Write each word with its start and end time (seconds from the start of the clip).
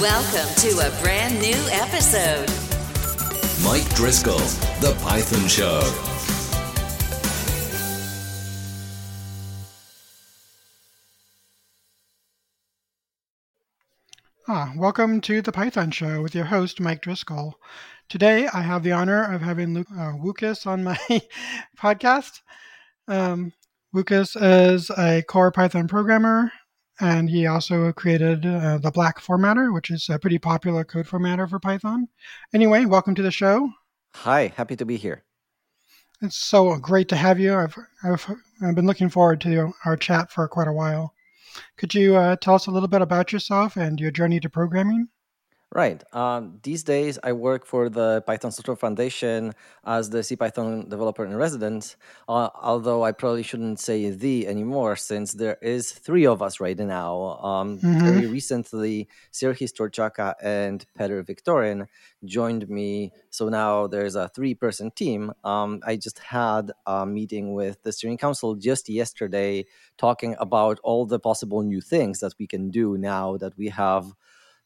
Welcome 0.00 0.54
to 0.56 0.86
a 0.86 1.00
brand 1.00 1.40
new 1.40 1.56
episode. 1.70 2.50
Mike 3.64 3.88
Driscoll, 3.94 4.36
The 4.82 4.94
Python 5.00 5.48
Show. 5.48 5.80
Ah, 14.46 14.74
welcome 14.76 15.22
to 15.22 15.40
the 15.40 15.50
Python 15.50 15.90
Show 15.90 16.20
with 16.20 16.34
your 16.34 16.44
host, 16.44 16.78
Mike 16.78 17.00
Driscoll. 17.00 17.58
Today, 18.10 18.48
I 18.52 18.60
have 18.60 18.82
the 18.82 18.92
honor 18.92 19.32
of 19.32 19.40
having 19.40 19.72
Luke, 19.72 19.88
uh, 19.92 20.12
Łukasz 20.12 20.66
on 20.66 20.84
my 20.84 20.98
podcast. 21.78 22.42
Um, 23.08 23.54
Łukasz 23.94 24.36
is 24.74 24.90
a 24.90 25.22
core 25.22 25.50
Python 25.52 25.88
programmer, 25.88 26.52
and 27.00 27.28
he 27.28 27.46
also 27.46 27.92
created 27.92 28.46
uh, 28.46 28.78
the 28.78 28.90
Black 28.90 29.20
formatter, 29.20 29.72
which 29.72 29.90
is 29.90 30.08
a 30.08 30.18
pretty 30.18 30.38
popular 30.38 30.84
code 30.84 31.06
formatter 31.06 31.48
for 31.48 31.58
Python. 31.58 32.08
Anyway, 32.54 32.84
welcome 32.84 33.14
to 33.14 33.22
the 33.22 33.30
show. 33.30 33.70
Hi, 34.14 34.52
happy 34.56 34.76
to 34.76 34.86
be 34.86 34.96
here. 34.96 35.24
It's 36.22 36.36
so 36.36 36.74
great 36.76 37.08
to 37.08 37.16
have 37.16 37.38
you. 37.38 37.54
I've, 37.54 37.76
I've, 38.02 38.26
I've 38.62 38.74
been 38.74 38.86
looking 38.86 39.10
forward 39.10 39.40
to 39.42 39.72
our 39.84 39.96
chat 39.96 40.30
for 40.30 40.48
quite 40.48 40.68
a 40.68 40.72
while. 40.72 41.12
Could 41.76 41.94
you 41.94 42.16
uh, 42.16 42.36
tell 42.36 42.54
us 42.54 42.66
a 42.66 42.70
little 42.70 42.88
bit 42.88 43.02
about 43.02 43.32
yourself 43.32 43.76
and 43.76 44.00
your 44.00 44.10
journey 44.10 44.40
to 44.40 44.48
programming? 44.48 45.08
Right. 45.76 46.02
Um, 46.14 46.58
these 46.62 46.84
days, 46.84 47.18
I 47.22 47.32
work 47.32 47.66
for 47.66 47.90
the 47.90 48.22
Python 48.26 48.50
Software 48.50 48.78
Foundation 48.78 49.52
as 49.84 50.08
the 50.08 50.20
CPython 50.20 50.88
developer 50.88 51.22
in 51.22 51.36
residence. 51.36 51.96
Uh, 52.26 52.48
although 52.62 53.04
I 53.04 53.12
probably 53.12 53.42
shouldn't 53.42 53.78
say 53.78 54.08
the 54.08 54.46
anymore, 54.46 54.96
since 54.96 55.34
there 55.34 55.58
is 55.60 55.92
three 55.92 56.26
of 56.26 56.40
us 56.40 56.60
right 56.60 56.78
now. 56.78 57.38
Um, 57.42 57.78
mm-hmm. 57.78 58.00
Very 58.00 58.26
recently, 58.26 59.06
Serhii 59.34 59.70
Storchaka 59.70 60.32
and 60.40 60.86
Petr 60.98 61.22
Viktorin 61.22 61.88
joined 62.24 62.70
me. 62.70 63.12
So 63.28 63.50
now 63.50 63.86
there's 63.86 64.16
a 64.16 64.30
three-person 64.30 64.92
team. 64.92 65.30
Um, 65.44 65.82
I 65.86 65.96
just 65.96 66.20
had 66.20 66.72
a 66.86 67.04
meeting 67.04 67.52
with 67.52 67.82
the 67.82 67.92
steering 67.92 68.16
council 68.16 68.54
just 68.54 68.88
yesterday, 68.88 69.66
talking 69.98 70.36
about 70.38 70.80
all 70.82 71.04
the 71.04 71.18
possible 71.18 71.62
new 71.62 71.82
things 71.82 72.20
that 72.20 72.32
we 72.38 72.46
can 72.46 72.70
do 72.70 72.96
now 72.96 73.36
that 73.36 73.58
we 73.58 73.68
have 73.68 74.06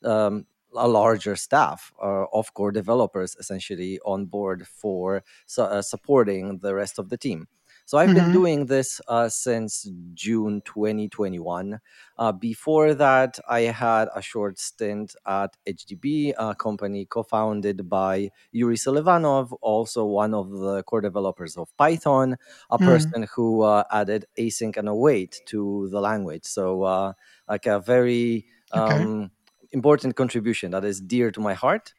um, 0.05 0.47
a 0.75 0.89
larger 0.89 1.37
staff 1.37 1.93
uh, 2.03 2.25
of 2.33 2.53
core 2.55 2.73
developers 2.73 3.37
essentially 3.39 3.99
on 4.05 4.27
board 4.27 4.67
for 4.67 5.23
uh, 5.59 5.83
supporting 5.83 6.59
the 6.59 6.75
rest 6.75 6.99
of 6.99 7.09
the 7.09 7.17
team. 7.17 7.49
So 7.91 7.99
I've 7.99 8.11
mm-hmm. 8.11 8.19
been 8.19 8.33
doing 8.33 8.67
this 8.67 9.01
uh, 9.09 9.29
since 9.29 9.91
June 10.15 10.63
2021. 10.65 11.81
Uh, 12.17 12.31
before 12.31 12.95
that, 12.95 13.41
I 13.49 13.63
had 13.63 14.07
a 14.15 14.23
short 14.23 14.61
stint 14.61 15.17
at 15.27 15.57
EdgeDB, 15.67 16.35
a 16.39 16.55
company 16.55 17.05
co-founded 17.07 17.89
by 17.89 18.31
Yuri 18.53 18.77
Selivanov, 18.77 19.53
also 19.61 20.05
one 20.05 20.35
of 20.35 20.51
the 20.51 20.85
core 20.85 21.01
developers 21.01 21.57
of 21.57 21.77
Python, 21.77 22.37
a 22.71 22.79
mm-hmm. 22.79 22.87
person 22.87 23.27
who 23.35 23.63
uh, 23.63 23.83
added 23.91 24.25
async 24.39 24.77
and 24.77 24.89
await 24.89 25.41
to 25.47 25.89
the 25.91 26.01
language. 26.01 26.45
So 26.45 26.85
uh, 26.85 27.13
like 27.49 27.67
a 27.67 27.81
very 27.81 28.47
okay. 28.73 29.29
Important 29.73 30.17
contribution 30.17 30.71
that 30.73 30.85
is 30.85 31.01
dear 31.01 31.31
to 31.31 31.41
my 31.41 31.55
heart. 31.55 31.95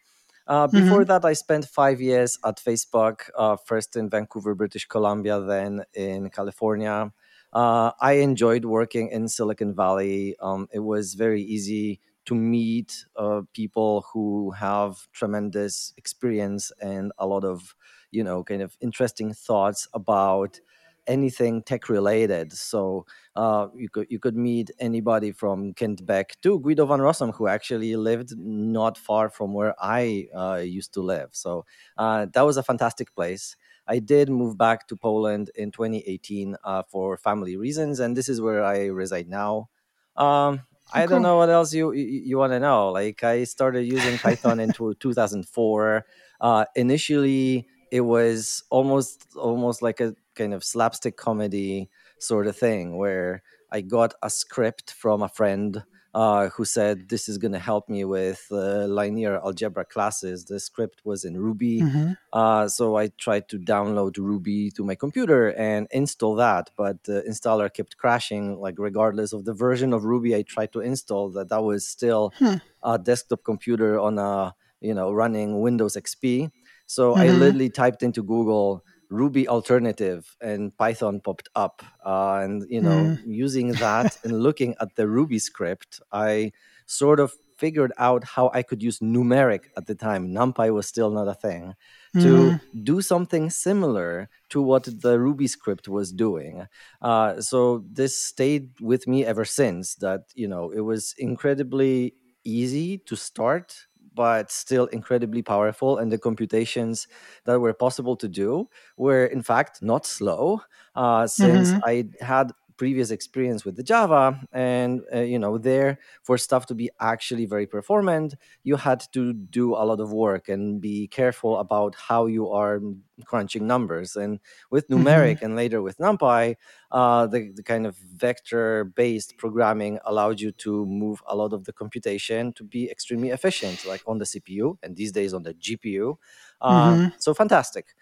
Uh, 0.47 0.67
before 0.67 1.02
mm-hmm. 1.02 1.08
that, 1.08 1.23
I 1.23 1.33
spent 1.33 1.66
five 1.66 2.02
years 2.02 2.38
at 2.44 2.58
Facebook, 2.58 3.30
uh, 3.38 3.55
first 3.55 3.95
in 3.95 4.09
Vancouver, 4.09 4.55
British 4.55 4.86
Columbia, 4.86 5.39
then 5.39 5.83
in 5.94 6.30
California. 6.30 7.11
Uh, 7.53 7.92
I 8.02 8.14
enjoyed 8.14 8.66
working 8.66 9.09
in 9.09 9.27
Silicon 9.27 9.75
Valley. 9.75 10.36
Um, 10.42 10.67
it 10.73 10.80
was 10.80 11.14
very 11.14 11.42
easy 11.42 11.99
to 12.25 12.36
meet 12.36 13.05
uh, 13.16 13.42
people 13.53 14.05
who 14.14 14.52
have 14.52 15.08
tremendous 15.11 15.94
experience 15.97 16.72
and 16.81 17.11
a 17.17 17.27
lot 17.27 17.44
of, 17.44 17.75
you 18.11 18.23
know, 18.23 18.44
kind 18.44 18.61
of 18.61 18.77
interesting 18.82 19.33
thoughts 19.33 19.88
about 19.93 20.59
anything 21.08 21.64
tech 21.64 21.89
related. 21.89 22.53
So 22.53 23.05
uh, 23.36 23.67
you 23.75 23.89
could 23.89 24.08
you 24.09 24.19
could 24.19 24.36
meet 24.36 24.71
anybody 24.80 25.31
from 25.31 25.73
Kent 25.73 26.05
Beck 26.05 26.39
to 26.42 26.59
Guido 26.59 26.86
van 26.86 26.99
Rossum, 26.99 27.33
who 27.33 27.47
actually 27.47 27.95
lived 27.95 28.37
not 28.37 28.97
far 28.97 29.30
from 29.30 29.53
where 29.53 29.73
I 29.80 30.27
uh, 30.36 30.55
used 30.55 30.93
to 30.95 31.02
live. 31.02 31.30
So 31.31 31.65
uh, 31.97 32.27
that 32.33 32.41
was 32.41 32.58
a 32.58 32.64
fantastic 32.64 33.15
place. 33.15 33.55
I 33.87 33.99
did 33.99 34.30
move 34.30 34.58
back 34.58 34.87
to 34.87 34.95
Poland 34.95 35.49
in 35.55 35.71
2018 35.71 36.55
uh, 36.64 36.83
for 36.87 37.17
family 37.17 37.55
reasons, 37.58 37.99
and 37.99 38.15
this 38.15 38.30
is 38.30 38.41
where 38.41 38.64
I 38.64 38.87
reside 38.87 39.27
now. 39.27 39.70
Um, 40.15 40.61
I 40.93 41.05
don't 41.05 41.21
know 41.21 41.37
what 41.37 41.49
else 41.49 41.73
you 41.73 41.93
you, 41.93 42.21
you 42.25 42.37
want 42.37 42.52
to 42.52 42.59
know. 42.59 42.89
Like 42.91 43.23
I 43.23 43.45
started 43.45 43.83
using 43.83 44.17
Python 44.17 44.59
in 44.59 44.73
2004. 44.73 46.05
Uh, 46.41 46.65
initially, 46.75 47.67
it 47.91 48.02
was 48.02 48.64
almost 48.70 49.27
almost 49.37 49.81
like 49.81 50.02
a 50.02 50.15
kind 50.36 50.53
of 50.53 50.64
slapstick 50.64 51.17
comedy 51.17 51.89
sort 52.21 52.48
of 52.48 52.55
thing 52.58 52.98
where 52.98 53.43
I 53.71 53.82
got 53.82 54.14
a 54.21 54.30
script 54.30 54.92
from 54.92 55.21
a 55.21 55.30
friend 55.30 55.83
uh, 56.14 56.49
who 56.49 56.65
said 56.65 57.08
this 57.08 57.30
is 57.30 57.37
going 57.37 57.54
to 57.54 57.59
help 57.59 57.87
me 57.87 58.04
with 58.04 58.48
uh, 58.52 58.86
linear 58.86 59.37
algebra 59.37 59.86
classes. 59.86 60.45
The 60.45 60.59
script 60.59 61.02
was 61.05 61.23
in 61.23 61.37
Ruby, 61.37 61.82
mm-hmm. 61.82 62.14
uh, 62.33 62.67
so 62.67 62.98
I 62.98 63.08
tried 63.17 63.48
to 63.49 63.58
download 63.58 64.17
Ruby 64.17 64.71
to 64.71 64.83
my 64.83 64.95
computer 64.95 65.49
and 65.49 65.87
install 65.92 66.36
that, 66.36 66.70
but 66.76 67.04
the 67.04 67.23
installer 67.27 67.73
kept 67.73 67.98
crashing. 67.98 68.59
Like 68.59 68.76
regardless 68.77 69.32
of 69.32 69.45
the 69.45 69.53
version 69.53 69.93
of 69.93 70.03
Ruby 70.03 70.36
I 70.36 70.42
tried 70.42 70.73
to 70.73 70.82
install, 70.82 71.30
that 71.32 71.49
that 71.49 71.64
was 71.64 71.88
still 71.88 72.33
hmm. 72.38 72.55
a 72.83 72.99
desktop 72.99 73.43
computer 73.45 73.99
on 73.99 74.20
a 74.20 74.53
you 74.82 74.93
know 74.93 75.14
running 75.14 75.61
Windows 75.61 75.95
XP. 75.95 76.52
So 76.88 77.14
mm-hmm. 77.14 77.21
I 77.21 77.27
literally 77.30 77.70
typed 77.70 78.03
into 78.03 78.21
Google 78.21 78.83
Ruby 79.11 79.48
alternative 79.48 80.36
and 80.42 80.76
Python 80.77 81.20
popped 81.20 81.49
up. 81.55 81.83
Uh, 82.04 82.39
and, 82.44 82.66
you 82.70 82.82
know, 82.82 83.17
mm. 83.17 83.20
using 83.26 83.73
that 83.86 84.17
and 84.23 84.42
looking 84.42 84.73
at 84.80 84.95
the 84.95 85.08
Ruby 85.08 85.38
script, 85.38 86.02
I 86.11 86.54
sort 86.86 87.20
of 87.20 87.33
figured 87.58 87.94
out 87.98 88.23
how 88.23 88.50
I 88.55 88.64
could 88.64 88.82
use 88.82 89.00
numeric 89.00 89.66
at 89.77 89.86
the 89.86 89.94
time. 89.94 90.30
NumPy 90.30 90.73
was 90.73 90.88
still 90.88 91.11
not 91.11 91.27
a 91.27 91.36
thing. 91.36 91.76
Mm. 92.16 92.21
To 92.23 92.27
mm-hmm. 92.27 92.83
do 92.83 93.02
something 93.02 93.50
similar 93.50 94.30
to 94.50 94.61
what 94.61 94.83
the 95.02 95.20
Ruby 95.20 95.48
script 95.48 95.88
was 95.88 96.11
doing. 96.11 96.67
Uh, 97.02 97.39
so 97.39 97.83
this 97.89 98.17
stayed 98.17 98.70
with 98.82 99.08
me 99.08 99.26
ever 99.26 99.45
since. 99.45 99.95
That 99.95 100.21
you 100.36 100.48
know, 100.48 100.71
it 100.71 100.82
was 100.82 101.14
incredibly 101.17 102.16
easy 102.44 102.98
to 102.98 103.16
start 103.16 103.88
but 104.14 104.52
still 104.52 104.86
incredibly 104.88 105.42
powerful. 105.42 105.98
And 105.98 106.11
the 106.11 106.17
computations 106.17 107.08
that 107.45 107.60
were 107.60 107.73
possible 107.73 108.16
to 108.17 108.27
do 108.27 108.70
were, 108.98 109.26
in 109.26 109.42
fact, 109.42 109.82
not 109.82 110.05
slow, 110.05 110.61
uh, 110.95 111.27
since 111.27 111.72
mm-hmm. 111.72 111.80
I 111.86 112.10
had 112.23 112.52
previous 112.81 113.11
experience 113.11 113.64
with 113.64 113.75
the 113.75 113.83
Java, 113.83 114.42
and 114.52 115.03
uh, 115.14 115.19
you 115.19 115.37
know, 115.37 115.59
there 115.59 115.99
for 116.23 116.36
stuff 116.36 116.65
to 116.65 116.73
be 116.73 116.89
actually 116.99 117.45
very 117.45 117.67
performant, 117.67 118.33
you 118.64 118.75
had 118.75 119.03
to 119.14 119.33
do 119.33 119.75
a 119.75 119.86
lot 119.86 119.99
of 119.99 120.11
work 120.11 120.49
and 120.49 120.81
be 120.81 121.08
careful 121.08 121.59
about 121.59 121.93
how 121.93 122.25
you 122.25 122.49
are 122.49 122.81
crunching 123.23 123.67
numbers. 123.67 124.15
And 124.15 124.39
with 124.71 124.87
mm-hmm. 124.87 125.05
numeric 125.05 125.36
mm-hmm. 125.36 125.45
and 125.45 125.55
later 125.55 125.83
with 125.83 125.99
NumPy, 125.99 126.55
uh, 126.91 127.27
the, 127.27 127.52
the 127.53 127.61
kind 127.61 127.86
of 127.86 127.95
vector-based 127.97 129.38
programming 129.38 130.00
allowed 130.03 130.39
you 130.39 130.51
to 130.51 130.83
move 130.88 131.21
a 131.27 131.36
lot 131.36 131.53
of 131.53 131.65
the 131.65 131.74
computation 131.74 132.51
to 132.53 132.63
be 132.63 132.89
extremely 132.89 133.30
efficient, 133.30 133.86
like 133.86 134.01
on 134.07 134.18
the 134.18 134.25
CPU 134.25 134.80
and 134.81 134.95
these 134.95 135.12
days 135.12 135.36
on 135.36 135.44
the 135.44 135.53
GPU. 135.53 136.15
Uh, 136.59 136.94
mm-hmm. 136.94 137.07
So 137.19 137.36
fantastic, 137.36 137.94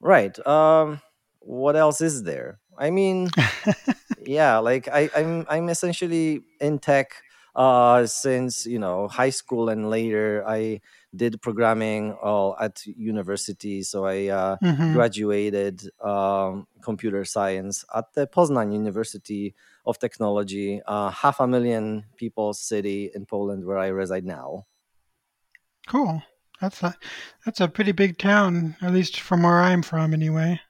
right? 0.00 0.36
Um, 0.44 1.00
what 1.40 1.76
else 1.76 2.00
is 2.00 2.22
there? 2.22 2.60
I 2.78 2.90
mean, 2.90 3.30
yeah, 4.26 4.58
like 4.58 4.88
I, 4.88 5.10
I'm 5.14 5.46
I'm 5.48 5.68
essentially 5.68 6.42
in 6.60 6.78
tech 6.78 7.12
uh, 7.54 8.06
since 8.06 8.66
you 8.66 8.78
know 8.78 9.08
high 9.08 9.30
school 9.30 9.68
and 9.68 9.90
later. 9.90 10.44
I 10.46 10.80
did 11.16 11.40
programming 11.40 12.12
all 12.12 12.56
at 12.60 12.84
university, 12.86 13.82
so 13.82 14.04
I 14.04 14.28
uh, 14.28 14.56
mm-hmm. 14.62 14.92
graduated 14.92 15.82
um, 16.04 16.66
computer 16.82 17.24
science 17.24 17.84
at 17.94 18.12
the 18.14 18.26
Poznan 18.26 18.72
University 18.72 19.54
of 19.86 19.98
Technology, 19.98 20.80
uh, 20.86 21.10
half 21.10 21.40
a 21.40 21.46
million 21.46 22.04
people 22.16 22.52
city 22.52 23.10
in 23.14 23.26
Poland 23.26 23.64
where 23.64 23.78
I 23.78 23.88
reside 23.88 24.24
now. 24.24 24.66
Cool. 25.88 26.22
That's 26.60 26.82
a 26.82 26.94
that's 27.44 27.60
a 27.60 27.68
pretty 27.68 27.92
big 27.92 28.18
town, 28.18 28.76
at 28.82 28.92
least 28.92 29.20
from 29.20 29.44
where 29.44 29.60
I'm 29.60 29.82
from, 29.82 30.12
anyway. 30.12 30.60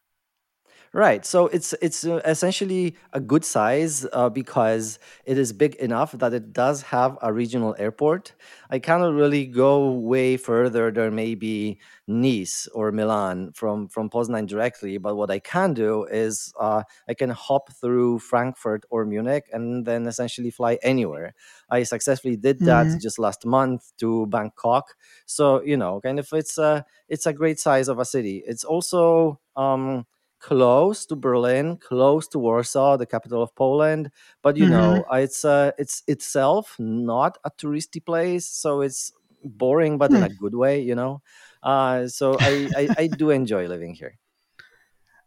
Right. 0.99 1.25
So 1.25 1.47
it's 1.47 1.75
it's 1.81 2.05
uh, 2.05 2.21
essentially 2.25 2.97
a 3.12 3.21
good 3.21 3.45
size 3.45 4.05
uh, 4.12 4.31
because 4.31 4.99
it 5.25 5.39
is 5.39 5.53
big 5.53 5.77
enough 5.77 6.11
that 6.11 6.35
it 6.35 6.53
does 6.53 6.83
have 6.83 7.17
a 7.23 7.33
regional 7.33 7.77
airport. 7.79 8.35
I 8.69 8.81
cannot 8.81 9.15
really 9.15 9.47
go 9.47 9.93
way 9.93 10.37
further 10.37 10.91
than 10.91 11.15
maybe 11.15 11.79
Nice 12.09 12.67
or 12.75 12.91
Milan 12.91 13.53
from 13.55 13.87
from 13.87 14.11
Poznan 14.11 14.49
directly, 14.49 14.99
but 14.99 15.15
what 15.15 15.31
I 15.31 15.39
can 15.39 15.73
do 15.73 16.03
is 16.06 16.53
uh, 16.59 16.83
I 17.09 17.15
can 17.15 17.31
hop 17.31 17.71
through 17.81 18.19
Frankfurt 18.19 18.85
or 18.91 19.05
Munich 19.06 19.45
and 19.53 19.87
then 19.87 20.05
essentially 20.09 20.50
fly 20.50 20.81
anywhere. 20.83 21.33
I 21.71 21.85
successfully 21.85 22.37
did 22.37 22.65
that 22.65 22.89
hmm 22.89 22.99
just 23.00 23.21
last 23.21 23.47
month 23.47 23.93
to 23.99 24.27
Bangkok. 24.27 24.97
So 25.27 25.62
you 25.62 25.77
know, 25.77 26.00
kind 26.00 26.19
of 26.19 26.29
it's 26.33 26.59
a 26.59 26.85
it's 27.09 27.27
a 27.27 27.33
great 27.33 27.61
size 27.61 27.89
of 27.89 28.00
a 28.00 28.05
city. 28.05 28.43
It's 28.47 28.65
also 28.65 29.41
um, 29.56 30.06
close 30.40 31.06
to 31.06 31.17
Berlin, 31.17 31.76
close 31.79 32.29
to 32.29 32.38
Warsaw, 32.38 32.96
the 32.96 33.06
capital 33.06 33.43
of 33.43 33.55
Poland. 33.55 34.11
But 34.43 34.56
you 34.56 34.67
hmm 34.67 34.69
know, 34.69 35.05
uh, 35.12 35.17
it's 35.17 35.44
uh, 35.44 35.73
it's 35.79 36.02
itself 36.06 36.76
not 36.79 37.38
a 37.44 37.50
touristy 37.50 38.05
place, 38.05 38.46
so 38.46 38.81
it's 38.82 39.12
boring, 39.44 39.99
but 39.99 40.14
in 40.14 40.23
Hmm. 40.23 40.25
a 40.25 40.31
good 40.31 40.55
way. 40.55 40.81
You 40.81 40.94
know, 40.94 41.23
uh, 41.62 42.08
so 42.08 42.38
I, 42.40 42.70
I 42.76 42.90
I 42.96 43.06
do 43.08 43.31
enjoy 43.31 43.67
living 43.69 43.94
here. 43.94 44.19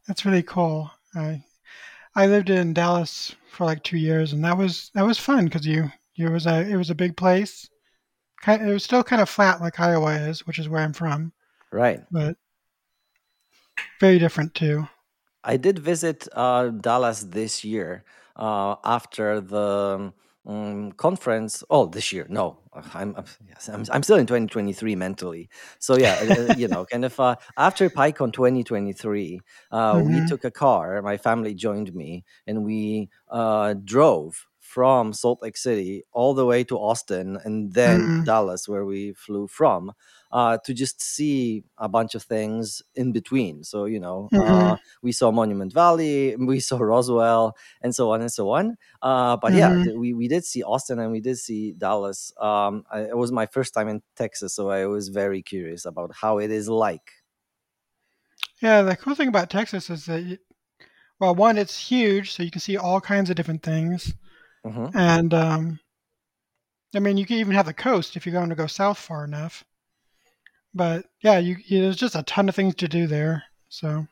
That's 0.08 0.26
really 0.26 0.44
cool. 0.44 0.92
I 1.16 1.44
I 2.16 2.28
lived 2.28 2.50
in 2.50 2.74
Dallas 2.74 3.36
for 3.50 3.66
like 3.66 3.84
two 3.84 3.98
years, 3.98 4.34
and 4.34 4.44
that 4.46 4.58
was 4.58 4.92
that 4.96 5.04
was 5.06 5.20
fun 5.20 5.46
because 5.46 5.66
you 5.68 5.92
it 6.18 6.30
was 6.30 6.48
a 6.48 6.62
it 6.70 6.78
was 6.78 6.90
a 6.90 6.96
big 6.96 7.18
place. 7.18 7.70
Kind 8.42 8.68
it 8.68 8.74
was 8.74 8.84
still 8.86 9.04
kind 9.04 9.22
of 9.22 9.30
flat 9.30 9.62
like 9.62 9.80
Iowa 9.80 10.14
is, 10.16 10.48
which 10.48 10.60
is 10.60 10.70
where 10.70 10.84
I'm 10.84 10.94
from, 10.94 11.34
Right. 11.72 12.04
but 12.12 12.38
very 14.02 14.20
different 14.20 14.54
too. 14.54 14.88
I 15.44 15.58
did 15.58 15.80
visit 15.80 16.28
uh, 16.34 16.70
Dallas 16.70 17.24
this 17.24 17.64
year 17.64 18.04
uh, 18.36 18.76
after 18.84 19.42
the 19.42 20.14
um, 20.46 20.92
conference. 20.94 21.64
Oh, 21.70 21.86
this 21.88 22.12
year? 22.14 22.26
No, 22.30 22.60
I'm 22.74 23.16
I'm, 23.16 23.26
yes, 23.48 23.68
I'm 23.70 23.86
I'm 23.92 24.04
still 24.04 24.18
in 24.18 24.28
2023 24.28 24.96
mentally. 24.96 25.50
So 25.80 25.96
yeah, 25.96 26.14
uh, 26.16 26.42
uh, 26.46 26.48
you 26.50 26.68
know, 26.68 26.86
kind 26.86 27.06
of 27.06 27.20
uh, 27.20 27.36
after 27.58 27.90
PyCon 27.90 28.34
2023, 28.34 29.44
uh, 29.72 30.00
we 30.04 30.22
hmm 30.22 30.22
took 30.22 30.44
a 30.44 30.52
car. 30.52 31.02
My 31.02 31.18
family 31.18 31.54
joined 31.56 31.94
me, 31.94 32.24
and 32.48 32.64
we 32.64 33.10
uh, 33.30 33.76
drove 33.84 34.48
from 34.60 35.12
Salt 35.14 35.42
Lake 35.42 35.58
City 35.58 36.04
all 36.14 36.34
the 36.34 36.46
way 36.46 36.64
to 36.66 36.78
Austin, 36.78 37.38
and 37.44 37.74
then 37.74 38.12
hmm 38.12 38.24
Dallas, 38.24 38.68
where 38.68 38.86
we 38.86 39.14
flew 39.14 39.48
from. 39.48 39.92
Uh, 40.32 40.58
to 40.64 40.74
just 40.74 41.02
see 41.02 41.64
a 41.78 41.90
bunch 41.90 42.16
of 42.16 42.24
things 42.24 42.82
in 42.96 43.12
between. 43.12 43.64
So, 43.64 43.86
you 43.86 44.00
know, 44.00 44.32
hmm 44.32 44.72
uh, 44.72 44.78
we 45.02 45.12
saw 45.12 45.32
Monument 45.32 45.74
Valley, 45.74 46.36
we 46.40 46.60
saw 46.60 46.78
Roswell, 46.78 47.56
and 47.82 47.94
so 47.94 48.12
on 48.12 48.22
and 48.22 48.32
so 48.32 48.50
on. 48.52 48.78
Uh, 49.02 49.38
but 49.38 49.54
yeah, 49.54 49.70
hmm 49.72 49.84
th- 49.84 49.96
we, 49.96 50.14
we 50.14 50.28
did 50.28 50.46
see 50.46 50.64
Austin 50.64 51.00
and 51.00 51.12
we 51.12 51.20
did 51.20 51.38
see 51.38 51.74
Dallas. 51.74 52.32
Um, 52.40 52.84
I, 52.92 53.02
it 53.02 53.18
was 53.18 53.32
my 53.32 53.46
first 53.46 53.74
time 53.74 53.90
in 53.90 54.02
Texas, 54.16 54.54
so 54.56 54.70
I 54.70 54.86
was 54.88 55.10
very 55.10 55.42
curious 55.42 55.86
about 55.86 56.12
how 56.16 56.38
it 56.40 56.52
is 56.52 56.70
like. 56.70 57.12
Yeah, 58.62 58.82
the 58.84 58.96
cool 58.96 59.16
thing 59.16 59.28
about 59.28 59.50
Texas 59.50 59.90
is 59.90 60.06
that 60.06 60.22
you, 60.24 60.38
well, 61.20 61.36
one, 61.36 61.58
it's 61.58 61.78
huge, 61.90 62.32
so 62.34 62.44
you 62.44 62.52
can 62.52 62.62
see 62.62 62.78
all 62.78 63.02
kinds 63.02 63.30
of 63.30 63.36
different 63.36 63.64
things, 63.64 64.14
hmm 64.64 64.92
and 64.94 65.34
um, 65.34 65.80
I 66.96 67.00
mean, 67.00 67.18
you 67.18 67.26
can 67.26 67.38
even 67.38 67.54
have 67.56 67.66
the 67.66 67.74
coast 67.74 68.16
if 68.16 68.26
you're 68.26 68.32
going 68.34 68.50
to 68.50 68.56
go 68.56 68.68
south 68.68 68.98
far 68.98 69.26
enough. 69.26 69.66
But 70.74 71.06
yeah, 71.22 71.38
you, 71.40 71.58
you 71.66 71.82
there's 71.82 71.96
just 71.98 72.16
a 72.16 72.24
ton 72.24 72.50
of 72.50 72.56
things 72.56 72.76
to 72.76 72.88
do 72.88 73.08
there. 73.08 73.44
So 73.70 74.08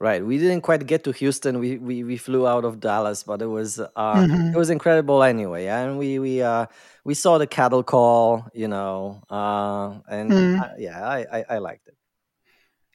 Right, 0.00 0.24
we 0.24 0.38
didn't 0.38 0.62
quite 0.62 0.86
get 0.86 1.04
to 1.04 1.12
Houston. 1.12 1.60
We, 1.60 1.78
we 1.78 2.04
we 2.04 2.16
flew 2.18 2.46
out 2.46 2.64
of 2.64 2.80
Dallas, 2.80 3.22
but 3.22 3.40
it 3.40 3.46
was 3.46 3.78
uh 3.80 4.24
it 4.52 4.56
hmm 4.56 4.56
was 4.56 4.68
incredible 4.70 5.22
anyway. 5.22 5.66
And 5.66 5.98
we 5.98 6.18
we 6.18 6.42
uh 6.42 6.66
we 7.04 7.14
saw 7.14 7.38
the 7.38 7.46
cattle 7.46 7.82
call, 7.84 8.48
you 8.52 8.68
know, 8.68 9.22
uh 9.30 10.00
and 10.08 10.34
mm 10.34 10.60
uh, 10.60 10.68
yeah, 10.78 11.00
I, 11.08 11.26
I 11.38 11.44
I 11.50 11.58
liked 11.58 11.86
it. 11.88 11.96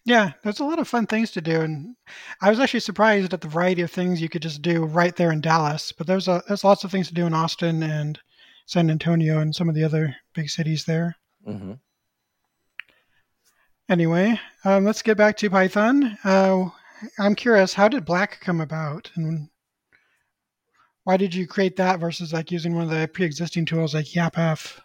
yeah, 0.06 0.32
there's 0.44 0.60
a 0.60 0.64
lot 0.66 0.80
of 0.80 0.88
fun 0.88 1.06
things 1.08 1.32
to 1.32 1.42
do, 1.42 1.62
and 1.62 1.96
I 2.42 2.50
was 2.50 2.60
actually 2.60 2.80
surprised 2.82 3.34
at 3.34 3.42
the 3.42 3.48
variety 3.48 3.82
of 3.82 3.92
things 3.92 4.22
you 4.22 4.30
could 4.30 4.42
just 4.42 4.62
do 4.62 4.84
right 4.86 5.16
there 5.16 5.32
in 5.32 5.42
Dallas. 5.42 5.92
But 5.92 6.08
there's 6.08 6.28
a 6.28 6.42
there's 6.48 6.64
lots 6.64 6.84
of 6.84 6.92
things 6.92 7.08
to 7.10 7.14
do 7.14 7.26
in 7.28 7.34
Austin 7.34 7.84
and 7.84 8.20
San 8.66 8.90
Antonio 8.90 9.40
and 9.40 9.56
some 9.56 9.70
of 9.70 9.76
the 9.76 9.84
other 9.84 10.16
big 10.34 10.50
cities 10.50 10.86
there. 10.86 11.16
hmm 11.46 11.74
Anyway, 13.90 14.40
um, 14.66 14.86
let's 14.86 15.02
get 15.02 15.18
back 15.18 15.36
to 15.38 15.50
Python. 15.50 16.16
Uh, 16.24 16.70
I'm 17.18 17.34
curious, 17.34 17.74
how 17.74 17.88
did 17.88 18.06
Black 18.06 18.40
come 18.40 18.62
about, 18.62 19.10
and 19.16 19.50
why 21.06 21.18
did 21.18 21.34
you 21.34 21.48
create 21.48 21.76
that 21.78 22.00
versus 22.00 22.32
like 22.32 22.52
using 22.52 22.76
one 22.76 22.84
of 22.84 22.92
the 22.92 23.10
pre-existing 23.12 23.66
tools 23.66 23.96
like 23.96 24.06
YAPF? 24.06 24.80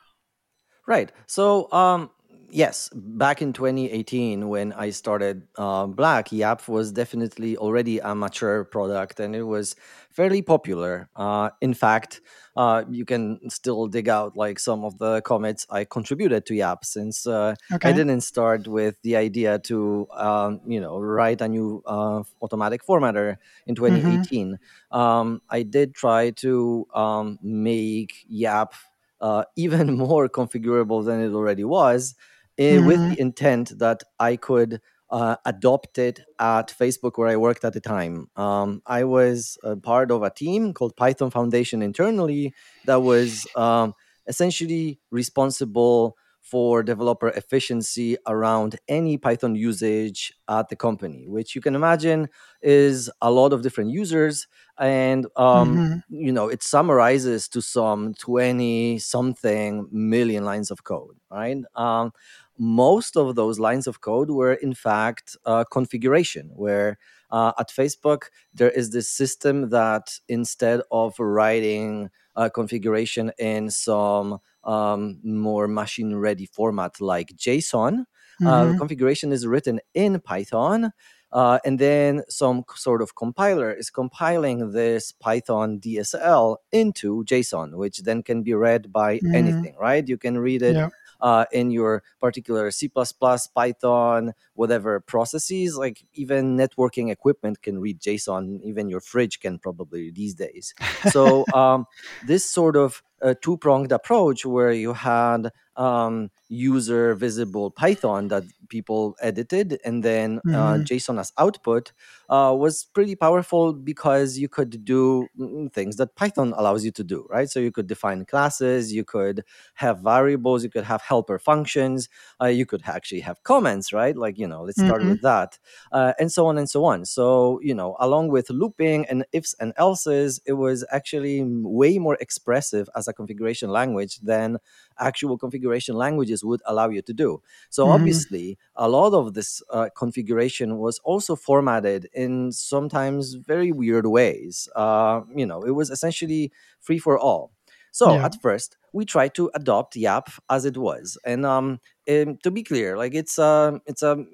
Right. 0.86 1.12
So, 1.26 1.70
um, 1.70 2.10
yes, 2.54 2.88
back 2.94 3.42
in 3.42 3.52
2018, 3.52 4.48
when 4.48 4.72
I 4.72 4.90
started 4.90 5.48
uh, 5.58 5.86
Black, 5.86 6.32
Yap 6.32 6.68
was 6.68 6.92
definitely 6.92 7.56
already 7.56 7.98
a 7.98 8.14
mature 8.14 8.64
product 8.64 9.20
and 9.20 9.36
it 9.36 9.42
was 9.42 9.76
fairly 10.10 10.40
popular. 10.42 11.10
Uh, 11.16 11.50
in 11.60 11.74
fact, 11.74 12.20
uh, 12.56 12.84
you 12.88 13.04
can 13.04 13.50
still 13.50 13.88
dig 13.88 14.08
out 14.08 14.36
like 14.36 14.58
some 14.60 14.84
of 14.84 14.98
the 14.98 15.20
comments 15.22 15.66
I 15.70 15.84
contributed 15.84 16.46
to 16.46 16.54
Yap 16.54 16.84
since 16.84 17.26
uh, 17.26 17.56
I 17.82 17.92
didn't 17.92 18.22
start 18.22 18.68
with 18.68 18.96
the 19.02 19.16
idea 19.16 19.58
to, 19.60 20.06
um, 20.12 20.60
you 20.66 20.80
know, 20.80 20.98
write 20.98 21.40
a 21.42 21.48
new 21.48 21.82
uh, 21.86 22.22
automatic 22.40 22.86
formatter 22.86 23.36
in 23.66 23.74
Mm-hmm. 23.88 24.24
2018. 24.24 24.58
Um, 24.92 25.42
I 25.50 25.62
did 25.64 25.94
try 25.94 26.30
to 26.30 26.86
um, 26.94 27.38
make 27.42 28.24
Yap 28.28 28.74
uh, 29.20 29.44
even 29.56 29.94
more 29.96 30.28
configurable 30.28 31.04
than 31.04 31.20
it 31.20 31.32
already 31.32 31.64
was, 31.64 32.14
eh, 32.58 32.78
with 32.78 33.00
Mm-hmm. 33.00 33.08
the 33.08 33.18
intent 33.18 33.78
that 33.78 34.02
I 34.18 34.36
could 34.36 34.80
uh, 35.10 35.36
adopt 35.44 35.98
it 35.98 36.20
at 36.38 36.68
Facebook 36.68 37.12
where 37.18 37.28
I 37.28 37.36
worked 37.36 37.64
at 37.64 37.72
the 37.72 37.80
time. 37.80 38.28
Um, 38.36 38.82
I 38.86 39.04
was 39.04 39.58
a 39.62 39.76
part 39.76 40.10
of 40.10 40.22
a 40.22 40.30
team 40.30 40.72
called 40.72 40.96
Python 40.96 41.30
Foundation 41.30 41.82
internally 41.82 42.54
that 42.84 43.02
was 43.02 43.46
um, 43.54 43.94
essentially 44.26 45.00
responsible 45.10 46.16
for 46.40 46.82
developer 46.82 47.28
efficiency 47.28 48.16
around 48.26 48.76
any 48.86 49.16
Python 49.16 49.54
usage 49.54 50.32
at 50.48 50.68
the 50.68 50.76
company, 50.76 51.26
which 51.26 51.54
you 51.54 51.60
can 51.62 51.74
imagine 51.74 52.28
is 52.60 53.10
a 53.22 53.30
lot 53.30 53.52
of 53.52 53.62
different 53.62 53.90
users 53.90 54.46
and 54.78 55.26
um, 55.36 55.80
Mm-hmm. 55.80 55.98
you 56.08 56.30
know 56.32 56.48
it 56.48 56.62
summarizes 56.62 57.48
to 57.48 57.62
some 57.62 58.12
20 58.14 58.98
something 58.98 59.88
million 59.90 60.44
lines 60.44 60.70
of 60.70 60.84
code 60.84 61.16
right 61.30 61.56
um, 61.76 62.12
most 62.58 63.16
of 63.16 63.34
those 63.34 63.58
lines 63.58 63.86
of 63.86 64.00
code 64.00 64.30
were 64.30 64.54
in 64.54 64.74
fact 64.74 65.36
uh, 65.44 65.64
configuration 65.70 66.50
where 66.54 66.98
uh, 67.30 67.52
at 67.58 67.68
facebook 67.68 68.24
there 68.52 68.70
is 68.70 68.90
this 68.90 69.10
system 69.10 69.70
that 69.70 70.18
instead 70.28 70.80
of 70.90 71.18
writing 71.18 72.10
uh, 72.36 72.48
configuration 72.48 73.32
in 73.38 73.70
some 73.70 74.38
um, 74.64 75.20
more 75.24 75.66
machine 75.68 76.14
ready 76.14 76.46
format 76.46 77.00
like 77.00 77.34
json 77.36 78.04
uh, 78.44 78.72
Mm-hmm. 78.72 78.78
configuration 78.78 79.32
is 79.32 79.46
written 79.46 79.80
in 79.94 80.20
python 80.20 80.92
uh, 81.32 81.58
and 81.64 81.78
then 81.80 82.22
some 82.28 82.64
sort 82.76 83.02
of 83.02 83.16
compiler 83.16 83.72
is 83.72 83.90
compiling 83.90 84.70
this 84.70 85.10
Python 85.10 85.78
DSL 85.80 86.58
into 86.70 87.24
JSON, 87.24 87.74
which 87.74 87.98
then 88.04 88.22
can 88.22 88.44
be 88.44 88.54
read 88.54 88.92
by 88.92 89.20
Mm-hmm. 89.22 89.64
anything, 89.64 89.74
right? 89.76 90.06
You 90.06 90.16
can 90.16 90.38
read 90.38 90.62
it 90.62 90.78
Yeah. 90.78 90.88
Uh, 91.20 91.44
in 91.52 91.70
your 91.70 92.02
particular 92.20 92.70
C, 92.70 92.88
Python, 92.88 94.32
whatever 94.54 95.00
processes, 95.00 95.76
like 95.76 96.04
even 96.14 96.56
networking 96.56 97.10
equipment 97.10 97.62
can 97.62 97.78
read 97.78 98.00
JSON, 98.00 98.60
even 98.62 98.88
your 98.88 99.00
fridge 99.00 99.40
can 99.40 99.58
probably 99.58 100.10
these 100.10 100.34
days. 100.34 100.74
So, 101.10 101.44
um, 101.54 101.86
this 102.26 102.48
sort 102.48 102.76
of 102.76 103.02
uh, 103.22 103.34
two 103.40 103.56
pronged 103.56 103.92
approach 103.92 104.44
where 104.44 104.72
you 104.72 104.92
had 104.92 105.50
um, 105.76 106.30
user 106.48 107.14
visible 107.14 107.70
Python 107.70 108.28
that 108.28 108.44
people 108.68 109.16
edited 109.20 109.78
and 109.84 110.02
then 110.02 110.40
uh, 110.52 110.78
Mm-hmm. 110.78 110.84
JSON 110.84 111.18
as 111.18 111.32
output 111.38 111.92
uh, 112.28 112.54
was 112.56 112.84
pretty 112.84 113.14
powerful 113.16 113.72
because 113.72 114.38
you 114.38 114.48
could 114.48 114.84
do 114.84 115.28
mm, 115.38 115.72
things 115.72 115.96
that 115.96 116.14
Python 116.16 116.54
allows 116.56 116.84
you 116.84 116.90
to 116.92 117.04
do, 117.04 117.26
right? 117.30 117.48
So 117.48 117.60
you 117.60 117.72
could 117.72 117.86
define 117.86 118.24
classes, 118.24 118.92
you 118.92 119.04
could 119.04 119.44
have 119.74 120.00
variables, 120.00 120.64
you 120.64 120.70
could 120.70 120.84
have 120.84 121.02
helper 121.02 121.38
functions, 121.38 122.08
uh, 122.40 122.46
you 122.46 122.66
could 122.66 122.82
actually 122.86 123.20
have 123.20 123.42
comments, 123.42 123.92
right? 123.92 124.16
Like, 124.16 124.38
you 124.38 124.46
know, 124.46 124.62
let's 124.62 124.80
start 124.80 125.04
Mm-hmm. 125.04 125.06
with 125.06 125.20
that, 125.22 125.58
uh, 125.92 126.12
and 126.18 126.30
so 126.32 126.46
on 126.46 126.58
and 126.58 126.68
so 126.68 126.84
on. 126.84 127.04
So, 127.04 127.60
you 127.62 127.74
know, 127.74 127.96
along 128.00 128.28
with 128.28 128.50
looping 128.50 129.06
and 129.06 129.24
ifs 129.32 129.54
and 129.60 129.72
else's, 129.76 130.40
it 130.46 130.54
was 130.54 130.84
actually 130.90 131.42
way 131.44 131.98
more 131.98 132.16
expressive 132.20 132.88
as 132.96 133.03
as 133.04 133.08
a 133.08 133.12
configuration 133.12 133.70
language 133.70 134.18
than 134.20 134.58
actual 134.98 135.38
configuration 135.38 135.96
languages 135.96 136.44
would 136.44 136.62
allow 136.66 136.88
you 136.88 137.02
to 137.02 137.12
do. 137.12 137.42
So 137.70 137.80
Mhm. 137.82 138.24
obviously, 138.28 138.58
a 138.76 138.88
lot 138.88 139.12
of 139.14 139.34
this 139.34 139.62
uh, 139.70 139.88
configuration 139.96 140.78
was 140.78 140.98
also 141.00 141.36
formatted 141.36 142.08
in 142.12 142.52
sometimes 142.52 143.34
very 143.34 143.72
weird 143.72 144.06
ways. 144.06 144.68
Uh, 144.74 145.22
you 145.34 145.46
know, 145.46 145.62
it 145.62 145.72
was 145.72 145.90
essentially 145.90 146.52
free 146.80 146.98
for 146.98 147.18
all. 147.18 147.52
So 147.92 148.18
Yeah. 148.18 148.24
at 148.24 148.34
first, 148.40 148.76
we 148.92 149.04
tried 149.04 149.34
to 149.34 149.50
adopt 149.54 149.96
YAP 149.96 150.28
as 150.50 150.64
it 150.64 150.76
was, 150.76 151.18
and 151.24 151.46
um, 151.46 151.80
um, 152.08 152.38
to 152.42 152.50
be 152.50 152.62
clear, 152.62 152.96
like 152.96 153.14
it's 153.14 153.38
a 153.38 153.80
it's 153.86 154.02
a 154.02 154.24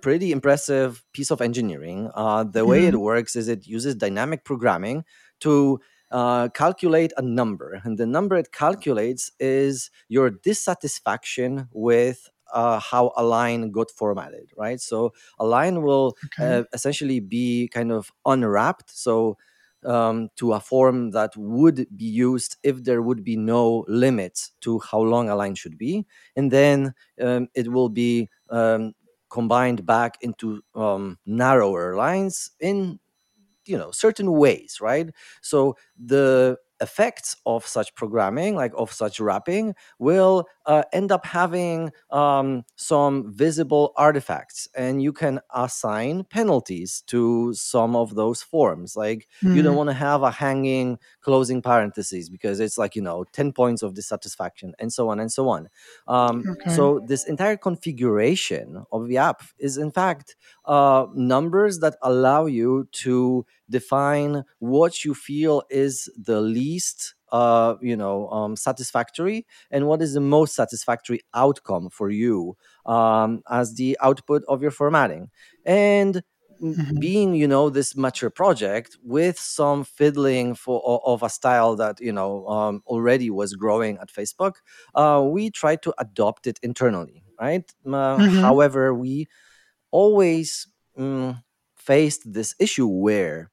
pretty 0.00 0.32
impressive 0.32 1.04
piece 1.12 1.30
of 1.30 1.40
engineering. 1.40 2.10
Uh, 2.14 2.44
the 2.44 2.66
way 2.66 2.86
it 2.86 2.96
Mhm. 2.96 2.98
works 2.98 3.36
is 3.36 3.48
it 3.48 3.66
uses 3.66 3.94
dynamic 3.94 4.44
programming 4.44 5.04
to 5.40 5.80
uh, 6.12 6.48
calculate 6.50 7.12
a 7.18 7.22
number, 7.22 7.80
and 7.84 7.98
the 7.98 8.06
number 8.06 8.36
it 8.36 8.52
calculates 8.52 9.32
is 9.40 9.90
your 10.08 10.30
dissatisfaction 10.30 11.68
with 11.72 12.30
uh, 12.54 12.80
how 12.80 13.12
a 13.16 13.24
line 13.24 13.70
got 13.72 13.90
formatted, 13.90 14.50
right? 14.56 14.80
So 14.80 15.14
a 15.38 15.46
line 15.46 15.82
will 15.82 16.16
Okay. 16.24 16.52
uh, 16.52 16.64
essentially 16.74 17.20
be 17.20 17.68
kind 17.72 17.92
of 17.92 18.12
unwrapped, 18.26 18.90
so 18.90 19.38
um, 19.84 20.28
to 20.36 20.52
a 20.52 20.60
form 20.60 21.10
that 21.10 21.36
would 21.36 21.86
be 21.96 22.04
used 22.04 22.56
if 22.62 22.84
there 22.84 23.02
would 23.02 23.24
be 23.24 23.36
no 23.36 23.84
limits 23.88 24.52
to 24.60 24.78
how 24.80 25.00
long 25.00 25.28
a 25.28 25.36
line 25.36 25.54
should 25.54 25.78
be, 25.78 26.06
and 26.36 26.50
then 26.50 26.94
um, 27.20 27.48
it 27.54 27.72
will 27.72 27.88
be 27.88 28.28
um, 28.50 28.92
combined 29.30 29.84
back 29.86 30.18
into 30.20 30.62
um, 30.74 31.18
narrower 31.26 31.96
lines 31.96 32.50
in 32.60 33.00
you 33.66 33.76
know 33.78 33.90
certain 33.90 34.32
ways 34.32 34.78
right? 34.80 35.10
So 35.42 35.76
the 36.02 36.58
effects 36.80 37.36
of 37.46 37.64
such 37.66 37.94
programming 37.94 38.56
like 38.56 38.72
of 38.76 38.92
such 38.92 39.20
wrapping 39.20 39.74
will 40.00 40.46
uh, 40.66 40.82
end 40.92 41.10
up 41.12 41.24
having 41.26 41.90
um, 42.10 42.64
some 42.76 43.32
visible 43.32 43.92
artifacts 43.96 44.68
and 44.74 45.02
you 45.02 45.12
can 45.12 45.40
assign 45.54 46.24
penalties 46.24 47.02
to 47.06 47.52
some 47.54 47.96
of 47.96 48.14
those 48.14 48.42
forms 48.42 48.96
like 48.96 49.28
you 49.52 49.62
don't 49.62 49.74
Mhm. 49.74 49.76
want 49.76 49.88
to 49.90 49.94
have 49.94 50.22
a 50.22 50.30
hanging 50.30 50.98
closing 51.20 51.62
parentheses 51.62 52.28
because 52.28 52.60
it's 52.60 52.78
like 52.78 52.94
you 52.96 53.02
know 53.02 53.24
10 53.32 53.52
points 53.52 53.82
of 53.82 53.94
dissatisfaction 53.94 54.74
and 54.78 54.92
so 54.92 55.08
on 55.08 55.18
and 55.20 55.32
so 55.32 55.48
on 55.48 55.68
um, 56.06 56.48
Okay. 56.48 56.66
so 56.66 57.00
this 57.06 57.24
entire 57.26 57.56
configuration 57.56 58.84
of 58.92 59.08
the 59.08 59.16
app 59.16 59.42
is 59.58 59.76
in 59.76 59.90
fact 59.90 60.36
uh, 60.64 61.06
numbers 61.14 61.80
that 61.80 61.96
allow 62.02 62.46
you 62.46 62.88
to 62.92 63.44
define 63.68 64.44
what 64.58 65.04
you 65.04 65.14
feel 65.14 65.62
is 65.70 66.08
the 66.16 66.40
least 66.40 67.14
uh, 67.32 67.76
you 67.82 67.96
know 67.96 68.28
um, 68.30 68.56
satisfactory 68.56 69.46
and 69.70 69.88
what 69.88 70.02
is 70.02 70.14
the 70.14 70.20
most 70.20 70.54
satisfactory 70.54 71.20
outcome 71.34 71.90
for 71.90 72.10
you 72.10 72.56
um, 72.86 73.42
as 73.50 73.74
the 73.74 73.98
output 74.02 74.42
of 74.48 74.62
your 74.62 74.70
formatting 74.72 75.30
and 75.66 76.22
m- 76.62 76.78
Mhm. 76.78 76.98
being 76.98 77.34
you 77.34 77.48
know 77.48 77.70
this 77.70 77.96
mature 77.96 78.30
project 78.30 78.98
with 79.02 79.38
some 79.38 79.84
fiddling 79.84 80.54
for 80.54 80.80
of 81.06 81.22
a 81.22 81.30
style 81.30 81.76
that 81.76 82.00
you 82.00 82.12
know 82.12 82.46
um, 82.48 82.82
already 82.86 83.30
was 83.30 83.54
growing 83.54 83.98
at 83.98 84.08
facebook 84.12 84.54
uh, 84.94 85.22
we 85.26 85.50
tried 85.50 85.82
to 85.82 85.94
adopt 85.98 86.46
it 86.46 86.58
internally 86.62 87.24
right 87.40 87.72
Uh, 87.86 88.22
Mhm. 88.22 88.36
however 88.42 88.94
we 88.94 89.26
always 89.90 90.68
mm, 90.98 91.42
faced 91.76 92.32
this 92.32 92.54
issue 92.58 92.86
where 92.86 93.50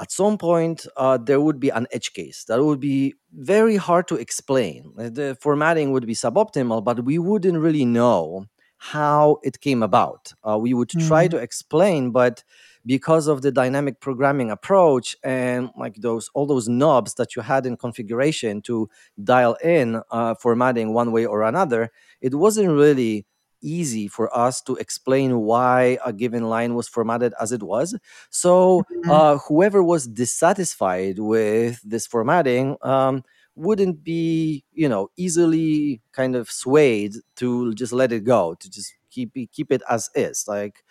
at 0.00 0.10
some 0.10 0.38
point 0.38 0.86
uh, 0.96 1.18
there 1.18 1.40
would 1.40 1.60
be 1.60 1.70
an 1.70 1.86
edge 1.92 2.12
case 2.12 2.44
that 2.48 2.62
would 2.64 2.80
be 2.80 3.14
very 3.32 3.76
hard 3.76 4.08
to 4.08 4.16
explain 4.16 4.92
Uh, 4.98 5.08
the 5.10 5.36
formatting 5.40 5.92
would 5.92 6.06
be 6.06 6.14
suboptimal 6.14 6.82
but 6.84 7.04
we 7.04 7.18
wouldn't 7.18 7.58
really 7.58 7.84
know 7.84 8.46
how 8.78 9.38
it 9.42 9.60
came 9.60 9.82
about 9.82 10.32
uh, 10.48 10.56
we 10.58 10.72
would 10.74 10.88
try 11.08 11.24
Mhm. 11.26 11.30
to 11.32 11.36
explain 11.36 12.10
but 12.12 12.42
because 12.86 13.26
of 13.28 13.42
the 13.42 13.52
dynamic 13.52 14.00
programming 14.00 14.50
approach 14.50 15.14
and 15.22 15.68
like 15.76 15.96
those 15.96 16.30
all 16.34 16.46
those 16.46 16.66
knobs 16.68 17.14
that 17.14 17.36
you 17.36 17.42
had 17.42 17.66
in 17.66 17.76
configuration 17.76 18.62
to 18.62 18.88
dial 19.22 19.54
in 19.62 20.00
uh, 20.10 20.34
formatting 20.34 20.94
one 20.94 21.12
way 21.12 21.26
or 21.26 21.42
another 21.42 21.90
it 22.22 22.34
wasn't 22.34 22.70
really 22.84 23.26
easy 23.62 24.08
for 24.08 24.34
us 24.36 24.60
to 24.62 24.76
explain 24.76 25.40
why 25.40 25.98
a 26.04 26.12
given 26.12 26.48
line 26.48 26.74
was 26.74 26.88
formatted 26.88 27.34
as 27.40 27.52
it 27.52 27.62
was 27.62 27.94
so 28.30 28.84
Mhm. 28.90 29.10
uh, 29.10 29.38
whoever 29.38 29.82
was 29.82 30.06
dissatisfied 30.06 31.18
with 31.18 31.80
this 31.84 32.06
formatting 32.06 32.76
um, 32.82 33.22
wouldn't 33.56 34.02
be, 34.04 34.64
you 34.72 34.88
know, 34.88 35.10
easily 35.16 36.00
kind 36.12 36.36
of 36.36 36.50
swayed 36.50 37.14
to 37.36 37.74
just 37.74 37.92
let 37.92 38.12
it 38.12 38.24
go, 38.24 38.54
to 38.54 38.70
just 38.70 38.94
keep 39.10 39.36
it, 39.36 39.50
keep 39.52 39.72
it 39.72 39.82
as 39.90 40.08
is. 40.14 40.44
Like 40.46 40.84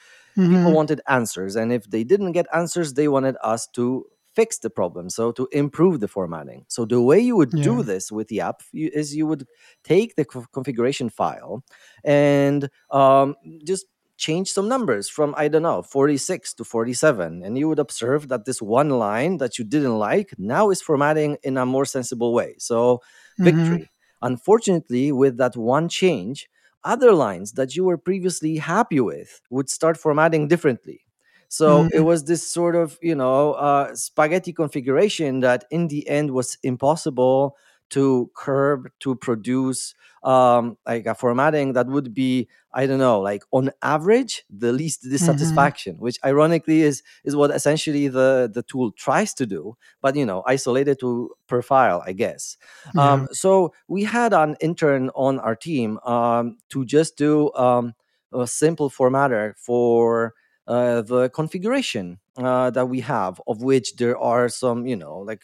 people 0.49 0.71
Mhm. 0.71 0.75
wanted 0.75 1.01
answers, 1.07 1.55
and 1.55 1.71
if 1.73 1.89
they 1.89 2.03
didn't 2.03 2.33
get 2.33 2.47
answers, 2.53 2.93
they 2.93 3.07
wanted 3.07 3.35
us 3.43 3.67
to 3.75 4.05
fix 4.39 4.59
the 4.59 4.69
problem, 4.69 5.09
so 5.09 5.31
to 5.33 5.47
improve 5.51 5.99
the 5.99 6.07
formatting. 6.07 6.65
So 6.69 6.85
the 6.85 7.01
way 7.01 7.19
you 7.19 7.35
would 7.35 7.53
Yeah. 7.53 7.61
do 7.61 7.83
this 7.83 8.11
with 8.11 8.27
the 8.29 8.41
app 8.41 8.61
you, 8.71 8.89
is 8.93 9.15
you 9.15 9.25
would 9.27 9.47
take 9.83 10.15
the 10.15 10.25
co- 10.25 10.45
configuration 10.53 11.09
file 11.09 11.63
and 12.03 12.69
um, 12.91 13.35
just 13.65 13.85
change 14.17 14.51
some 14.51 14.67
numbers 14.67 15.09
from 15.09 15.33
I 15.37 15.47
don't 15.47 15.61
know 15.63 15.81
46 15.81 16.53
to 16.55 16.63
47 16.65 17.43
and 17.43 17.57
you 17.57 17.69
would 17.69 17.79
observe 17.79 18.27
that 18.29 18.45
this 18.45 18.61
one 18.61 18.89
line 18.89 19.37
that 19.37 19.57
you 19.57 19.63
didn't 19.63 19.97
like 19.97 20.33
now 20.37 20.69
is 20.71 20.81
formatting 20.81 21.37
in 21.43 21.57
a 21.57 21.65
more 21.65 21.85
sensible 21.85 22.33
way 22.33 22.55
so 22.57 23.01
Mhm. 23.37 23.79
victory 23.79 23.91
unfortunately 24.21 25.11
with 25.13 25.37
that 25.37 25.55
one 25.55 25.87
change 25.87 26.49
other 26.83 27.13
lines 27.13 27.53
that 27.53 27.75
you 27.75 27.83
were 27.85 27.97
previously 27.97 28.57
happy 28.57 28.99
with 28.99 29.41
would 29.49 29.69
start 29.69 29.97
formatting 29.97 30.47
differently 30.49 31.01
so 31.49 31.87
it 31.93 32.01
Mhm. 32.01 32.01
was 32.01 32.25
this 32.25 32.47
sort 32.47 32.75
of 32.75 32.97
you 33.01 33.15
know 33.15 33.53
uh, 33.53 33.93
spaghetti 33.95 34.53
configuration 34.53 35.41
that 35.41 35.65
in 35.71 35.87
the 35.89 36.07
end 36.09 36.31
was 36.31 36.57
impossible 36.63 37.57
to 37.89 38.29
curb 38.35 38.89
to 38.99 39.15
produce 39.15 39.95
um, 40.23 40.77
like 40.85 41.05
a 41.07 41.15
formatting 41.15 41.73
that 41.73 41.87
would 41.87 42.13
be 42.13 42.47
I 42.73 42.85
don't 42.85 42.99
know, 42.99 43.19
like 43.19 43.43
on 43.51 43.71
average, 43.81 44.45
the 44.49 44.71
least 44.71 45.01
Mhm. 45.19 45.69
dissatisfaction, 45.71 45.95
which 45.97 46.19
ironically 46.23 46.81
is 46.83 47.01
is 47.23 47.35
what 47.35 47.51
essentially 47.51 48.07
the 48.09 48.49
the 48.53 48.61
tool 48.63 48.91
tries 48.91 49.33
to 49.35 49.45
do, 49.47 49.75
but 50.01 50.15
you 50.15 50.25
know, 50.25 50.43
isolated 50.45 50.99
to 50.99 51.31
per 51.47 51.61
file, 51.63 52.03
I 52.05 52.13
guess. 52.13 52.57
Um, 52.97 53.27
so 53.31 53.73
we 53.87 54.03
had 54.03 54.33
an 54.33 54.55
intern 54.61 55.09
on 55.15 55.39
our 55.39 55.55
team 55.55 55.99
um, 55.99 56.57
to 56.69 56.85
just 56.85 57.17
do 57.17 57.51
um, 57.53 57.93
a 58.33 58.45
simple 58.47 58.89
formatter 58.89 59.53
for 59.57 60.33
the 60.75 61.29
configuration 61.33 62.19
uh, 62.37 62.69
that 62.71 62.87
we 62.87 63.01
have, 63.01 63.41
of 63.47 63.61
which 63.61 63.95
there 63.97 64.17
are 64.17 64.49
some, 64.49 64.85
you 64.85 64.95
know, 64.95 65.19
like 65.19 65.41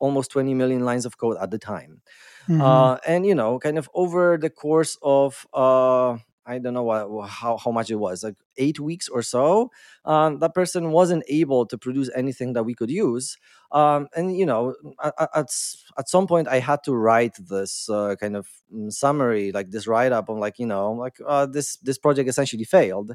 almost 0.00 0.30
20 0.30 0.54
million 0.54 0.84
lines 0.84 1.04
of 1.06 1.18
code 1.18 1.36
at 1.40 1.50
the 1.50 1.58
time. 1.58 2.02
Mhm. 2.48 2.60
uh, 2.62 2.98
and 3.06 3.26
you 3.26 3.34
know 3.34 3.58
kind 3.58 3.78
of 3.78 3.90
over 3.94 4.38
the 4.38 4.48
course 4.50 4.96
of 5.02 5.46
uh, 5.52 6.16
i 6.46 6.58
don't 6.58 6.72
know 6.72 6.82
what, 6.82 7.28
how, 7.28 7.58
how 7.58 7.70
much 7.70 7.90
it 7.90 7.96
was 7.96 8.24
like 8.24 8.36
eight 8.56 8.80
weeks 8.80 9.08
or 9.08 9.22
so 9.22 9.70
um, 10.06 10.38
that 10.38 10.54
person 10.54 10.90
wasn't 10.92 11.22
able 11.28 11.66
to 11.66 11.76
produce 11.76 12.08
anything 12.14 12.54
that 12.54 12.64
we 12.64 12.74
could 12.74 12.90
use. 12.90 13.36
Um, 13.70 14.08
and 14.16 14.34
you 14.36 14.46
know 14.46 14.74
at, 15.04 15.14
at, 15.34 15.50
at 15.98 16.08
some 16.08 16.26
point 16.26 16.48
i 16.48 16.58
had 16.58 16.82
to 16.84 16.94
write 16.94 17.36
this 17.38 17.88
uh, 17.90 18.16
kind 18.16 18.34
of 18.36 18.48
mm, 18.74 18.90
summary 18.92 19.52
like 19.52 19.70
this 19.70 19.86
write-up 19.86 20.30
on 20.30 20.40
like 20.40 20.58
you 20.58 20.66
know 20.66 20.92
like 20.92 21.18
uh, 21.26 21.44
this 21.46 21.76
this 21.78 21.98
project 21.98 22.28
essentially 22.30 22.64
failed 22.64 23.12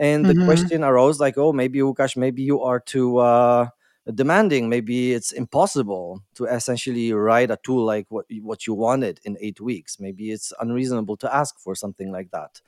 and 0.00 0.28
the 0.28 0.34
Mhm. 0.34 0.46
question 0.46 0.84
arose 0.84 1.20
like 1.20 1.38
oh 1.38 1.52
maybe 1.52 1.80
Łukasz, 1.80 2.16
maybe 2.16 2.42
you 2.42 2.62
are 2.62 2.80
too 2.80 3.18
uh, 3.18 3.68
demanding 4.14 4.68
maybe 4.68 5.12
it's 5.14 5.32
impossible 5.32 6.22
to 6.34 6.46
essentially 6.46 7.12
write 7.12 7.50
a 7.52 7.58
tool 7.62 7.84
like 7.84 8.06
what, 8.10 8.26
you- 8.28 8.44
what 8.44 8.66
you 8.66 8.74
wanted 8.74 9.20
in 9.24 9.36
eight 9.40 9.60
weeks 9.60 10.00
maybe 10.00 10.32
it's 10.32 10.52
unreasonable 10.60 11.16
to 11.18 11.34
ask 11.34 11.60
for 11.60 11.76
something 11.76 12.10
like 12.12 12.30
that 12.32 12.60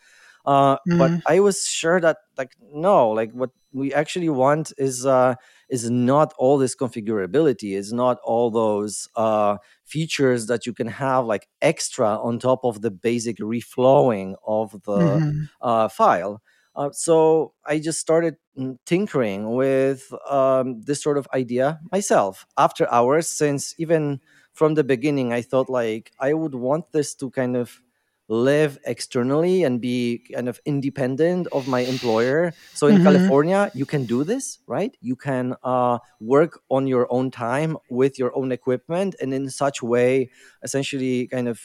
uh, 0.46 0.76
but 0.96 1.12
Mhm. 1.12 1.22
i 1.26 1.40
was 1.40 1.66
sure 1.66 2.00
that 2.00 2.18
like 2.38 2.52
no 2.72 3.10
like 3.10 3.32
what 3.32 3.50
we 3.72 3.92
actually 3.94 4.28
want 4.28 4.72
is 4.78 5.06
uh, 5.06 5.34
is 5.70 5.90
not 5.90 6.34
all 6.38 6.58
this 6.58 6.76
configurability 6.76 7.76
is 7.76 7.92
not 7.92 8.18
all 8.24 8.50
those 8.50 9.08
uh, 9.16 9.56
features 9.84 10.46
that 10.46 10.66
you 10.66 10.74
can 10.74 10.88
have 10.88 11.24
like 11.26 11.48
extra 11.62 12.08
on 12.22 12.38
top 12.38 12.60
of 12.64 12.82
the 12.82 12.90
basic 12.90 13.38
reflowing 13.38 14.34
of 14.46 14.72
the 14.84 15.22
Mhm. 15.22 15.48
uh, 15.62 15.88
file 15.88 16.42
uh, 16.74 16.90
so 16.92 17.54
I 17.66 17.78
just 17.78 17.98
started 18.00 18.36
mm, 18.58 18.78
tinkering 18.86 19.54
with 19.54 20.12
um, 20.28 20.82
this 20.82 21.02
sort 21.02 21.18
of 21.18 21.28
idea 21.34 21.80
myself 21.90 22.46
after 22.58 22.90
hours, 22.92 23.28
since 23.28 23.74
even 23.78 24.20
from 24.52 24.74
the 24.74 24.84
beginning, 24.84 25.32
I 25.32 25.42
thought 25.42 25.68
like 25.70 26.12
I 26.18 26.34
would 26.34 26.54
want 26.54 26.92
this 26.92 27.14
to 27.16 27.30
kind 27.30 27.56
of 27.56 27.80
live 28.28 28.78
externally 28.86 29.62
and 29.64 29.80
be 29.80 30.24
kind 30.32 30.48
of 30.48 30.60
independent 30.64 31.46
of 31.52 31.66
my 31.66 31.80
employer. 31.80 32.54
So 32.72 32.86
in 32.86 32.98
Mhm. 32.98 33.00
California, 33.00 33.70
you 33.74 33.84
can 33.84 34.06
do 34.06 34.24
this, 34.24 34.58
right? 34.66 34.96
You 35.00 35.16
can 35.16 35.54
uh, 35.62 35.98
work 36.20 36.60
on 36.70 36.86
your 36.86 37.06
own 37.10 37.30
time 37.30 37.76
with 37.90 38.18
your 38.18 38.34
own 38.36 38.50
equipment, 38.52 39.14
and 39.20 39.34
in 39.34 39.50
such 39.50 39.82
way, 39.82 40.30
essentially, 40.62 41.26
kind 41.28 41.48
of 41.48 41.60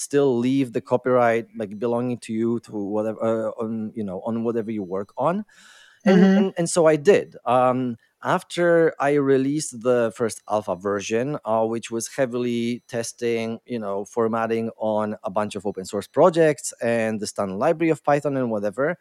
still 0.00 0.36
leave 0.38 0.72
the 0.72 0.80
copyright 0.80 1.46
like 1.56 1.78
belonging 1.78 2.18
to 2.18 2.32
you 2.32 2.60
to 2.60 2.72
whatever 2.72 3.20
uh, 3.22 3.50
on 3.62 3.92
you 3.94 4.04
know 4.04 4.20
on 4.22 4.44
whatever 4.44 4.70
you 4.70 4.82
work 4.82 5.12
on. 5.16 5.44
And 6.06 6.26
Mhm. 6.26 6.36
and, 6.36 6.54
and 6.56 6.70
so 6.70 6.86
i 6.86 6.96
did. 6.96 7.36
Um 7.44 7.96
after 8.22 8.94
i 8.98 9.12
released 9.14 9.80
the 9.82 10.12
first 10.16 10.42
alpha 10.50 10.74
version 10.74 11.38
uh, 11.44 11.64
which 11.64 11.88
was 11.90 12.08
heavily 12.16 12.82
testing 12.88 13.60
you 13.64 13.78
know 13.78 14.04
formatting 14.04 14.70
on 14.78 15.16
a 15.22 15.30
bunch 15.30 15.54
of 15.54 15.64
open 15.66 15.84
source 15.84 16.08
projects 16.08 16.72
and 16.82 17.20
the 17.20 17.26
standard 17.28 17.56
library 17.58 17.90
of 17.90 18.02
python 18.02 18.36
and 18.36 18.50
whatever 18.50 18.96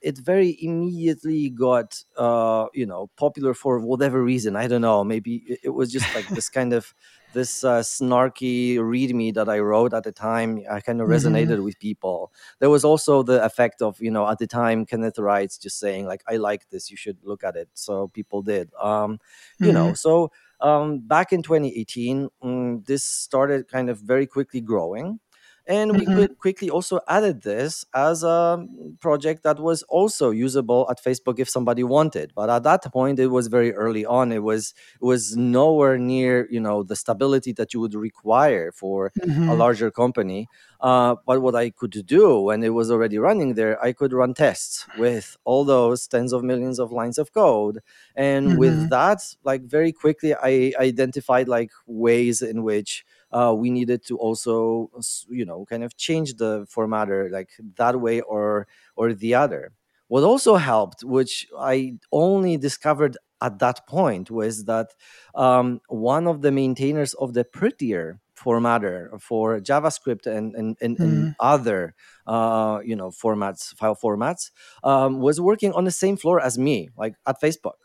it 0.00 0.18
very 0.18 0.56
immediately 0.60 1.50
got 1.50 2.02
uh, 2.16 2.66
you 2.74 2.86
know 2.86 3.08
popular 3.16 3.54
for 3.54 3.78
whatever 3.80 4.22
reason. 4.22 4.56
I 4.56 4.66
don't 4.66 4.80
know. 4.82 5.04
Maybe 5.04 5.58
it 5.62 5.70
was 5.70 5.92
just 5.92 6.12
like 6.14 6.32
this 6.32 6.48
kind 6.48 6.72
of 6.72 6.92
this 7.32 7.64
uh, 7.64 7.80
snarky 7.80 8.76
readme 8.76 9.32
that 9.34 9.48
i 9.48 9.58
wrote 9.58 9.92
at 9.94 10.04
the 10.04 10.12
time 10.12 10.60
i 10.70 10.80
kind 10.80 11.00
of 11.00 11.08
Mhm. 11.08 11.12
resonated 11.16 11.62
with 11.64 11.78
people 11.78 12.32
there 12.60 12.70
was 12.70 12.84
also 12.84 13.22
the 13.22 13.42
effect 13.44 13.82
of 13.82 14.00
you 14.00 14.10
know 14.10 14.28
at 14.28 14.38
the 14.38 14.46
time 14.46 14.84
kenneth 14.86 15.16
Reitz 15.16 15.58
just 15.60 15.78
saying 15.78 16.06
like 16.06 16.22
i 16.28 16.36
like 16.36 16.68
this 16.70 16.90
you 16.90 16.96
should 16.96 17.18
look 17.22 17.44
at 17.44 17.56
it 17.56 17.68
so 17.74 18.08
people 18.08 18.42
did 18.42 18.70
um 18.80 19.18
you 19.60 19.72
know 19.72 19.92
Mhm. 19.92 19.96
so 19.96 20.30
um 20.60 21.00
back 21.00 21.32
in 21.32 21.42
2018 21.42 22.28
mm, 22.42 22.86
this 22.86 23.04
started 23.04 23.68
kind 23.68 23.90
of 23.90 23.98
very 23.98 24.26
quickly 24.26 24.60
growing 24.60 25.18
and 25.66 25.94
we 25.96 26.06
Mhm. 26.06 26.08
could 26.08 26.36
quickly 26.38 26.68
also 26.70 27.00
added 27.08 27.42
this 27.42 27.84
as 27.94 28.22
a 28.24 28.66
project 29.00 29.42
that 29.44 29.60
was 29.60 29.82
also 29.84 30.30
usable 30.30 30.86
at 30.90 31.02
facebook 31.02 31.38
if 31.38 31.48
somebody 31.48 31.84
wanted 31.84 32.32
but 32.34 32.50
at 32.50 32.62
that 32.64 32.82
point 32.92 33.18
it 33.18 33.28
was 33.28 33.46
very 33.48 33.72
early 33.74 34.04
on 34.04 34.32
it 34.32 34.42
was 34.42 34.74
it 35.00 35.04
was 35.04 35.36
nowhere 35.36 35.98
near 35.98 36.48
you 36.50 36.60
know 36.60 36.82
the 36.82 36.96
stability 36.96 37.52
that 37.52 37.72
you 37.72 37.80
would 37.80 37.94
require 37.94 38.72
for 38.72 39.12
a 39.46 39.54
Mhm. 39.54 39.54
larger 39.54 39.90
company 39.90 40.48
uh, 40.80 41.14
but 41.26 41.40
what 41.42 41.54
I 41.54 41.70
could 41.70 42.04
do 42.06 42.40
when 42.40 42.62
it 42.64 42.70
was 42.70 42.90
already 42.90 43.16
running 43.18 43.54
there, 43.54 43.80
I 43.82 43.92
could 43.92 44.12
run 44.12 44.34
tests 44.34 44.88
with 44.92 45.36
all 45.44 45.64
those 45.64 46.08
tens 46.08 46.32
of 46.32 46.42
millions 46.42 46.80
of 46.80 46.90
lines 46.90 47.18
of 47.18 47.32
code. 47.32 47.78
And 48.16 48.56
with 48.56 48.88
Mhm. 48.88 48.90
that, 48.90 49.20
like 49.44 49.62
very 49.62 49.92
quickly, 49.92 50.34
I 50.34 50.72
identified 50.78 51.46
like 51.48 51.70
ways 51.86 52.42
in 52.42 52.64
which 52.64 53.04
uh, 53.32 53.54
we 53.56 53.70
needed 53.70 54.04
to 54.06 54.16
also, 54.18 54.90
you 55.28 55.44
know, 55.44 55.64
kind 55.66 55.84
of 55.84 55.96
change 55.96 56.34
the 56.34 56.66
formatter 56.74 57.30
like 57.30 57.50
that 57.76 58.00
way 58.00 58.20
or 58.20 58.66
or 58.96 59.12
the 59.14 59.34
other. 59.34 59.72
What 60.08 60.24
also 60.24 60.56
helped, 60.56 61.02
which 61.04 61.46
I 61.58 61.94
only 62.12 62.56
discovered 62.58 63.16
at 63.40 63.58
that 63.60 63.86
point, 63.86 64.30
was 64.30 64.64
that 64.66 64.88
um, 65.34 65.80
one 65.88 66.26
of 66.26 66.42
the 66.42 66.52
maintainers 66.52 67.14
of 67.14 67.34
the 67.34 67.44
prettier 67.44 68.20
formatter 68.36 69.20
for 69.20 69.60
javascript 69.60 70.26
and 70.26 70.54
and, 70.56 70.76
and, 70.80 70.98
and 71.00 71.28
Mhm. 71.28 71.34
other 71.38 71.94
uh, 72.26 72.80
you 72.84 72.96
know 72.96 73.10
formats 73.10 73.74
file 73.76 73.94
formats 73.96 74.50
um, 74.82 75.20
was 75.20 75.40
working 75.40 75.72
on 75.74 75.84
the 75.84 75.90
same 75.92 76.16
floor 76.16 76.40
as 76.40 76.58
me 76.58 76.88
like 76.96 77.14
at 77.26 77.40
facebook 77.40 77.78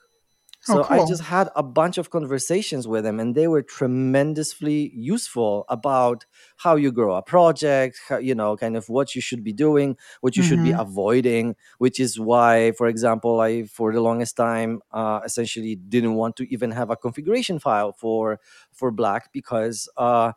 Oh, 0.69 0.79
so 0.79 0.85
i 0.89 1.01
just 1.01 1.23
had 1.23 1.49
a 1.55 1.63
bunch 1.63 1.97
of 1.97 2.09
conversations 2.09 2.87
with 2.87 3.03
them 3.03 3.19
and 3.19 3.35
they 3.35 3.47
were 3.47 3.61
tremendously 3.61 4.91
useful 4.95 5.65
about 5.69 6.25
how 6.57 6.75
you 6.75 6.91
grow 6.91 7.15
a 7.15 7.21
project 7.21 7.99
how, 8.09 8.17
you 8.17 8.35
know 8.35 8.57
kind 8.57 8.75
of 8.75 8.89
what 8.89 9.15
you 9.15 9.21
should 9.21 9.43
be 9.43 9.53
doing 9.53 9.95
what 10.21 10.35
you 10.35 10.43
should 10.43 10.61
be 10.61 10.71
Mhm. 10.71 10.77
avoiding 10.77 11.55
which 11.77 11.99
is 11.99 12.19
why 12.19 12.71
for 12.73 12.87
example 12.87 13.39
i 13.39 13.63
for 13.63 13.93
the 13.93 14.01
longest 14.01 14.35
time 14.35 14.81
uh, 14.91 15.21
essentially 15.25 15.75
didn't 15.75 16.15
want 16.15 16.35
to 16.35 16.43
even 16.53 16.71
have 16.71 16.89
a 16.89 16.95
configuration 16.97 17.59
file 17.59 17.91
for 17.93 18.39
for 18.73 18.91
black 18.91 19.31
because 19.31 19.89
uh 19.97 20.31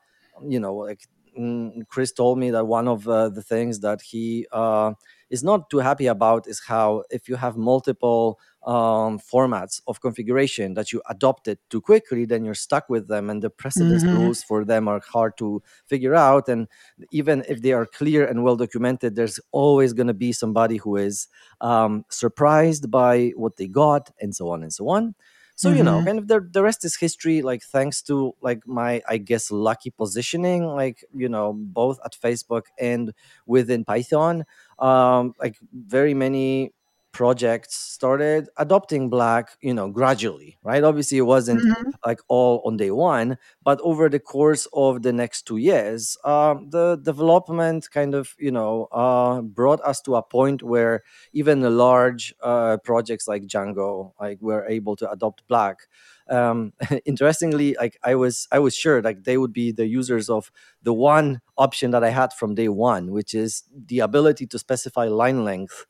you 0.49 0.61
know 0.61 0.75
like 0.75 1.07
mm, 1.39 1.87
chris 1.89 2.13
told 2.13 2.39
me 2.39 2.51
that 2.51 2.67
one 2.67 2.89
of 2.89 3.07
uh, 3.09 3.29
the 3.29 3.43
things 3.43 3.81
that 3.81 4.01
he 4.03 4.47
uh 4.53 4.93
is 5.31 5.43
not 5.45 5.71
too 5.71 5.79
happy 5.79 6.07
about 6.07 6.47
is 6.49 6.61
how 6.67 7.05
if 7.11 7.29
you 7.29 7.37
have 7.37 7.57
multiple 7.57 8.39
um, 8.67 9.19
formats 9.19 9.81
of 9.87 10.01
configuration 10.01 10.75
that 10.75 10.93
you 10.93 11.01
adopted 11.09 11.59
too 11.71 11.81
quickly, 11.81 12.25
then 12.27 12.45
you're 12.45 12.55
stuck 12.55 12.89
with 12.91 13.09
them, 13.09 13.31
and 13.31 13.43
the 13.43 13.51
precedence 13.51 14.05
Mhm. 14.05 14.11
rules 14.11 14.43
for 14.43 14.65
them 14.65 14.89
are 14.89 15.01
hard 15.01 15.37
to 15.39 15.63
figure 15.87 16.15
out. 16.15 16.49
And 16.49 16.69
even 17.11 17.45
if 17.49 17.63
they 17.63 17.73
are 17.73 17.87
clear 17.87 18.27
and 18.27 18.43
well 18.45 18.57
documented, 18.57 19.17
there's 19.17 19.41
always 19.53 19.93
going 19.93 20.07
to 20.09 20.15
be 20.15 20.33
somebody 20.33 20.77
who 20.77 20.97
is 20.97 21.29
um, 21.61 22.05
surprised 22.11 22.91
by 22.91 23.33
what 23.37 23.57
they 23.57 23.67
got, 23.69 24.11
and 24.21 24.35
so 24.35 24.51
on 24.51 24.63
and 24.63 24.73
so 24.73 24.89
on. 24.89 25.15
So 25.57 25.71
you 25.73 25.83
know, 25.83 26.01
Mhm. 26.01 26.07
kind 26.07 26.19
of 26.19 26.27
the 26.29 26.41
the 26.41 26.63
rest 26.63 26.85
is 26.87 26.97
history. 26.97 27.43
Like 27.43 27.63
thanks 27.63 28.01
to 28.03 28.35
like 28.41 28.67
my 28.67 29.03
I 29.09 29.19
guess 29.19 29.51
lucky 29.51 29.91
positioning, 29.91 30.65
like 30.67 31.05
you 31.15 31.29
know, 31.29 31.53
both 31.53 31.99
at 32.05 32.13
Facebook 32.19 32.63
and 32.79 33.13
within 33.47 33.85
Python, 33.85 34.45
um, 34.81 35.35
like 35.38 35.57
very 35.73 36.14
many 36.14 36.73
projects 37.12 37.77
started 37.77 38.49
adopting 38.57 39.11
black 39.11 39.57
you 39.61 39.75
know 39.75 39.90
gradually 39.90 40.57
right 40.62 40.85
obviously 40.85 41.18
it 41.18 41.23
wasn't 41.23 41.61
Mhm. 41.61 41.92
like 42.07 42.20
all 42.29 42.62
on 42.64 42.77
day 42.77 42.90
one 42.92 43.37
but 43.64 43.81
over 43.83 44.09
the 44.09 44.20
course 44.20 44.66
of 44.73 45.03
the 45.03 45.12
next 45.12 45.42
two 45.42 45.57
years 45.57 46.16
um, 46.25 46.70
the 46.70 46.96
development 47.03 47.90
kind 47.90 48.14
of 48.14 48.35
you 48.38 48.51
know 48.53 48.87
uh, 48.92 49.40
brought 49.42 49.81
us 49.83 50.01
to 50.03 50.14
a 50.16 50.23
point 50.23 50.62
where 50.62 51.03
even 51.33 51.61
the 51.61 51.70
large 51.70 52.33
uh, 52.42 52.77
projects 52.79 53.27
like 53.27 53.42
django 53.44 54.12
like 54.20 54.40
were 54.40 54.64
able 54.68 54.94
to 54.96 55.11
adopt 55.11 55.46
black 55.49 55.88
um, 56.29 56.73
interestingly 57.05 57.75
like 57.79 57.99
i 58.05 58.14
was 58.14 58.46
i 58.53 58.59
was 58.59 58.75
sure 58.77 59.03
like 59.03 59.25
they 59.25 59.37
would 59.37 59.53
be 59.53 59.73
the 59.73 59.87
users 59.87 60.29
of 60.31 60.51
the 60.83 60.92
one 60.94 61.40
option 61.59 61.90
that 61.90 62.05
i 62.05 62.11
had 62.11 62.33
from 62.33 62.55
day 62.55 62.68
one 62.68 63.11
which 63.11 63.35
is 63.35 63.64
the 63.87 63.99
ability 64.01 64.46
to 64.46 64.59
specify 64.59 65.07
line 65.07 65.44
length 65.44 65.87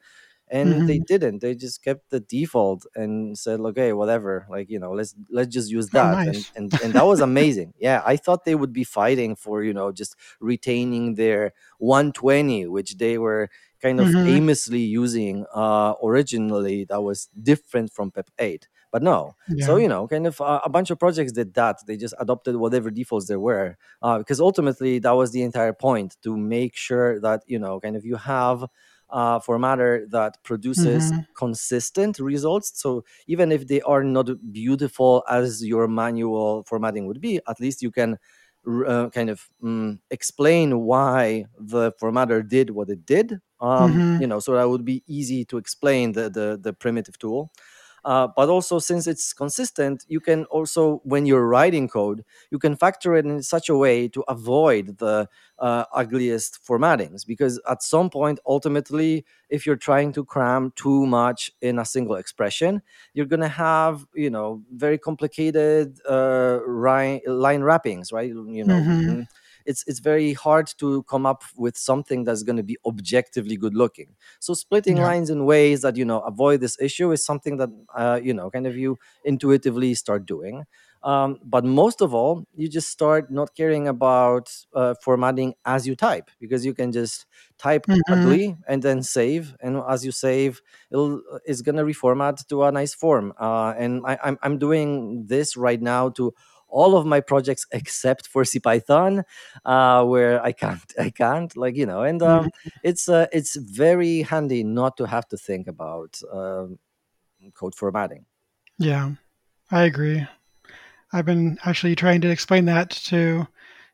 and 0.51 0.85
they 0.87 0.99
Mhm. 0.99 1.07
didn't. 1.07 1.41
They 1.41 1.55
just 1.55 1.83
kept 1.83 2.11
the 2.11 2.21
default 2.21 2.87
and 2.95 3.39
said 3.39 3.61
okay 3.61 3.93
whatever. 3.93 4.47
Like 4.51 4.69
you 4.71 4.79
know 4.79 4.93
let's 4.93 5.15
let's 5.31 5.49
just 5.53 5.71
use 5.71 5.91
Oh, 5.93 6.01
that. 6.01 6.21
And 6.27 6.47
nice. 6.47 6.51
and 6.55 6.75
and 6.83 6.95
that 6.95 7.07
was 7.07 7.21
amazing. 7.21 7.75
Yeah 7.79 8.03
i 8.05 8.17
thought 8.17 8.45
they 8.45 8.55
would 8.55 8.73
be 8.73 8.85
fighting 8.85 9.37
for 9.37 9.63
you 9.63 9.73
know 9.73 9.93
just 9.93 10.17
retaining 10.41 11.15
their 11.15 11.53
120 11.79 12.67
which 12.67 12.97
they 12.99 13.19
were 13.19 13.49
kind 13.83 14.01
of 14.01 14.11
Mhm. 14.11 14.25
famously 14.25 14.81
using 14.81 15.47
uh 15.55 15.95
originally 16.03 16.85
that 16.85 17.03
was 17.03 17.29
different 17.43 17.93
from 17.93 18.11
pep 18.11 18.31
8 18.39 18.69
but 18.93 19.03
no. 19.03 19.37
So 19.59 19.77
you 19.77 19.89
know 19.89 20.09
kind 20.09 20.27
of 20.27 20.41
uh, 20.41 20.61
a 20.65 20.69
bunch 20.71 20.91
of 20.91 20.99
projects 20.99 21.33
did 21.33 21.55
that. 21.55 21.77
They 21.87 21.97
just 21.97 22.15
adopted 22.19 22.57
whatever 22.57 22.91
defaults 22.91 23.27
there 23.29 23.41
were 23.41 23.77
uh, 24.03 24.19
because 24.19 24.41
ultimately 24.41 24.99
that 25.01 25.13
was 25.13 25.33
the 25.33 25.43
entire 25.43 25.73
point 25.75 26.17
to 26.23 26.37
make 26.37 26.77
sure 26.77 27.21
that 27.21 27.43
you 27.47 27.59
know 27.59 27.79
kind 27.81 27.97
of 27.97 28.05
you 28.05 28.17
have 28.17 28.65
uh, 29.13 29.39
formatter 29.41 30.09
that 30.11 30.43
produces 30.45 31.13
Mhm. 31.13 31.27
consistent 31.35 32.19
results. 32.19 32.73
So 32.81 33.05
even 33.27 33.53
if 33.53 33.67
they 33.67 33.81
are 33.83 34.03
not 34.05 34.29
beautiful 34.53 35.25
as 35.29 35.65
your 35.65 35.89
manual 35.89 36.65
formatting 36.65 37.07
would 37.07 37.21
be, 37.21 37.41
at 37.49 37.61
least 37.61 37.83
you 37.83 37.91
can 37.91 38.19
uh, 38.87 39.09
kind 39.11 39.31
of 39.31 39.49
mm, 39.63 39.99
explain 40.11 40.81
why 40.81 41.47
the 41.59 41.93
formatter 42.01 42.47
did 42.47 42.71
what 42.71 42.91
it 42.91 43.05
did. 43.07 43.39
Um, 43.61 44.01
Mhm. 44.01 44.19
you 44.19 44.27
know, 44.27 44.39
so 44.41 44.55
that 44.55 44.69
would 44.69 44.85
be 44.85 45.03
easy 45.07 45.45
to 45.47 45.57
explain 45.59 46.13
the 46.13 46.31
the, 46.31 46.59
the 46.61 46.73
primitive 46.73 47.19
tool. 47.19 47.51
Uh, 48.05 48.29
but 48.35 48.49
also, 48.49 48.79
since 48.79 49.07
it's 49.07 49.33
consistent, 49.33 50.05
you 50.09 50.21
can 50.21 50.45
also, 50.47 51.01
when 51.05 51.27
you're 51.27 51.47
writing 51.47 51.89
code, 51.89 52.25
you 52.51 52.59
can 52.59 52.77
factor 52.77 53.15
it 53.17 53.27
in 53.27 53.43
such 53.43 53.69
a 53.69 53.77
way 53.77 54.09
to 54.09 54.23
avoid 54.29 54.99
the 54.99 55.29
uh, 55.59 55.85
ugliest 55.95 56.59
formattings. 56.65 57.25
Because 57.25 57.61
at 57.69 57.83
some 57.83 58.11
point, 58.11 58.39
ultimately, 58.47 59.25
if 59.49 59.67
you're 59.67 59.77
trying 59.77 60.13
to 60.13 60.25
cram 60.25 60.73
too 60.77 61.07
much 61.07 61.51
in 61.61 61.79
a 61.79 61.85
single 61.85 62.17
expression, 62.17 62.83
you're 63.15 63.27
going 63.27 63.41
to 63.41 63.49
have, 63.49 64.07
you 64.15 64.31
know, 64.31 64.63
very 64.73 64.99
complicated 64.99 65.99
uh, 66.09 66.61
line, 66.67 67.21
line 67.27 67.63
wrappings, 67.63 68.13
right? 68.13 68.29
You 68.31 68.65
know, 68.65 68.87
Mhm. 69.07 69.27
It's 69.71 69.85
it's 69.87 70.01
very 70.01 70.33
hard 70.33 70.67
to 70.79 71.03
come 71.05 71.25
up 71.27 71.43
with 71.57 71.77
something 71.77 72.25
that's 72.25 72.43
going 72.43 72.57
to 72.57 72.63
be 72.73 72.77
objectively 72.87 73.57
good 73.57 73.75
looking 73.75 74.15
so 74.41 74.55
splitting 74.55 74.97
Yeah. 74.97 75.11
lines 75.11 75.31
in 75.31 75.45
ways 75.47 75.83
that 75.83 75.97
you 75.97 76.05
know 76.05 76.21
avoid 76.21 76.61
this 76.61 76.77
issue 76.81 77.11
is 77.13 77.25
something 77.25 77.57
that 77.59 77.71
uh, 77.97 78.21
you 78.23 78.35
know 78.35 78.51
kind 78.51 78.67
of 78.67 78.77
you 78.77 78.99
intuitively 79.25 79.95
start 79.95 80.27
doing 80.27 80.65
um, 81.03 81.39
but 81.45 81.65
most 81.65 82.03
of 82.03 82.13
all 82.15 82.45
you 82.55 82.69
just 82.69 82.91
start 82.91 83.31
not 83.31 83.55
caring 83.57 83.89
about 83.89 84.53
uh, 84.75 84.95
formatting 85.03 85.55
as 85.65 85.87
you 85.87 85.97
type 85.97 86.31
because 86.39 86.65
you 86.65 86.75
can 86.75 86.93
just 86.93 87.27
type 87.59 87.87
Mhm. 87.87 88.05
ugly 88.11 88.57
and 88.69 88.83
then 88.83 89.03
save 89.03 89.55
and 89.61 89.81
as 89.89 90.05
you 90.05 90.13
save 90.13 90.61
it'll 90.91 91.23
it's 91.45 91.63
gonna 91.63 91.85
reformat 91.85 92.47
to 92.49 92.65
a 92.65 92.73
nice 92.73 92.95
form 92.95 93.33
uh, 93.41 93.73
and 93.79 94.03
I, 94.07 94.19
I'm, 94.23 94.39
I'm 94.43 94.59
doing 94.59 95.27
this 95.27 95.57
right 95.57 95.81
now 95.81 96.11
to 96.11 96.35
all 96.71 96.97
of 96.97 97.07
my 97.07 97.21
projects 97.21 97.67
except 97.73 98.27
for 98.29 98.45
CPython, 98.45 99.25
uh, 99.65 100.05
where 100.05 100.43
I 100.43 100.53
can't, 100.53 100.93
I 100.99 101.11
can't, 101.11 101.57
like 101.57 101.77
you 101.77 101.87
know, 101.87 102.03
and 102.03 102.23
um, 102.23 102.45
Mhm. 102.47 102.51
it's 102.83 103.09
uh, 103.09 103.27
it's 103.33 103.57
very 103.57 104.23
handy 104.23 104.63
not 104.65 104.97
to 104.99 105.07
have 105.07 105.29
to 105.29 105.37
think 105.37 105.67
about 105.69 106.21
um, 106.33 106.79
code 107.55 107.75
formatting. 107.75 108.25
Yeah, 108.79 109.13
I 109.71 109.83
agree. 109.85 110.27
I've 111.13 111.27
been 111.27 111.59
actually 111.65 111.97
trying 111.97 112.21
to 112.23 112.31
explain 112.31 112.67
that 112.67 112.91
to 113.11 113.47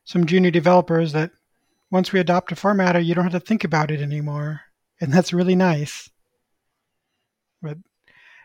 some 0.05 0.25
junior 0.25 0.51
developers 0.51 1.13
that 1.13 1.31
once 1.91 2.11
we 2.13 2.19
adopt 2.19 2.51
a 2.51 2.55
formatter, 2.55 3.03
you 3.03 3.15
don't 3.15 3.23
have 3.23 3.33
to 3.41 3.47
think 3.47 3.63
about 3.63 3.91
it 3.91 4.01
anymore, 4.01 4.61
and 5.01 5.11
that's 5.13 5.33
really 5.33 5.55
nice. 5.55 6.09
But 7.61 7.77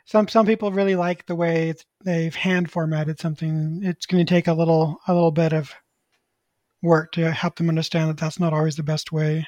some 0.04 0.28
some 0.28 0.46
people 0.46 0.72
really 0.72 0.96
like 0.96 1.26
the 1.26 1.34
way 1.36 1.68
it's, 1.70 1.84
they've 2.04 2.34
hand 2.34 2.70
formatted 2.70 3.18
something. 3.20 3.80
It's 3.82 4.06
going 4.06 4.24
to 4.24 4.30
take 4.34 4.48
a 4.48 4.54
little 4.54 4.98
a 5.08 5.14
little 5.14 5.32
bit 5.32 5.52
of 5.52 5.72
work 6.82 7.12
to 7.12 7.32
help 7.32 7.56
them 7.56 7.70
understand 7.70 8.10
that 8.10 8.18
that's 8.18 8.38
not 8.38 8.52
always 8.52 8.76
the 8.76 8.82
best 8.82 9.10
way. 9.10 9.46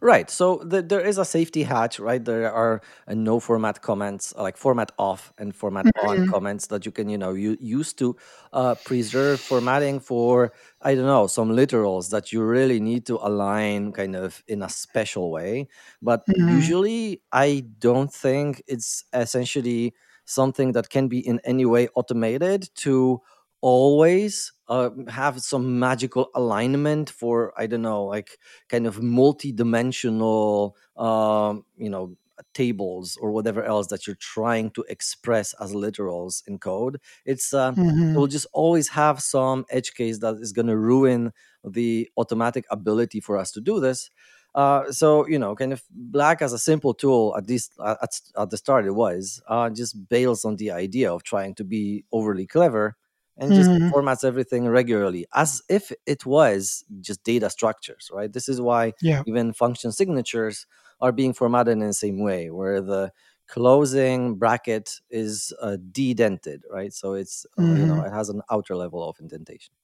Right. 0.00 0.30
So 0.30 0.58
th- 0.64 0.86
there 0.88 1.00
is 1.00 1.18
a 1.18 1.24
safety 1.24 1.62
hatch, 1.62 1.98
right? 2.00 2.24
There 2.24 2.52
are 2.52 2.80
uh, 3.06 3.14
no 3.14 3.40
format 3.40 3.82
comments, 3.82 4.34
uh, 4.36 4.42
like 4.42 4.56
format 4.56 4.92
off 4.98 5.32
and 5.38 5.54
format 5.54 5.90
on 5.96 6.22
Mhm. 6.22 6.32
comments 6.32 6.66
that 6.68 6.86
you 6.86 6.92
can, 6.92 7.08
you 7.08 7.18
know, 7.18 7.32
you 7.34 7.56
use 7.60 7.92
to 7.94 8.16
uh, 8.52 8.74
preserve 8.76 9.40
formatting 9.40 10.00
for, 10.00 10.52
I 10.82 10.94
don't 10.94 11.06
know, 11.06 11.26
some 11.26 11.50
literals 11.50 12.10
that 12.10 12.32
you 12.32 12.42
really 12.42 12.80
need 12.80 13.06
to 13.06 13.16
align 13.16 13.92
kind 13.92 14.16
of 14.16 14.42
in 14.48 14.62
a 14.62 14.68
special 14.68 15.30
way. 15.30 15.68
But 16.02 16.22
Mhm. 16.28 16.72
usually, 16.74 17.22
I 17.32 17.64
don't 17.78 18.12
think 18.12 18.62
it's 18.66 19.04
essentially 19.12 19.94
something 20.30 20.72
that 20.72 20.90
can 20.90 21.08
be 21.08 21.18
in 21.26 21.40
any 21.44 21.64
way 21.64 21.88
automated 21.94 22.68
to 22.76 23.20
always 23.60 24.52
uh, 24.68 24.90
have 25.08 25.40
some 25.42 25.78
magical 25.78 26.30
alignment 26.34 27.10
for, 27.10 27.52
I 27.60 27.66
don't 27.66 27.82
know, 27.82 28.04
like 28.04 28.38
kind 28.68 28.86
of 28.86 29.02
multi-dimensional 29.02 30.76
um, 30.96 31.64
you 31.76 31.90
know 31.90 32.16
tables 32.54 33.18
or 33.20 33.30
whatever 33.32 33.62
else 33.62 33.88
that 33.88 34.06
you're 34.06 34.16
trying 34.16 34.70
to 34.70 34.82
express 34.88 35.52
as 35.60 35.72
literals 35.74 36.42
in 36.48 36.58
code 36.58 36.98
it's 37.26 37.52
uh, 37.52 37.72
it 37.72 37.76
Mhm. 37.76 38.18
will 38.18 38.26
just 38.26 38.46
always 38.54 38.88
have 38.88 39.20
some 39.20 39.64
edge 39.70 39.92
case 39.92 40.18
that 40.20 40.36
is 40.36 40.52
going 40.52 40.66
to 40.66 40.76
ruin 40.76 41.32
the 41.64 42.08
automatic 42.16 42.64
ability 42.70 43.20
for 43.20 43.36
us 43.36 43.50
to 43.52 43.60
do 43.60 43.78
this 43.78 44.08
uh, 44.54 44.90
so 44.92 45.26
you 45.26 45.38
know 45.38 45.54
kind 45.54 45.72
of 45.72 45.82
black 45.90 46.42
as 46.42 46.52
a 46.52 46.58
simple 46.58 46.94
tool 46.94 47.34
at 47.36 47.48
least 47.48 47.72
uh, 47.78 47.96
at, 48.02 48.20
at 48.36 48.50
the 48.50 48.56
start 48.56 48.86
it 48.86 48.92
was 48.92 49.42
uh, 49.48 49.70
just 49.70 50.08
bails 50.08 50.44
on 50.44 50.56
the 50.56 50.70
idea 50.70 51.12
of 51.12 51.22
trying 51.22 51.54
to 51.54 51.64
be 51.64 52.04
overly 52.12 52.46
clever 52.46 52.96
and 53.36 53.54
just 53.54 53.70
Mhm. 53.70 53.92
formats 53.92 54.24
everything 54.24 54.68
regularly 54.68 55.26
as 55.34 55.62
if 55.68 55.92
it 56.06 56.26
was 56.26 56.84
just 57.00 57.22
data 57.24 57.48
structures, 57.50 58.10
right? 58.12 58.32
This 58.32 58.48
is 58.48 58.60
why 58.60 58.92
Yeah. 59.00 59.24
even 59.24 59.52
function 59.52 59.92
signatures 59.92 60.66
are 61.00 61.12
being 61.12 61.32
formatted 61.32 61.72
in 61.72 61.80
the 61.80 61.94
same 61.94 62.18
way, 62.20 62.50
where 62.50 62.80
the 62.82 63.12
closing 63.46 64.36
bracket 64.36 65.00
is 65.10 65.52
uh, 65.60 65.76
dedented, 65.90 66.64
right? 66.70 66.92
So 66.92 67.14
it's, 67.14 67.46
uh, 67.58 67.74
you 67.74 67.86
know, 67.86 68.00
Mhm. 68.00 68.06
it 68.06 68.10
has 68.12 68.28
an 68.28 68.42
outer 68.50 68.76
level 68.76 69.08
of 69.08 69.18
indentation. 69.20 69.74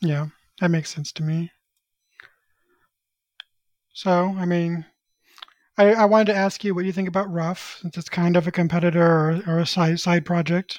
Yeah. 0.00 0.28
That 0.60 0.70
makes 0.72 0.90
sense 0.92 1.12
to 1.12 1.22
me. 1.22 1.52
So, 3.98 4.32
I 4.38 4.44
mean, 4.44 4.84
I, 5.76 5.92
I 5.92 6.04
wanted 6.04 6.26
to 6.26 6.36
ask 6.36 6.62
you 6.62 6.72
what 6.72 6.84
you 6.84 6.92
think 6.92 7.08
about 7.08 7.32
Ruff, 7.32 7.78
since 7.82 7.96
it's 7.96 8.08
kind 8.08 8.36
of 8.36 8.46
a 8.46 8.52
competitor 8.52 9.02
or, 9.04 9.42
or 9.44 9.58
a 9.58 9.66
side 9.66 9.98
side 9.98 10.24
project. 10.24 10.78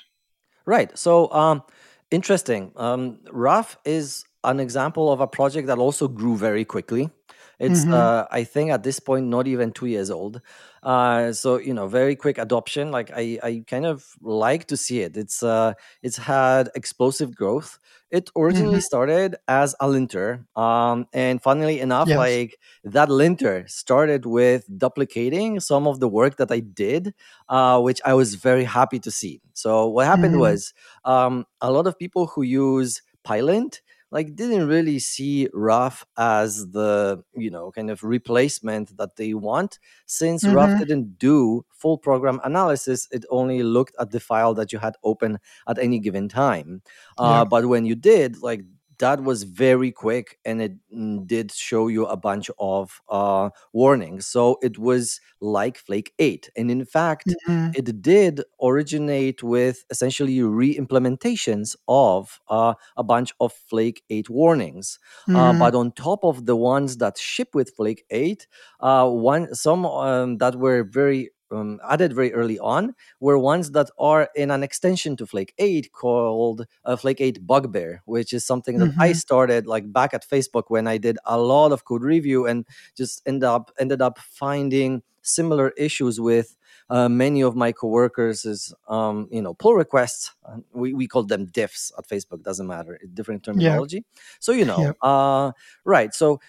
Right. 0.65 0.97
So, 0.97 1.29
um, 1.33 1.63
interesting. 2.11 2.71
Um, 2.77 3.19
Ruff 3.29 3.77
is 3.83 4.23
an 4.45 4.61
example 4.61 5.11
of 5.11 5.19
a 5.19 5.27
project 5.27 5.67
that 5.67 5.79
also 5.79 6.07
grew 6.07 6.37
very 6.37 6.63
quickly. 6.63 7.09
It's, 7.59 7.85
Mhm. 7.85 7.91
uh, 7.91 8.25
I 8.31 8.43
think, 8.45 8.71
at 8.71 8.83
this 8.83 8.99
point, 8.99 9.27
not 9.27 9.47
even 9.47 9.71
two 9.71 9.87
years 9.87 10.09
old. 10.09 10.41
Uh, 10.81 11.33
so 11.33 11.57
you 11.57 11.73
know, 11.73 11.87
very 11.87 12.15
quick 12.15 12.37
adoption. 12.37 12.91
Like 12.91 13.11
I, 13.13 13.39
I 13.43 13.63
kind 13.67 13.85
of 13.85 14.15
like 14.21 14.67
to 14.67 14.77
see 14.77 15.01
it. 15.01 15.17
It's, 15.17 15.43
uh, 15.43 15.73
it's 16.01 16.17
had 16.17 16.69
explosive 16.75 17.35
growth. 17.35 17.79
It 18.11 18.31
originally 18.35 18.79
started 18.79 19.35
as 19.47 19.75
a 19.79 19.87
linter, 19.89 20.45
um, 20.55 21.05
and 21.13 21.41
funnily 21.41 21.79
enough, 21.79 22.11
Yes. 22.11 22.15
like 22.15 22.57
that 22.83 23.09
linter 23.09 23.65
started 23.67 24.25
with 24.25 24.65
duplicating 24.79 25.59
some 25.59 25.85
of 25.87 25.99
the 25.99 26.07
work 26.07 26.37
that 26.37 26.51
I 26.51 26.59
did 26.61 27.13
uh, 27.49 27.79
which 27.81 28.01
I 28.05 28.13
was 28.13 28.35
very 28.35 28.63
happy 28.63 28.99
to 28.99 29.11
see. 29.11 29.41
So 29.53 29.87
what 29.87 30.05
happened 30.05 30.37
Mhm. 30.37 30.39
was 30.39 30.73
um, 31.05 31.45
a 31.61 31.71
lot 31.71 31.87
of 31.87 31.97
people 31.97 32.27
who 32.27 32.41
use 32.43 33.01
Pylint 33.23 33.81
like 34.11 34.35
didn't 34.35 34.67
really 34.67 34.99
see 34.99 35.47
Ruff 35.53 36.05
as 36.17 36.71
the 36.71 37.23
you 37.35 37.49
know 37.51 37.71
kind 37.71 37.89
of 37.91 38.03
replacement 38.03 38.97
that 38.97 39.15
they 39.17 39.33
want 39.33 39.79
since 40.05 40.47
Ruff 40.47 40.73
Mhm. 40.73 40.79
didn't 40.79 41.19
do 41.19 41.65
full 41.69 41.97
program 41.97 42.39
analysis 42.43 43.07
it 43.11 43.25
only 43.29 43.63
looked 43.63 43.95
at 43.99 44.11
the 44.11 44.19
file 44.19 44.53
that 44.55 44.71
you 44.73 44.79
had 44.79 44.95
open 45.03 45.39
at 45.67 45.77
any 45.79 45.99
given 45.99 46.27
time 46.29 46.81
uh, 47.17 47.45
Yep. 47.45 47.49
but 47.49 47.65
when 47.67 47.85
you 47.85 47.95
did 47.95 48.41
like 48.41 48.61
that 48.99 49.23
was 49.23 49.43
very 49.43 49.91
quick 49.91 50.39
and 50.45 50.61
it 50.61 50.73
mm, 50.93 51.25
did 51.27 51.51
show 51.51 51.87
you 51.87 52.05
a 52.05 52.17
bunch 52.17 52.49
of 52.59 53.01
uh, 53.09 53.49
warnings 53.73 54.27
so 54.27 54.57
it 54.61 54.77
was 54.77 55.19
like 55.41 55.77
flake 55.77 56.13
8 56.19 56.49
and 56.55 56.69
in 56.71 56.85
fact 56.85 57.35
Mhm. 57.47 57.73
it 57.73 58.01
did 58.01 58.41
originate 58.63 59.43
with 59.43 59.85
essentially 59.91 60.41
re-implementations 60.41 61.75
of 61.87 62.39
uh, 62.49 62.73
a 62.97 63.03
bunch 63.03 63.31
of 63.39 63.53
flake 63.53 64.03
8 64.09 64.29
warnings 64.29 64.99
uh, 65.33 65.53
Mhm. 65.53 65.53
but 65.53 65.75
on 65.75 65.91
top 65.91 66.23
of 66.23 66.45
the 66.45 66.55
ones 66.55 66.97
that 66.97 67.17
ship 67.17 67.49
with 67.53 67.71
flake 67.75 68.05
8 68.09 68.47
uh, 68.79 69.07
one 69.09 69.53
some 69.53 69.85
um, 69.85 70.37
that 70.37 70.55
were 70.55 70.83
very 70.83 71.29
um, 71.51 71.79
added 71.89 72.13
very 72.13 72.33
early 72.33 72.59
on 72.59 72.93
were 73.19 73.37
ones 73.37 73.71
that 73.71 73.89
are 73.97 74.29
in 74.35 74.51
an 74.51 74.63
extension 74.63 75.15
to 75.17 75.25
flake 75.25 75.53
8 75.57 75.91
called 75.93 76.65
uh, 76.85 76.95
flake 76.95 77.21
8 77.21 77.45
bugbear 77.45 78.01
which 78.05 78.33
is 78.33 78.45
something 78.45 78.79
that 78.79 78.89
i 78.99 79.11
Mhm. 79.11 79.13
started 79.13 79.67
like 79.67 79.91
back 79.91 80.13
at 80.13 80.27
facebook 80.27 80.63
when 80.67 80.87
i 80.87 80.97
did 80.97 81.17
a 81.25 81.39
lot 81.39 81.71
of 81.71 81.85
code 81.85 82.03
review 82.03 82.45
and 82.45 82.65
just 82.95 83.21
end 83.25 83.43
up 83.43 83.71
ended 83.79 84.01
up 84.01 84.19
finding 84.19 85.01
similar 85.21 85.69
issues 85.71 86.19
with 86.19 86.55
uh, 86.89 87.07
many 87.09 87.41
of 87.41 87.55
my 87.55 87.71
coworkers 87.71 88.45
is 88.45 88.73
um, 88.87 89.27
you 89.31 89.41
know 89.41 89.53
pull 89.53 89.73
requests 89.75 90.31
we, 90.71 90.93
we 90.93 91.07
call 91.07 91.23
them 91.23 91.45
diffs 91.47 91.91
at 91.97 92.07
facebook 92.07 92.41
doesn't 92.43 92.67
matter 92.67 92.99
different 93.13 93.43
terminology 93.43 94.03
so 94.39 94.51
you 94.51 94.65
know 94.65 94.85
Yep. 94.85 94.97
uh, 95.01 95.51
right 95.85 96.13
so 96.13 96.39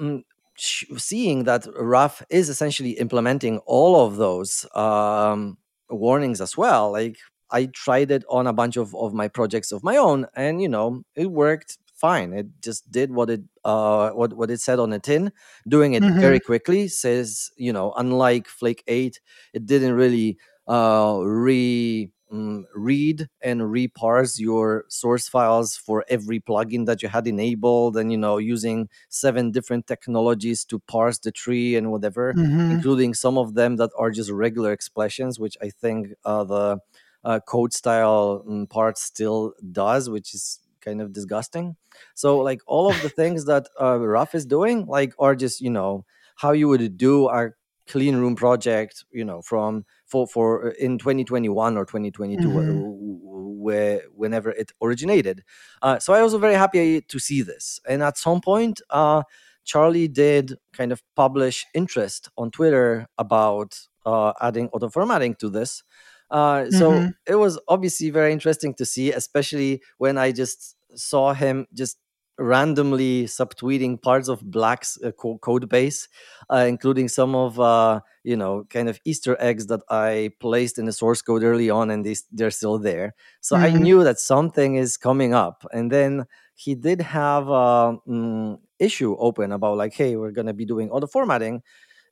sh- 0.00 0.37
seeing 0.60 1.44
that 1.44 1.66
Ruff 1.78 2.22
is 2.30 2.48
essentially 2.48 2.92
implementing 2.92 3.58
all 3.60 4.04
of 4.06 4.16
those 4.16 4.66
um, 4.74 5.58
warnings 5.90 6.40
as 6.40 6.56
well, 6.56 6.92
like 6.92 7.18
I 7.50 7.66
tried 7.66 8.10
it 8.10 8.24
on 8.28 8.46
a 8.46 8.52
bunch 8.52 8.76
of, 8.76 8.94
of 8.94 9.14
my 9.14 9.28
projects 9.28 9.72
of 9.72 9.82
my 9.82 9.96
own, 9.96 10.26
and 10.34 10.60
you 10.62 10.68
know 10.68 11.02
it 11.14 11.30
worked 11.30 11.78
fine. 11.94 12.32
It 12.32 12.46
just 12.62 12.90
did 12.90 13.10
what 13.12 13.30
it 13.30 13.42
uh, 13.64 14.10
what 14.10 14.34
what 14.34 14.50
it 14.50 14.60
said 14.60 14.78
on 14.78 14.90
the 14.90 14.98
tin, 14.98 15.32
doing 15.68 15.94
it 15.94 16.04
Mhm. 16.04 16.18
very 16.20 16.40
quickly. 16.40 16.88
Says 16.88 17.50
you 17.56 17.72
know, 17.72 17.92
unlike 17.96 18.48
Flake 18.48 18.84
Eight, 18.86 19.20
it 19.54 19.66
didn't 19.66 19.94
really 19.94 20.38
uh, 20.66 21.20
re 21.24 22.10
mm, 22.32 22.64
read 22.74 23.28
and 23.40 23.70
reparse 23.70 24.38
your 24.38 24.84
source 24.88 25.28
files 25.28 25.76
for 25.76 26.04
every 26.08 26.40
plugin 26.40 26.86
that 26.86 27.02
you 27.02 27.08
had 27.08 27.26
enabled 27.26 27.96
and 27.96 28.10
you 28.12 28.18
know 28.18 28.38
using 28.38 28.88
seven 29.08 29.50
different 29.50 29.86
technologies 29.86 30.64
to 30.64 30.78
parse 30.80 31.18
the 31.18 31.32
tree 31.32 31.76
and 31.76 31.90
whatever 31.90 32.36
Mhm. 32.36 32.68
including 32.68 33.14
some 33.14 33.38
of 33.38 33.54
them 33.54 33.76
that 33.76 33.90
are 33.98 34.10
just 34.10 34.30
regular 34.30 34.72
expressions 34.72 35.38
which 35.40 35.56
i 35.62 35.68
think 35.70 36.08
uh, 36.24 36.44
the 36.44 36.78
uh, 37.24 37.40
code 37.40 37.72
style 37.72 38.44
mm, 38.48 38.68
part 38.68 38.98
still 38.98 39.52
does 39.72 40.08
which 40.08 40.34
is 40.34 40.60
kind 40.80 41.00
of 41.00 41.12
disgusting 41.12 41.76
so 42.14 42.38
like 42.38 42.60
all 42.66 42.88
of 42.90 43.00
the 43.02 43.10
things 43.10 43.44
that 43.46 43.68
uh, 43.80 43.98
Ruff 43.98 44.34
is 44.34 44.46
doing 44.46 44.86
like 44.86 45.12
are 45.18 45.34
just 45.34 45.60
you 45.60 45.70
know 45.70 46.04
how 46.36 46.52
you 46.52 46.68
would 46.68 46.96
do 46.96 47.28
a 47.28 47.50
clean 47.86 48.16
room 48.16 48.36
project 48.36 49.04
you 49.10 49.24
know 49.24 49.42
from 49.42 49.84
for 50.08 50.26
for 50.26 50.68
uh, 50.68 50.72
in 50.78 50.98
2021 50.98 51.76
or 51.76 51.84
2022 51.84 52.50
wh- 52.50 52.66
Mhm. 52.66 52.72
wh- 52.72 53.60
where 53.60 54.02
whenever 54.14 54.50
it 54.50 54.72
originated 54.82 55.44
uh, 55.82 55.98
so 55.98 56.12
i 56.12 56.22
was 56.22 56.34
very 56.34 56.54
happy 56.54 57.00
to 57.02 57.18
see 57.18 57.42
this 57.42 57.80
and 57.88 58.02
at 58.02 58.16
some 58.18 58.40
point 58.40 58.80
uh, 58.90 59.22
charlie 59.64 60.08
did 60.08 60.54
kind 60.72 60.92
of 60.92 61.02
publish 61.16 61.66
interest 61.74 62.28
on 62.38 62.50
twitter 62.50 63.06
about 63.18 63.78
uh, 64.06 64.32
adding 64.40 64.68
auto 64.72 64.88
formatting 64.88 65.34
to 65.34 65.50
this 65.50 65.82
uh, 66.30 66.70
so 66.70 67.06
Mhm. 67.06 67.14
it 67.26 67.34
was 67.36 67.58
obviously 67.68 68.10
very 68.10 68.32
interesting 68.32 68.74
to 68.74 68.84
see 68.86 69.12
especially 69.12 69.82
when 69.98 70.18
i 70.18 70.32
just 70.32 70.76
saw 70.94 71.32
him 71.34 71.66
just 71.74 71.98
randomly 72.38 73.24
subtweeting 73.24 74.00
parts 74.00 74.28
of 74.28 74.42
Black's 74.50 74.98
uh, 75.02 75.12
co- 75.12 75.38
code 75.38 75.68
base, 75.68 76.08
uh, 76.50 76.64
including 76.68 77.08
some 77.08 77.34
of 77.34 77.58
uh, 77.60 78.00
you 78.24 78.36
know 78.36 78.64
kind 78.70 78.88
of 78.88 79.00
Easter 79.04 79.36
eggs 79.40 79.66
that 79.68 79.80
I 79.90 80.30
placed 80.40 80.78
in 80.78 80.86
the 80.86 80.92
source 80.92 81.22
code 81.22 81.42
early 81.42 81.70
on, 81.70 81.90
and 81.90 82.04
they, 82.04 82.16
they're 82.32 82.50
still 82.50 82.78
there. 82.78 83.14
So 83.40 83.56
I 83.56 83.72
Mhm. 83.72 83.74
knew 83.74 84.04
that 84.04 84.18
something 84.18 84.76
is 84.76 84.96
coming 84.96 85.34
up, 85.34 85.64
and 85.72 85.90
then 85.92 86.26
he 86.54 86.74
did 86.74 87.00
have 87.00 87.48
a 87.48 87.96
mm, 88.08 88.58
issue 88.78 89.16
open 89.18 89.52
about 89.52 89.76
like, 89.76 89.94
hey, 89.94 90.16
we're 90.16 90.32
gonna 90.32 90.54
be 90.54 90.64
doing 90.64 90.90
all 90.90 91.00
the 91.00 91.08
formatting, 91.08 91.62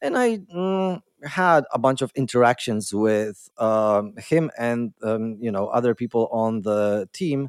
and 0.03 0.17
I 0.17 0.39
mm, 0.39 1.01
had 1.25 1.65
a 1.73 1.79
bunch 1.79 2.03
of 2.03 2.13
interactions 2.15 2.93
with 2.95 3.49
um, 3.59 4.15
him 4.19 4.51
and 4.59 4.93
um, 5.03 5.37
you 5.41 5.51
know 5.51 5.69
other 5.69 5.95
people 5.95 6.29
on 6.33 6.63
the 6.63 7.09
team 7.13 7.49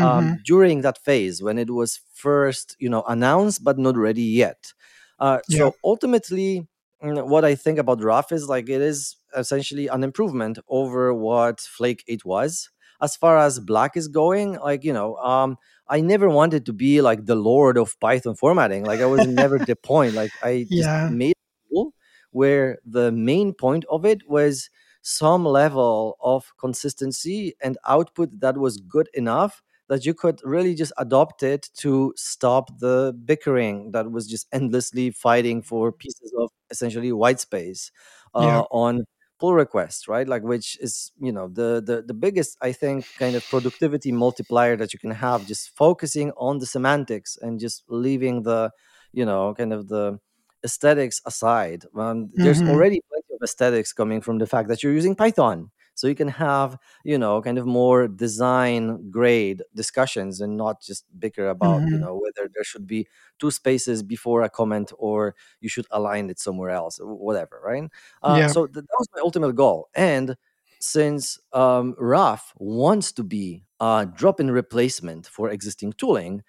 um, 0.00 0.30
Mhm. 0.30 0.44
during 0.44 0.82
that 0.82 0.98
phase 1.04 1.42
when 1.42 1.58
it 1.58 1.70
was 1.70 2.00
first 2.14 2.76
you 2.78 2.88
know 2.88 3.02
announced 3.08 3.64
but 3.64 3.78
not 3.78 3.96
ready 3.96 4.22
yet. 4.22 4.72
Uh, 5.18 5.38
Yeah. 5.48 5.58
so 5.58 5.76
ultimately, 5.84 6.66
mm, 7.02 7.26
what 7.28 7.44
I 7.44 7.54
think 7.54 7.78
about 7.78 8.02
Ruff 8.02 8.32
is 8.32 8.48
like 8.48 8.68
it 8.68 8.80
is 8.82 9.16
essentially 9.36 9.86
an 9.88 10.04
improvement 10.04 10.58
over 10.68 11.12
what 11.14 11.58
Flake8 11.60 12.24
was. 12.24 12.70
As 13.00 13.14
far 13.16 13.36
as 13.38 13.60
Black 13.60 13.96
is 13.96 14.08
going, 14.08 14.54
like 14.58 14.84
you 14.84 14.92
know, 14.92 15.16
um, 15.16 15.56
I 15.88 16.00
never 16.00 16.28
wanted 16.28 16.66
to 16.66 16.72
be 16.72 17.00
like 17.02 17.26
the 17.26 17.34
lord 17.36 17.76
of 17.78 17.98
Python 18.00 18.34
formatting. 18.36 18.84
Like 18.84 19.00
I 19.00 19.06
was 19.06 19.26
never 19.26 19.58
the 19.58 19.76
point. 19.76 20.14
Like 20.14 20.32
I 20.42 20.68
just 20.74 20.90
Yeah. 20.90 21.08
made 21.08 21.34
a 21.36 21.74
tool 21.74 21.94
where 22.30 22.78
the 22.84 23.12
main 23.12 23.52
point 23.54 23.84
of 23.90 24.04
it 24.04 24.28
was 24.28 24.70
some 25.02 25.44
level 25.44 26.16
of 26.20 26.52
consistency 26.58 27.54
and 27.62 27.78
output 27.86 28.40
that 28.40 28.56
was 28.58 28.78
good 28.78 29.08
enough 29.14 29.62
that 29.88 30.04
you 30.04 30.14
could 30.14 30.40
really 30.44 30.74
just 30.74 30.92
adopt 30.98 31.42
it 31.42 31.68
to 31.78 32.12
stop 32.16 32.78
the 32.80 33.16
bickering 33.24 33.92
that 33.92 34.10
was 34.10 34.26
just 34.28 34.46
endlessly 34.52 35.10
fighting 35.10 35.62
for 35.62 35.92
pieces 35.92 36.32
of 36.38 36.50
essentially 36.70 37.12
white 37.12 37.40
space 37.40 37.90
Yeah. 38.36 38.60
uh, 38.60 38.62
on 38.70 39.04
pull 39.38 39.52
requests 39.54 40.08
right 40.08 40.28
like 40.28 40.42
which 40.42 40.78
is 40.80 41.12
you 41.20 41.30
know 41.30 41.48
the, 41.48 41.82
the 41.84 42.02
the 42.06 42.14
biggest 42.14 42.56
i 42.62 42.72
think 42.72 43.06
kind 43.18 43.36
of 43.36 43.46
productivity 43.48 44.10
multiplier 44.10 44.76
that 44.76 44.92
you 44.94 44.98
can 44.98 45.10
have 45.10 45.44
just 45.44 45.70
focusing 45.76 46.32
on 46.38 46.58
the 46.58 46.66
semantics 46.66 47.36
and 47.42 47.60
just 47.60 47.84
leaving 47.88 48.42
the 48.42 48.70
you 49.12 49.24
know 49.26 49.52
kind 49.54 49.72
of 49.74 49.88
the 49.88 50.18
aesthetics 50.64 51.20
aside 51.26 51.84
um, 51.96 52.30
there's 52.34 52.60
Mhm. 52.60 52.62
already 52.62 53.02
plenty 53.10 53.34
of 53.34 53.42
aesthetics 53.42 53.92
coming 53.92 54.20
from 54.22 54.38
the 54.38 54.46
fact 54.46 54.68
that 54.68 54.82
you're 54.82 54.92
using 54.92 55.14
python 55.14 55.70
so 55.96 56.06
you 56.06 56.14
can 56.14 56.28
have 56.28 56.78
you 57.04 57.18
know 57.18 57.42
kind 57.42 57.58
of 57.58 57.66
more 57.66 58.08
design 58.08 59.10
grade 59.10 59.62
discussions 59.74 60.40
and 60.40 60.56
not 60.56 60.80
just 60.82 61.04
bicker 61.18 61.48
about 61.48 61.84
you 61.90 61.98
Mhm. 61.98 62.06
know 62.06 62.14
whether 62.16 62.48
there 62.54 62.64
should 62.64 62.86
be 62.86 63.08
two 63.40 63.50
spaces 63.50 64.02
before 64.04 64.42
a 64.42 64.50
comment 64.50 64.92
or 64.98 65.34
you 65.60 65.68
should 65.68 65.86
align 65.90 66.30
it 66.30 66.38
somewhere 66.38 66.70
else 66.70 66.98
whatever 67.02 67.60
right 67.64 67.90
uh, 68.22 68.42
Yeah. 68.42 68.48
so 68.48 68.66
th- 68.66 68.84
that 68.86 68.96
was 68.98 69.08
my 69.14 69.20
ultimate 69.22 69.54
goal 69.56 69.88
and 69.94 70.36
since 70.80 71.38
um, 71.54 71.94
Ruff 71.98 72.52
wants 72.58 73.12
to 73.12 73.24
be 73.24 73.64
a 73.80 74.06
drop-in 74.14 74.50
replacement 74.50 75.26
for 75.26 75.50
existing 75.50 75.94
tooling 75.94 76.42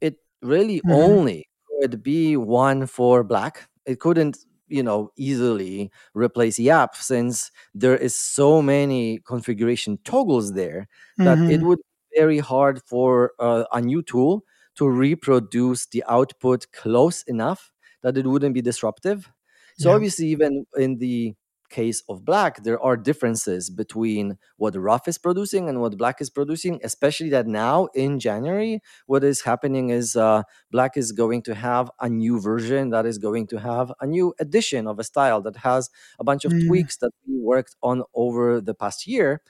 it 0.00 0.16
really 0.42 0.82
Mhm. 0.84 1.16
only 1.16 1.48
could 1.80 2.02
be 2.02 2.36
one 2.36 2.86
for 2.86 3.24
black 3.24 3.68
it 3.86 4.00
couldn't 4.00 4.38
you 4.72 4.82
know 4.82 5.10
easily 5.16 5.90
replace 6.14 6.58
yap 6.58 6.96
since 6.96 7.50
there 7.74 7.96
is 7.96 8.14
so 8.18 8.62
many 8.62 9.18
configuration 9.20 9.98
toggles 10.04 10.54
there 10.54 10.88
that 11.24 11.40
it 11.46 11.60
Mhm. 11.60 11.64
would 11.64 11.78
be 11.78 12.20
very 12.20 12.38
hard 12.38 12.82
for 12.86 13.32
uh, 13.38 13.64
a 13.72 13.80
new 13.80 14.02
tool 14.02 14.44
to 14.74 14.88
reproduce 14.88 15.86
the 15.86 16.02
output 16.08 16.66
close 16.72 17.22
enough 17.24 17.72
that 18.02 18.16
it 18.16 18.26
wouldn't 18.26 18.54
be 18.54 18.62
disruptive 18.62 19.30
so 19.76 19.90
Yeah. 19.90 19.94
obviously 19.94 20.26
even 20.26 20.66
in 20.76 20.98
the 20.98 21.34
case 21.78 22.02
of 22.08 22.24
black 22.24 22.62
there 22.64 22.80
are 22.88 22.96
differences 22.96 23.70
between 23.70 24.38
what 24.56 24.74
Ruff 24.76 25.08
is 25.08 25.18
producing 25.18 25.68
and 25.68 25.80
what 25.80 25.96
black 25.96 26.20
is 26.20 26.30
producing 26.30 26.74
especially 26.84 27.30
that 27.30 27.46
now 27.46 27.86
in 27.94 28.18
january 28.20 28.74
what 29.06 29.22
is 29.24 29.38
happening 29.50 29.86
is 29.90 30.16
uh, 30.16 30.42
black 30.70 30.92
is 30.96 31.12
going 31.22 31.40
to 31.48 31.54
have 31.54 31.90
a 32.00 32.08
new 32.08 32.40
version 32.40 32.90
that 32.90 33.06
is 33.06 33.18
going 33.18 33.46
to 33.52 33.56
have 33.70 33.92
a 34.00 34.06
new 34.06 34.34
edition 34.38 34.86
of 34.86 34.98
a 34.98 35.04
style 35.12 35.40
that 35.46 35.56
has 35.68 35.90
a 36.18 36.24
bunch 36.24 36.44
of 36.44 36.52
Mm. 36.52 36.60
tweaks 36.66 36.96
that 36.98 37.12
we 37.26 37.34
worked 37.52 37.74
on 37.82 38.02
over 38.14 38.60
the 38.60 38.74
past 38.74 39.06
year 39.06 39.40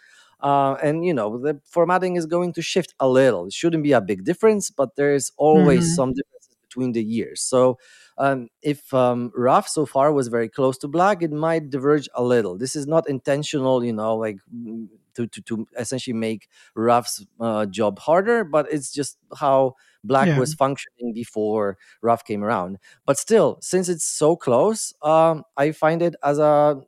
uh, 0.41 0.75
and 0.83 1.05
you 1.05 1.15
know 1.15 1.39
the 1.39 1.61
formatting 1.65 2.17
is 2.17 2.27
going 2.27 2.53
to 2.53 2.63
shift 2.63 2.95
a 3.01 3.09
little 3.09 3.47
it 3.47 3.53
shouldn't 3.53 3.83
be 3.83 3.93
a 3.93 4.01
big 4.01 4.25
difference 4.25 4.71
but 4.71 4.97
there's 4.97 5.31
always 5.37 5.85
Mhm. 5.85 5.95
some 5.95 6.13
differences 6.13 6.57
between 6.63 6.93
the 6.93 7.03
years 7.03 7.41
so 7.43 7.79
um, 8.19 8.49
if 8.63 8.93
um, 8.95 9.33
Ruff 9.35 9.69
so 9.69 9.87
far 9.87 10.13
was 10.13 10.29
very 10.29 10.49
close 10.49 10.79
to 10.79 10.89
black, 10.89 11.23
it 11.23 11.33
might 11.33 11.71
diverge 11.71 12.09
a 12.15 12.23
little. 12.23 12.57
This 12.57 12.77
is 12.77 12.87
not 12.87 13.09
intentional, 13.09 13.85
you 13.85 13.93
know, 13.93 14.17
like 14.17 14.39
mm, 14.55 14.89
to, 15.15 15.27
to, 15.27 15.41
to 15.43 15.67
essentially 15.79 16.15
make 16.15 16.49
Ruff's 16.75 17.25
uh, 17.41 17.67
job 17.67 17.99
harder, 17.99 18.45
but 18.45 18.67
it's 18.73 18.93
just 18.93 19.19
how 19.37 19.75
black 20.05 20.35
Yeah. 20.35 20.37
was 20.37 20.55
functioning 20.55 21.13
before 21.15 21.79
Ruff 22.01 22.25
came 22.25 22.43
around. 22.43 22.79
But 23.07 23.19
still, 23.19 23.59
since 23.61 23.89
it's 23.89 24.05
so 24.05 24.37
close, 24.37 24.93
um, 25.03 25.45
I 25.57 25.73
find 25.73 26.03
it 26.03 26.15
as 26.23 26.39
a 26.39 26.81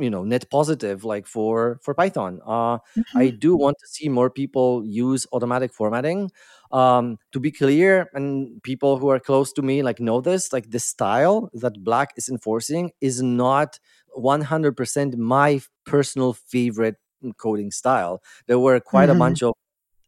you 0.00 0.10
know 0.10 0.24
net 0.24 0.48
positive 0.50 1.04
like 1.04 1.26
for 1.26 1.78
for 1.82 1.94
python 1.94 2.40
uh 2.46 2.78
i 3.16 3.28
Mhm. 3.28 3.30
do 3.30 3.56
want 3.56 3.76
to 3.80 3.86
see 3.88 4.08
more 4.08 4.30
people 4.30 4.84
use 4.84 5.26
automatic 5.32 5.72
formatting 5.72 6.30
um 6.72 7.18
to 7.32 7.40
be 7.40 7.50
clear 7.50 8.08
and 8.14 8.62
people 8.62 8.98
who 8.98 9.08
are 9.08 9.20
close 9.20 9.52
to 9.52 9.62
me 9.62 9.82
like 9.82 10.00
know 10.00 10.20
this 10.20 10.52
like 10.52 10.70
the 10.70 10.78
style 10.80 11.50
that 11.54 11.82
black 11.84 12.10
is 12.16 12.28
enforcing 12.28 12.90
is 13.00 13.22
not 13.22 13.78
100% 14.14 15.16
my 15.18 15.60
personal 15.86 16.32
favorite 16.32 16.96
coding 17.38 17.70
style 17.70 18.22
there 18.46 18.58
were 18.58 18.80
quite 18.80 19.10
a 19.10 19.14
Mhm. 19.14 19.16
bunch 19.16 19.42
of 19.42 19.52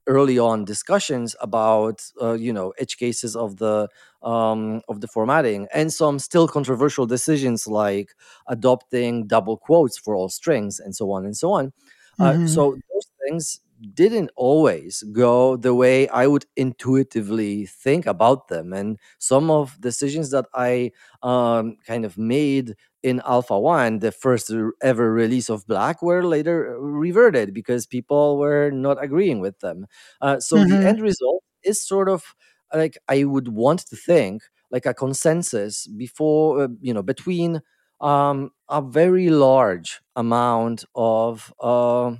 early 0.07 0.39
on 0.39 0.65
discussions 0.65 1.37
about 1.41 2.03
uh, 2.21 2.33
you 2.33 2.53
know 2.53 2.73
edge 2.79 2.97
cases 2.97 3.37
of 3.37 3.57
the 3.59 3.89
um, 4.23 4.81
of 4.89 5.01
the 5.01 5.09
formatting 5.09 5.69
and 5.75 5.93
some 5.93 6.19
still 6.19 6.49
controversial 6.49 7.07
decisions 7.07 7.67
like 7.67 8.11
adopting 8.49 9.27
double 9.27 9.57
quotes 9.57 9.99
for 9.99 10.15
all 10.15 10.29
strings 10.29 10.81
and 10.81 10.95
so 10.97 11.11
on 11.13 11.25
and 11.25 11.37
so 11.37 11.53
on 11.53 11.73
uh, 12.21 12.35
Mhm. 12.35 12.45
so 12.45 12.77
those 12.93 13.07
things 13.27 13.61
didn't 13.95 14.31
always 14.37 15.03
go 15.13 15.57
the 15.57 15.75
way 15.75 16.07
i 16.09 16.25
would 16.27 16.47
intuitively 16.57 17.67
think 17.67 18.07
about 18.07 18.47
them 18.49 18.73
and 18.73 18.97
some 19.19 19.51
of 19.51 19.81
decisions 19.81 20.31
that 20.31 20.47
i 20.55 20.91
um, 21.23 21.77
kind 21.87 22.05
of 22.05 22.17
made 22.17 22.77
in 23.03 23.21
Alpha 23.27 23.59
1, 23.59 23.99
the 24.01 24.13
first 24.13 24.51
ever 24.83 25.13
release 25.13 25.51
of 25.51 25.67
Black, 25.67 26.03
were 26.03 26.25
later 26.25 26.77
reverted 26.81 27.55
because 27.55 27.87
people 27.87 28.39
were 28.39 28.71
not 28.71 29.03
agreeing 29.03 29.41
with 29.41 29.59
them. 29.61 29.87
Uh, 30.21 30.41
so 30.41 30.65
the 30.65 30.81
Mhm. 30.81 30.87
end 30.87 31.01
result 31.01 31.43
is 31.65 31.85
sort 31.87 32.09
of 32.09 32.35
like 32.75 32.97
I 33.09 33.25
would 33.25 33.49
want 33.49 33.81
to 33.89 33.97
think 33.97 34.43
like 34.71 34.87
a 34.87 34.95
consensus 34.95 35.87
before, 35.87 36.63
uh, 36.65 36.69
you 36.81 36.95
know, 36.95 37.03
between 37.03 37.61
um, 38.01 38.51
a 38.69 38.83
very 38.83 39.31
large 39.31 40.01
amount 40.17 40.85
of. 40.95 41.53
Uh, 41.61 42.17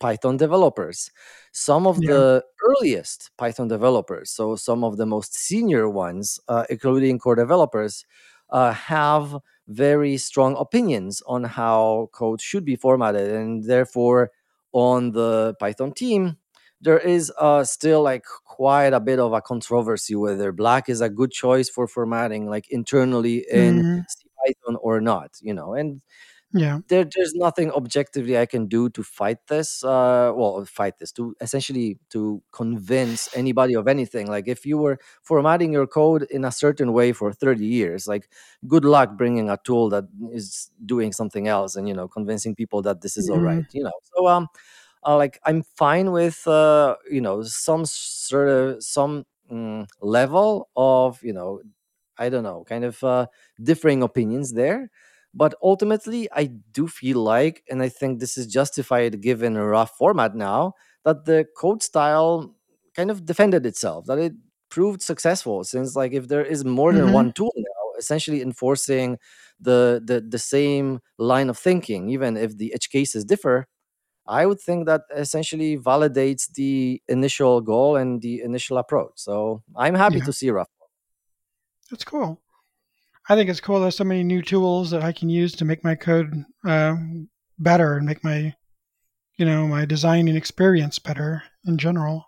Python 0.00 0.36
developers. 0.36 1.10
Some 1.52 1.86
of 1.86 2.04
Yeah. 2.06 2.06
the 2.06 2.44
earliest 2.64 3.30
Python 3.36 3.68
developers, 3.68 4.30
so 4.30 4.56
some 4.56 4.82
of 4.84 4.96
the 4.96 5.06
most 5.06 5.34
senior 5.34 5.88
ones, 5.90 6.40
uh, 6.48 6.64
including 6.70 7.18
core 7.18 7.34
developers, 7.36 8.04
uh, 8.52 8.72
have 8.72 9.36
very 9.68 10.16
strong 10.16 10.56
opinions 10.58 11.22
on 11.26 11.44
how 11.44 12.08
code 12.12 12.40
should 12.40 12.64
be 12.64 12.76
formatted. 12.76 13.30
And 13.30 13.64
therefore, 13.64 14.30
on 14.72 15.12
the 15.12 15.54
Python 15.60 15.92
team, 15.92 16.36
there 16.80 16.98
is 16.98 17.32
uh, 17.38 17.64
still 17.64 18.02
like 18.02 18.24
quite 18.44 18.92
a 18.94 19.00
bit 19.00 19.18
of 19.18 19.32
a 19.32 19.40
controversy 19.42 20.14
whether 20.14 20.52
black 20.52 20.88
is 20.88 21.00
a 21.00 21.10
good 21.10 21.30
choice 21.30 21.68
for 21.68 21.86
formatting 21.86 22.48
like 22.48 22.66
internally 22.70 23.44
in 23.50 23.82
Mhm. 23.82 24.04
Python 24.44 24.76
or 24.82 25.00
not, 25.00 25.32
you 25.42 25.52
know. 25.54 25.74
And 25.74 26.02
Yeah. 26.52 26.80
there, 26.88 27.04
there's 27.04 27.34
nothing 27.34 27.70
objectively 27.72 28.36
I 28.36 28.46
can 28.46 28.66
do 28.66 28.88
to 28.90 29.02
fight 29.04 29.38
this. 29.48 29.84
Uh, 29.84 30.32
well, 30.34 30.64
fight 30.64 30.98
this 30.98 31.12
to 31.12 31.36
essentially 31.40 31.98
to 32.10 32.42
convince 32.52 33.28
anybody 33.36 33.74
of 33.74 33.86
anything. 33.86 34.26
Like 34.26 34.48
if 34.48 34.66
you 34.66 34.76
were 34.78 34.98
formatting 35.22 35.72
your 35.72 35.86
code 35.86 36.24
in 36.30 36.44
a 36.44 36.50
certain 36.50 36.92
way 36.92 37.12
for 37.12 37.32
30 37.32 37.64
years, 37.66 38.08
like 38.08 38.28
good 38.66 38.84
luck 38.84 39.16
bringing 39.16 39.48
a 39.50 39.58
tool 39.62 39.88
that 39.90 40.04
is 40.32 40.70
doing 40.84 41.12
something 41.12 41.46
else 41.46 41.76
and 41.76 41.86
you 41.88 41.94
know 41.94 42.08
convincing 42.08 42.54
people 42.56 42.82
that 42.82 43.02
this 43.02 43.16
is 43.16 43.28
all 43.28 43.40
Mhm. 43.40 43.40
right. 43.40 43.64
You 43.72 43.84
know, 43.84 43.92
so 44.16 44.26
um, 44.26 44.48
uh, 45.06 45.16
like 45.16 45.40
I'm 45.44 45.62
fine 45.76 46.12
with 46.12 46.46
uh, 46.46 46.96
you 47.10 47.20
know 47.20 47.42
some 47.42 47.84
sort 47.86 48.48
of 48.48 48.82
some 48.82 49.26
mm, 49.50 49.86
level 50.00 50.68
of 50.76 51.22
you 51.22 51.32
know 51.32 51.60
I 52.18 52.28
don't 52.28 52.44
know, 52.44 52.64
kind 52.68 52.84
of 52.84 53.02
uh, 53.02 53.26
differing 53.62 54.02
opinions 54.02 54.52
there. 54.52 54.90
But 55.34 55.54
ultimately, 55.62 56.28
I 56.32 56.44
do 56.46 56.88
feel 56.88 57.18
like, 57.22 57.62
and 57.70 57.82
I 57.82 57.88
think 57.88 58.18
this 58.20 58.36
is 58.36 58.46
justified 58.46 59.20
given 59.20 59.56
a 59.56 59.64
Ruff 59.66 59.92
format 59.96 60.34
now, 60.34 60.74
that 61.04 61.24
the 61.24 61.46
code 61.56 61.82
style 61.82 62.56
kind 62.94 63.10
of 63.10 63.24
defended 63.24 63.64
itself. 63.66 64.06
That 64.06 64.18
it 64.18 64.32
proved 64.70 65.02
successful 65.02 65.64
since 65.64 65.96
like 65.96 66.12
if 66.12 66.28
there 66.28 66.44
is 66.44 66.64
more 66.64 66.92
than 66.94 67.06
Mm-hmm. 67.06 67.12
one 67.12 67.32
tool 67.32 67.52
now 67.56 67.98
essentially 67.98 68.40
enforcing 68.40 69.18
the, 69.60 70.00
the 70.04 70.20
the 70.26 70.38
same 70.38 71.00
line 71.18 71.50
of 71.50 71.58
thinking 71.58 72.08
even 72.08 72.36
if 72.36 72.56
the 72.56 72.72
edge 72.72 72.88
cases 72.88 73.24
differ 73.24 73.66
i 74.28 74.46
would 74.46 74.60
think 74.60 74.86
that 74.86 75.02
essentially 75.16 75.76
validates 75.78 76.50
the 76.54 77.02
initial 77.08 77.60
goal 77.60 77.96
and 77.96 78.22
the 78.22 78.40
initial 78.42 78.78
approach 78.78 79.12
so 79.16 79.62
i'm 79.76 79.94
happy 79.94 80.20
Yeah. 80.20 80.24
to 80.26 80.32
see 80.32 80.50
Ruff 80.50 80.68
That's 81.90 82.04
cool. 82.04 82.40
I 83.28 83.36
think 83.36 83.48
it's 83.48 83.60
cool. 83.60 83.80
There's 83.80 83.96
so 83.96 84.04
many 84.04 84.24
new 84.24 84.42
tools 84.42 84.90
that 84.90 85.02
I 85.02 85.12
can 85.12 85.28
use 85.28 85.52
to 85.56 85.64
make 85.64 85.84
my 85.84 85.94
code 85.94 86.44
uh, 86.66 86.96
better 87.58 87.96
and 87.96 88.06
make 88.06 88.24
my, 88.24 88.54
you 89.36 89.44
know, 89.46 89.66
my 89.66 89.84
designing 89.84 90.36
experience 90.36 90.98
better 90.98 91.42
in 91.64 91.78
general. 91.78 92.26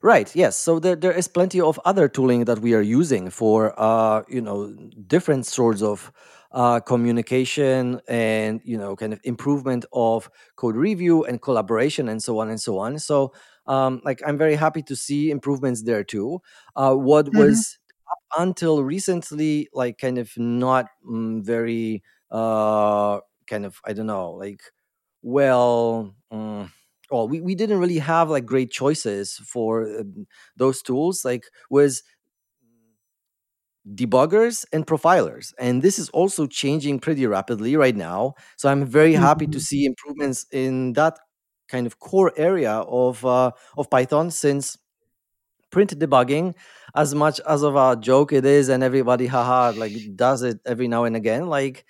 Right. 0.00 0.34
Yes. 0.34 0.56
So 0.56 0.78
there, 0.78 0.94
there 0.94 1.12
is 1.12 1.26
plenty 1.26 1.60
of 1.60 1.80
other 1.84 2.08
tooling 2.08 2.44
that 2.44 2.60
we 2.60 2.74
are 2.74 2.80
using 2.80 3.30
for, 3.30 3.74
uh, 3.80 4.22
you 4.28 4.40
know, 4.40 4.72
different 5.06 5.46
sorts 5.46 5.82
of 5.82 6.12
uh, 6.52 6.80
communication 6.80 8.00
and 8.08 8.60
you 8.64 8.78
know, 8.78 8.96
kind 8.96 9.12
of 9.12 9.20
improvement 9.24 9.84
of 9.92 10.30
code 10.56 10.76
review 10.76 11.24
and 11.24 11.42
collaboration 11.42 12.08
and 12.08 12.22
so 12.22 12.38
on 12.38 12.48
and 12.48 12.60
so 12.60 12.78
on. 12.78 12.98
So, 12.98 13.32
um, 13.66 14.00
like, 14.04 14.22
I'm 14.26 14.38
very 14.38 14.54
happy 14.54 14.82
to 14.84 14.96
see 14.96 15.30
improvements 15.30 15.82
there 15.82 16.04
too. 16.04 16.40
Uh, 16.76 16.94
what 16.94 17.34
Mm-hmm. 17.34 17.34
was 17.34 17.78
until 18.36 18.82
recently, 18.84 19.68
like, 19.72 19.98
kind 19.98 20.18
of 20.18 20.30
not 20.36 20.86
mm, 21.08 21.42
very, 21.44 22.02
uh, 22.30 23.20
kind 23.46 23.64
of, 23.66 23.80
I 23.84 23.92
don't 23.92 24.06
know, 24.06 24.32
like, 24.32 24.60
well. 25.22 26.14
mm, 26.32 26.70
well 27.10 27.26
we, 27.26 27.40
we 27.40 27.54
didn't 27.54 27.78
really 27.78 27.98
have 27.98 28.28
like 28.30 28.44
great 28.44 28.70
choices 28.70 29.36
for 29.36 29.84
um, 30.00 30.26
those 30.56 30.82
tools 30.82 31.24
like 31.24 31.44
was 31.70 32.02
debuggers 33.94 34.66
and 34.72 34.86
profilers 34.86 35.54
and 35.58 35.80
this 35.82 35.98
is 35.98 36.10
also 36.10 36.46
changing 36.46 36.98
pretty 36.98 37.26
rapidly 37.26 37.74
right 37.74 37.96
now 37.96 38.34
so 38.58 38.68
i'm 38.68 38.84
very 38.84 39.14
happy 39.14 39.46
to 39.46 39.58
Mhm. 39.58 39.60
see 39.60 39.86
improvements 39.86 40.44
in 40.52 40.92
that 40.92 41.18
kind 41.68 41.86
of 41.86 41.98
core 41.98 42.32
area 42.36 42.72
of 42.72 43.24
uh, 43.24 43.50
of 43.78 43.88
python 43.90 44.30
since 44.30 44.76
print 45.70 45.98
debugging 45.98 46.54
as 46.94 47.14
much 47.14 47.40
as 47.48 47.62
of 47.62 47.76
a 47.76 47.96
joke 47.96 48.32
it 48.32 48.44
is 48.44 48.68
and 48.68 48.82
everybody 48.82 49.26
haha 49.26 49.72
like 49.76 49.92
does 50.16 50.42
it 50.42 50.58
every 50.64 50.88
now 50.88 51.04
and 51.04 51.16
again 51.16 51.46
like 51.46 51.84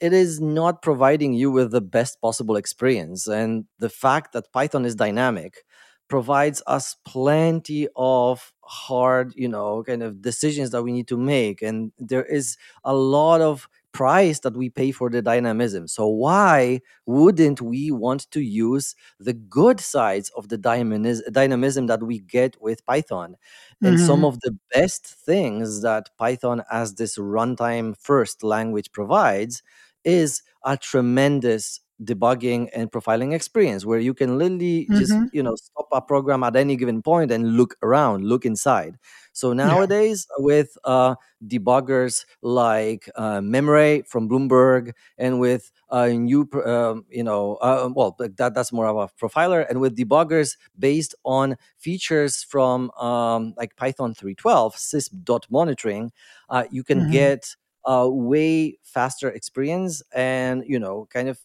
it 0.00 0.12
is 0.12 0.40
not 0.40 0.82
providing 0.82 1.32
you 1.32 1.50
with 1.50 1.70
the 1.70 1.80
best 1.80 2.20
possible 2.20 2.56
experience. 2.56 3.26
And 3.26 3.64
the 3.78 3.88
fact 3.88 4.32
that 4.32 4.52
Python 4.52 4.84
is 4.84 4.94
dynamic 4.94 5.64
provides 6.08 6.62
us 6.66 6.96
plenty 7.06 7.88
of 7.96 8.52
hard, 8.62 9.32
you 9.36 9.48
know, 9.48 9.82
kind 9.82 10.02
of 10.02 10.20
decisions 10.20 10.70
that 10.70 10.82
we 10.82 10.92
need 10.92 11.08
to 11.08 11.16
make. 11.16 11.62
And 11.62 11.92
there 11.98 12.24
is 12.24 12.56
a 12.84 12.94
lot 12.94 13.40
of 13.40 13.68
price 13.94 14.40
that 14.40 14.56
we 14.58 14.70
pay 14.70 14.92
for 14.92 15.10
the 15.10 15.22
dynamism. 15.22 15.88
So 15.88 16.08
why 16.08 16.82
wouldn't 17.06 17.62
we 17.62 17.92
want 17.92 18.30
to 18.32 18.42
use 18.42 18.96
the 19.20 19.34
good 19.34 19.80
sides 19.80 20.30
of 20.36 20.50
the 20.50 20.58
dynamism 20.58 21.86
that 21.88 22.02
we 22.02 22.18
get 22.20 22.60
with 22.60 22.84
Python? 22.86 23.36
And 23.84 24.00
some 24.00 24.24
Mhm. 24.24 24.26
of 24.26 24.40
the 24.40 24.56
best 24.74 25.06
things 25.06 25.82
that 25.82 26.10
Python 26.18 26.62
as 26.70 26.94
this 26.96 27.18
runtime 27.18 27.96
first 27.98 28.42
language 28.42 28.92
provides 28.92 29.62
is 30.04 30.42
a 30.64 30.76
tremendous 30.76 31.80
debugging 32.02 32.68
and 32.74 32.90
profiling 32.90 33.32
experience 33.34 33.84
where 33.86 34.00
you 34.00 34.12
can 34.14 34.36
literally 34.38 34.90
just 34.92 35.20
Mhm. 35.20 35.28
you 35.30 35.42
know 35.42 35.54
stop 35.54 35.86
a 35.92 36.00
program 36.02 36.42
at 36.42 36.56
any 36.56 36.76
given 36.76 37.00
point 37.02 37.30
and 37.30 37.56
look 37.56 37.76
around 37.82 38.24
look 38.24 38.44
inside 38.44 38.98
so 39.32 39.52
Yeah. 39.62 39.76
nowadays 39.76 40.26
with 40.38 40.76
uh, 40.84 41.14
debuggers 41.46 42.24
like 42.42 43.08
uh, 43.16 43.38
Memray 43.40 44.06
from 44.08 44.28
bloomberg 44.28 44.92
and 45.18 45.38
with 45.40 45.70
uh, 45.90 46.06
new 46.08 46.48
um, 46.64 47.04
you 47.10 47.22
know 47.22 47.56
uh, 47.56 47.88
well 47.94 48.16
that 48.18 48.54
that's 48.54 48.72
more 48.72 48.86
of 48.86 48.96
a 48.96 49.08
profiler 49.20 49.64
and 49.68 49.80
with 49.80 49.96
debuggers 49.96 50.56
based 50.78 51.14
on 51.24 51.56
features 51.78 52.42
from 52.42 52.90
um, 52.92 53.54
like 53.56 53.76
python 53.76 54.14
312 54.14 54.74
sysp 54.76 55.50
monitoring 55.50 56.10
uh, 56.48 56.64
you 56.70 56.82
can 56.84 57.04
Mhm. 57.04 57.06
get 57.06 57.54
a 57.86 58.08
way 58.08 58.78
faster 58.82 59.28
experience 59.30 60.02
and 60.14 60.64
you 60.66 60.78
know 60.78 61.06
kind 61.12 61.28
of 61.28 61.38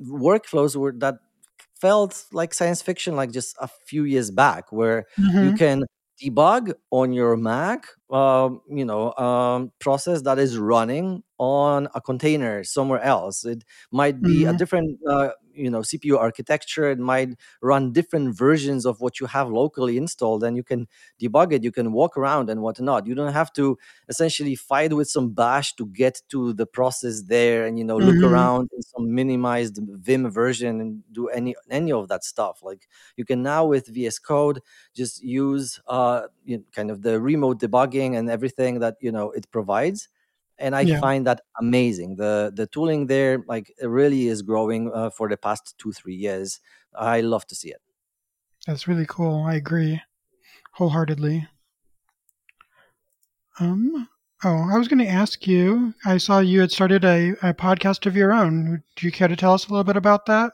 workflows 0.00 0.76
were 0.76 0.92
that 0.98 1.16
felt 1.80 2.24
like 2.32 2.54
science 2.54 2.82
fiction 2.82 3.16
like 3.16 3.30
just 3.32 3.56
a 3.60 3.68
few 3.86 4.04
years 4.04 4.30
back 4.30 4.70
where 4.72 5.06
you 5.38 5.52
Mhm. 5.52 5.58
can 5.60 5.84
debug 6.22 6.72
on 6.90 7.12
your 7.12 7.36
mac 7.36 7.86
um, 8.10 8.60
you 8.68 8.84
know 8.84 9.12
um, 9.14 9.72
process 9.78 10.22
that 10.22 10.38
is 10.38 10.58
running 10.58 11.22
on 11.38 11.88
a 11.94 12.00
container 12.00 12.64
somewhere 12.64 13.00
else 13.00 13.44
it 13.44 13.62
might 13.92 14.22
be 14.24 14.44
a 14.44 14.52
Mhm. 14.52 14.58
different 14.58 14.98
uh, 15.08 15.30
you 15.58 15.70
know 15.70 15.80
cpu 15.80 16.18
architecture 16.18 16.90
it 16.90 16.98
might 16.98 17.30
run 17.62 17.92
different 17.92 18.34
versions 18.36 18.86
of 18.86 19.00
what 19.00 19.20
you 19.20 19.26
have 19.26 19.50
locally 19.50 19.96
installed 19.96 20.44
and 20.44 20.56
you 20.56 20.62
can 20.64 20.86
debug 21.20 21.52
it 21.52 21.62
you 21.64 21.72
can 21.72 21.92
walk 21.92 22.16
around 22.16 22.50
and 22.50 22.62
whatnot. 22.62 23.06
You 23.06 23.14
don't 23.14 23.32
have 23.32 23.52
to 23.54 23.78
essentially 24.08 24.54
fight 24.54 24.92
with 24.92 25.08
some 25.08 25.30
bash 25.30 25.74
to 25.76 25.86
get 25.86 26.22
to 26.30 26.52
the 26.52 26.66
process 26.66 27.22
there 27.22 27.66
and 27.66 27.78
you 27.78 27.84
know 27.84 27.98
look 27.98 28.22
Mhm. 28.22 28.22
around 28.22 28.70
in 28.74 28.82
some 28.82 29.14
minimized 29.14 29.78
vim 29.82 30.30
version 30.30 30.80
and 30.80 31.02
do 31.12 31.28
any 31.28 31.54
any 31.70 31.92
of 31.92 32.08
that 32.08 32.24
stuff. 32.24 32.62
Like 32.62 32.88
you 33.16 33.24
can 33.24 33.42
now 33.42 33.66
with 33.66 33.86
vs 33.88 34.18
code 34.18 34.60
just 34.94 35.22
use 35.22 35.80
uh 35.86 36.22
you 36.44 36.58
know, 36.58 36.64
kind 36.72 36.90
of 36.90 37.02
the 37.02 37.20
remote 37.20 37.60
debugging 37.60 38.16
and 38.18 38.30
everything 38.30 38.80
that 38.80 38.96
you 39.00 39.12
know 39.12 39.30
it 39.32 39.50
provides 39.50 40.08
and 40.58 40.74
i 40.76 40.80
Yeah. 40.82 41.00
find 41.00 41.26
that 41.26 41.40
amazing 41.60 42.16
the 42.16 42.52
the 42.54 42.66
tooling 42.66 43.06
there 43.06 43.44
like 43.48 43.72
it 43.80 43.86
really 43.88 44.26
is 44.28 44.42
growing 44.42 44.90
uh, 44.94 45.10
for 45.10 45.28
the 45.28 45.36
past 45.36 45.74
two 45.78 45.92
three 45.92 46.14
years 46.14 46.60
i 46.94 47.20
love 47.20 47.46
to 47.46 47.54
see 47.54 47.70
it 47.70 47.80
That's 48.66 48.86
really 48.88 49.06
cool. 49.08 49.44
I 49.48 49.54
agree 49.54 50.02
wholeheartedly. 50.76 51.48
Um. 53.60 54.08
Oh, 54.44 54.68
I 54.72 54.78
was 54.78 54.86
going 54.86 55.00
to 55.00 55.06
ask 55.22 55.46
you. 55.48 55.94
I 56.06 56.18
saw 56.18 56.38
you 56.38 56.60
had 56.60 56.70
started 56.70 57.04
a, 57.04 57.30
a 57.42 57.52
podcast 57.54 58.06
of 58.06 58.14
your 58.14 58.32
own. 58.32 58.84
Do 58.94 59.06
you 59.06 59.10
care 59.10 59.26
to 59.26 59.34
tell 59.34 59.52
us 59.52 59.66
a 59.66 59.70
little 59.70 59.82
bit 59.82 59.96
about 59.96 60.26
that? 60.26 60.52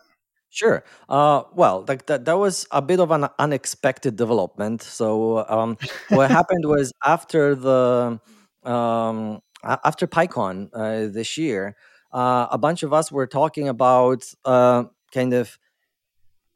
Sure. 0.48 0.84
Uh, 1.08 1.42
well, 1.52 1.84
like 1.86 2.06
that, 2.06 2.24
that 2.24 2.38
was 2.38 2.66
a 2.70 2.80
bit 2.80 2.98
of 3.00 3.10
an 3.10 3.28
unexpected 3.38 4.16
development. 4.16 4.80
So, 4.80 5.44
um, 5.50 5.76
what 6.08 6.30
happened 6.30 6.64
was 6.64 6.92
after 7.04 7.54
the 7.54 8.18
um, 8.64 9.40
after 9.64 10.06
PyCon 10.06 10.68
uh, 10.72 11.12
this 11.12 11.36
year, 11.38 11.76
uh, 12.12 12.46
a 12.50 12.58
bunch 12.58 12.82
of 12.82 12.92
us 12.92 13.10
were 13.10 13.26
talking 13.26 13.68
about 13.68 14.24
uh, 14.44 14.84
kind 15.12 15.32
of 15.34 15.58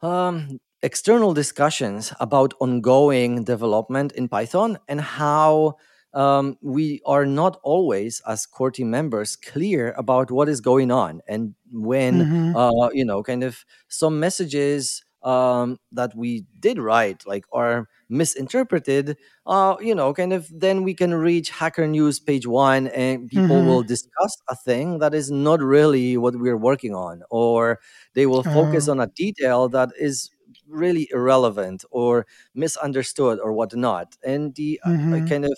um, 0.00 0.60
external 0.82 1.34
discussions 1.34 2.12
about 2.20 2.54
ongoing 2.60 3.44
development 3.44 4.12
in 4.12 4.28
Python 4.28 4.78
and 4.88 5.00
how 5.00 5.76
um, 6.14 6.56
we 6.62 7.00
are 7.04 7.26
not 7.26 7.58
always, 7.62 8.20
as 8.26 8.46
core 8.46 8.70
team 8.70 8.90
members, 8.90 9.36
clear 9.36 9.92
about 9.96 10.30
what 10.30 10.48
is 10.48 10.60
going 10.60 10.90
on. 10.90 11.20
And 11.28 11.54
when, 11.70 12.28
Mhm. 12.28 12.54
uh, 12.54 12.88
you 12.92 13.04
know, 13.04 13.22
kind 13.22 13.44
of 13.44 13.64
some 13.88 14.18
messages 14.20 15.04
um, 15.22 15.78
that 15.92 16.14
we 16.16 16.44
did 16.60 16.78
write, 16.78 17.26
like, 17.26 17.44
are 17.52 17.88
misinterpreted, 18.08 19.16
uh, 19.46 19.76
you 19.80 19.94
know, 19.94 20.14
kind 20.14 20.32
of 20.32 20.48
then 20.52 20.82
we 20.84 20.94
can 20.94 21.14
reach 21.14 21.50
Hacker 21.50 21.86
News 21.86 22.20
page 22.20 22.46
one 22.46 22.88
and 22.88 23.28
people 23.28 23.64
Mhm. 23.64 23.66
will 23.66 23.82
discuss 23.82 24.36
a 24.48 24.56
thing 24.56 24.98
that 25.00 25.14
is 25.14 25.30
not 25.30 25.60
really 25.60 26.16
what 26.16 26.36
we're 26.36 26.56
working 26.56 26.94
on, 26.94 27.22
or 27.30 27.78
they 28.14 28.26
will 28.26 28.42
focus 28.44 28.86
Oh. 28.86 28.88
on 28.88 29.00
a 29.00 29.06
detail 29.08 29.68
that 29.70 29.90
is 29.98 30.30
really 30.66 31.08
irrelevant 31.12 31.84
or 31.90 32.26
misunderstood 32.54 33.38
or 33.40 33.52
whatnot. 33.52 34.16
And 34.24 34.54
the 34.54 34.80
uh, 34.84 34.90
I 35.16 35.20
Mhm. 35.20 35.32
kind 35.32 35.44
of 35.44 35.52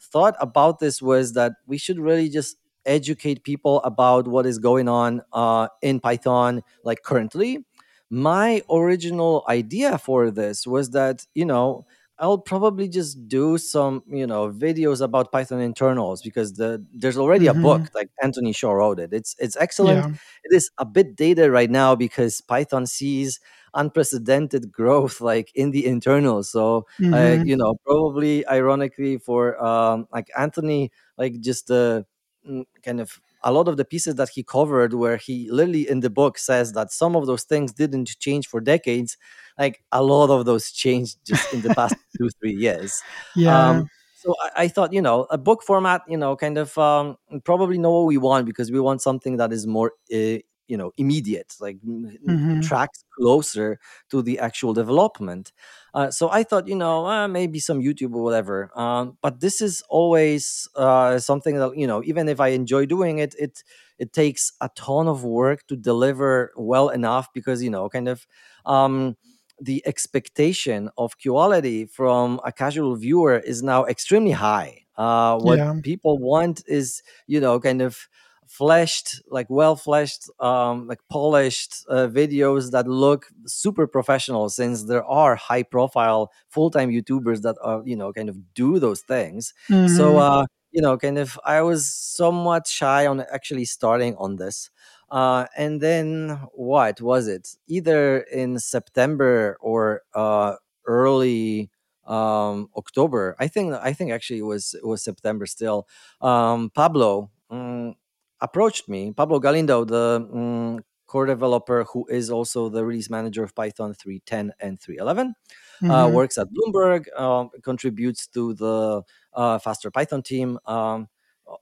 thought 0.00 0.36
about 0.40 0.78
this 0.78 1.02
was 1.02 1.32
that 1.34 1.52
we 1.66 1.78
should 1.78 1.98
really 1.98 2.28
just 2.28 2.56
educate 2.84 3.42
people 3.42 3.80
about 3.82 4.28
what 4.28 4.46
is 4.46 4.58
going 4.58 4.88
on 4.88 5.22
uh, 5.32 5.68
in 5.82 6.00
Python, 6.00 6.62
like 6.84 7.02
currently. 7.02 7.64
My 8.10 8.62
original 8.70 9.44
idea 9.48 9.98
for 9.98 10.30
this 10.30 10.66
was 10.66 10.90
that, 10.90 11.26
you 11.34 11.44
know, 11.44 11.86
I'll 12.18 12.38
probably 12.38 12.88
just 12.88 13.28
do 13.28 13.58
some, 13.58 14.02
you 14.08 14.26
know, 14.26 14.50
videos 14.50 15.02
about 15.02 15.32
Python 15.32 15.60
internals 15.60 16.22
because 16.22 16.54
the 16.54 16.84
there's 16.94 17.18
already 17.18 17.46
a 17.46 17.52
Mhm. 17.54 17.54
book 17.54 17.88
like 17.94 18.08
Anthony 18.22 18.52
Shaw 18.52 18.72
wrote 18.72 19.00
it. 19.00 19.12
It's 19.12 19.34
it's 19.38 19.56
excellent 19.56 20.06
Yeah. 20.06 20.16
it 20.44 20.54
is 20.54 20.70
a 20.78 20.84
bit 20.86 21.16
dated 21.16 21.50
right 21.50 21.70
now 21.70 21.94
because 21.96 22.40
Python 22.40 22.86
sees 22.86 23.38
unprecedented 23.74 24.72
growth 24.72 25.20
like 25.20 25.50
in 25.54 25.72
the 25.72 25.84
internals. 25.84 26.50
So 26.50 26.86
uh, 27.12 27.36
Mhm. 27.36 27.44
you 27.44 27.56
know, 27.56 27.74
probably 27.84 28.46
ironically 28.48 29.18
for 29.18 29.62
um, 29.62 30.06
like 30.12 30.28
Anthony, 30.38 30.90
like 31.18 31.40
just 31.40 31.70
uh, 31.70 32.02
mm, 32.48 32.64
kind 32.82 33.00
of 33.00 33.20
a 33.46 33.52
lot 33.52 33.68
of 33.68 33.76
the 33.76 33.84
pieces 33.84 34.16
that 34.16 34.28
he 34.28 34.42
covered, 34.42 34.92
where 34.92 35.16
he 35.16 35.48
literally 35.50 35.88
in 35.88 36.00
the 36.00 36.10
book 36.10 36.36
says 36.36 36.72
that 36.72 36.90
some 36.90 37.14
of 37.14 37.26
those 37.26 37.44
things 37.44 37.72
didn't 37.72 38.18
change 38.18 38.48
for 38.48 38.60
decades, 38.60 39.16
like 39.56 39.84
a 39.92 40.02
lot 40.02 40.30
of 40.30 40.44
those 40.44 40.72
changed 40.72 41.16
just 41.24 41.54
in 41.54 41.62
the 41.62 41.72
past 41.72 41.94
two 42.18 42.28
three 42.40 42.52
years. 42.52 43.00
Yeah. 43.36 43.68
Um, 43.68 43.86
so 44.16 44.34
I, 44.42 44.64
I, 44.64 44.68
thought, 44.68 44.92
you 44.92 45.00
know, 45.00 45.28
a 45.30 45.38
book 45.38 45.62
format, 45.62 46.02
you 46.08 46.16
know, 46.16 46.34
kind 46.34 46.58
of 46.58 46.76
um, 46.76 47.16
probably 47.44 47.78
know 47.78 47.92
what 47.92 48.06
we 48.06 48.18
want 48.18 48.46
because 48.46 48.72
we 48.72 48.80
want 48.80 49.00
something 49.00 49.36
that 49.36 49.52
is 49.52 49.64
more 49.64 49.92
uh, 50.12 50.38
you 50.68 50.76
know 50.76 50.92
immediate 50.96 51.54
like 51.60 51.78
mm-hmm. 51.78 52.60
tracks 52.60 53.04
closer 53.16 53.78
to 54.10 54.22
the 54.22 54.38
actual 54.38 54.72
development 54.72 55.52
uh, 55.94 56.10
so 56.10 56.30
i 56.30 56.42
thought 56.42 56.66
you 56.66 56.74
know 56.74 57.06
uh, 57.06 57.28
maybe 57.28 57.58
some 57.58 57.80
youtube 57.80 58.14
or 58.14 58.22
whatever 58.22 58.70
um, 58.78 59.16
but 59.22 59.40
this 59.40 59.60
is 59.60 59.82
always 59.88 60.68
uh, 60.76 61.18
something 61.18 61.56
that 61.56 61.76
you 61.76 61.86
know 61.86 62.02
even 62.04 62.28
if 62.28 62.40
i 62.40 62.48
enjoy 62.48 62.86
doing 62.86 63.18
it 63.18 63.34
it 63.38 63.62
it 63.98 64.12
takes 64.12 64.52
a 64.60 64.68
ton 64.74 65.08
of 65.08 65.24
work 65.24 65.66
to 65.66 65.76
deliver 65.76 66.52
well 66.56 66.88
enough 66.88 67.32
because 67.32 67.62
you 67.62 67.70
know 67.70 67.88
kind 67.88 68.08
of 68.08 68.26
um, 68.66 69.16
the 69.60 69.82
expectation 69.86 70.90
of 70.98 71.14
quality 71.18 71.86
from 71.86 72.40
a 72.44 72.52
casual 72.52 72.94
viewer 72.96 73.38
is 73.38 73.62
now 73.62 73.84
extremely 73.84 74.32
high 74.32 74.82
uh, 74.96 75.38
what 75.38 75.58
yeah. 75.58 75.74
people 75.82 76.18
want 76.18 76.62
is 76.66 77.02
you 77.26 77.40
know 77.40 77.60
kind 77.60 77.82
of 77.82 78.08
fleshed 78.46 79.20
like 79.28 79.46
well 79.50 79.76
fleshed 79.76 80.30
um 80.40 80.86
like 80.86 81.00
polished 81.10 81.84
uh, 81.88 82.06
videos 82.06 82.70
that 82.70 82.86
look 82.86 83.26
super 83.46 83.86
professional 83.86 84.48
since 84.48 84.84
there 84.84 85.04
are 85.04 85.34
high 85.36 85.62
profile 85.62 86.30
full-time 86.48 86.90
youtubers 86.90 87.42
that 87.42 87.56
are 87.62 87.82
you 87.84 87.96
know 87.96 88.12
kind 88.12 88.28
of 88.28 88.36
do 88.54 88.78
those 88.78 89.00
things. 89.00 89.52
Mm-hmm. 89.70 89.94
so 89.96 90.18
uh 90.18 90.44
you 90.72 90.80
know 90.82 90.96
kind 90.98 91.18
of 91.18 91.38
i 91.44 91.60
was 91.62 91.86
somewhat 91.92 92.66
shy 92.66 93.06
on 93.06 93.24
actually 93.32 93.64
starting 93.64 94.14
on 94.16 94.36
this. 94.36 94.70
Uh 95.10 95.46
and 95.56 95.80
then 95.80 96.40
what 96.52 97.00
was 97.00 97.28
it? 97.28 97.56
Either 97.68 98.18
in 98.20 98.58
september 98.58 99.56
or 99.60 100.02
uh 100.14 100.54
early 100.86 101.70
um 102.06 102.68
october. 102.76 103.34
I 103.38 103.48
think 103.48 103.74
i 103.74 103.92
think 103.92 104.10
actually 104.12 104.40
it 104.40 104.44
was 104.54 104.74
it 104.74 104.86
was 104.86 105.02
september 105.02 105.46
still. 105.46 105.86
Um 106.20 106.70
pablo 106.70 107.30
um, 107.50 107.94
approached 108.40 108.88
me, 108.88 109.12
Pablo 109.12 109.40
Galindo, 109.40 109.84
the 109.84 110.28
um, 110.32 110.84
core 111.06 111.26
developer 111.26 111.84
who 111.92 112.06
is 112.08 112.30
also 112.30 112.68
the 112.68 112.84
release 112.84 113.08
manager 113.08 113.42
of 113.42 113.54
Python 113.54 113.94
3.10 113.94 114.50
and 114.60 114.78
3.11, 114.78 114.98
uh, 114.98 115.22
mm-hmm. 115.22 115.90
uh, 115.90 116.08
works 116.08 116.38
at 116.38 116.48
Bloomberg, 116.48 117.06
uh, 117.16 117.46
contributes 117.62 118.26
to 118.28 118.54
the 118.54 119.02
uh, 119.34 119.58
faster 119.58 119.90
Python 119.90 120.22
team. 120.22 120.58
Um, 120.66 121.08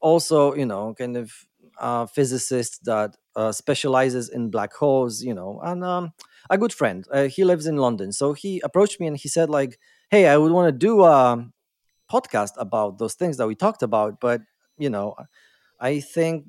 also, 0.01 0.55
you 0.55 0.66
know, 0.66 0.95
kind 0.95 1.16
of 1.16 1.33
uh, 1.79 2.07
physicist 2.07 2.85
that 2.85 3.16
uh, 3.37 3.53
specializes 3.53 4.29
in 4.29 4.51
black 4.51 4.72
holes, 4.72 5.22
you 5.22 5.35
know, 5.35 5.61
and 5.62 5.85
um, 5.85 6.12
a 6.49 6.57
good 6.57 6.72
friend. 6.72 7.07
he 7.31 7.45
lives 7.45 7.66
in 7.66 7.77
London, 7.77 8.12
so 8.12 8.33
he 8.33 8.61
approached 8.64 9.01
me 9.01 9.07
and 9.07 9.16
he 9.16 9.29
said, 9.29 9.51
like, 9.51 9.79
"Hey, 10.11 10.27
I 10.27 10.37
would 10.37 10.53
want 10.53 10.68
to 10.68 10.72
do 10.72 11.03
a 11.03 11.45
podcast 12.11 12.53
about 12.57 12.99
those 12.99 13.14
things 13.14 13.37
that 13.39 13.47
we 13.47 13.55
talked 13.55 13.83
about, 13.83 14.20
but 14.20 14.41
you 14.79 14.89
know, 14.89 15.16
I 15.81 16.01
think 16.01 16.47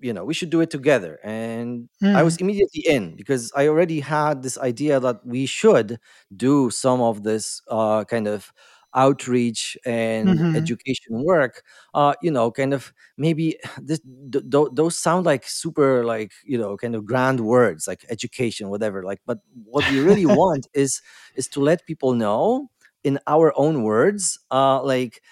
you 0.00 0.12
know 0.12 0.24
we 0.24 0.34
should 0.34 0.50
do 0.50 0.60
it 0.60 0.70
together 0.70 1.18
and 1.24 1.88
mm. 2.02 2.14
i 2.14 2.22
was 2.22 2.36
hmm. 2.36 2.44
immediately 2.44 2.82
in 2.86 3.14
because 3.16 3.52
i 3.56 3.66
already 3.66 4.00
had 4.00 4.42
this 4.42 4.58
idea 4.58 5.00
that 5.00 5.24
we 5.26 5.46
should 5.46 5.98
do 6.36 6.70
some 6.70 7.00
of 7.00 7.22
this 7.22 7.62
uh, 7.68 8.04
kind 8.04 8.28
of 8.28 8.52
outreach 8.94 9.76
and 9.84 10.28
mm-hmm. 10.28 10.56
education 10.56 11.22
work 11.22 11.62
uh 11.92 12.14
you 12.22 12.30
know 12.30 12.50
kind 12.50 12.72
of 12.72 12.92
maybe 13.18 13.58
this 13.82 14.00
th- 14.32 14.44
th- 14.50 14.68
those 14.72 14.96
sound 14.96 15.26
like 15.26 15.46
super 15.46 16.04
like 16.04 16.32
you 16.44 16.56
know 16.56 16.76
kind 16.76 16.94
of 16.94 17.04
grand 17.04 17.40
words 17.40 17.86
like 17.86 18.04
education 18.08 18.70
whatever 18.70 19.02
like 19.02 19.20
but 19.26 19.38
what 19.64 19.88
we 19.90 20.00
really 20.00 20.24
want 20.40 20.66
is 20.72 21.02
is 21.36 21.46
to 21.48 21.60
let 21.60 21.86
people 21.86 22.14
know 22.14 22.70
in 23.04 23.18
our 23.26 23.52
own 23.56 23.82
words 23.82 24.38
uh 24.50 24.82
like 24.82 25.22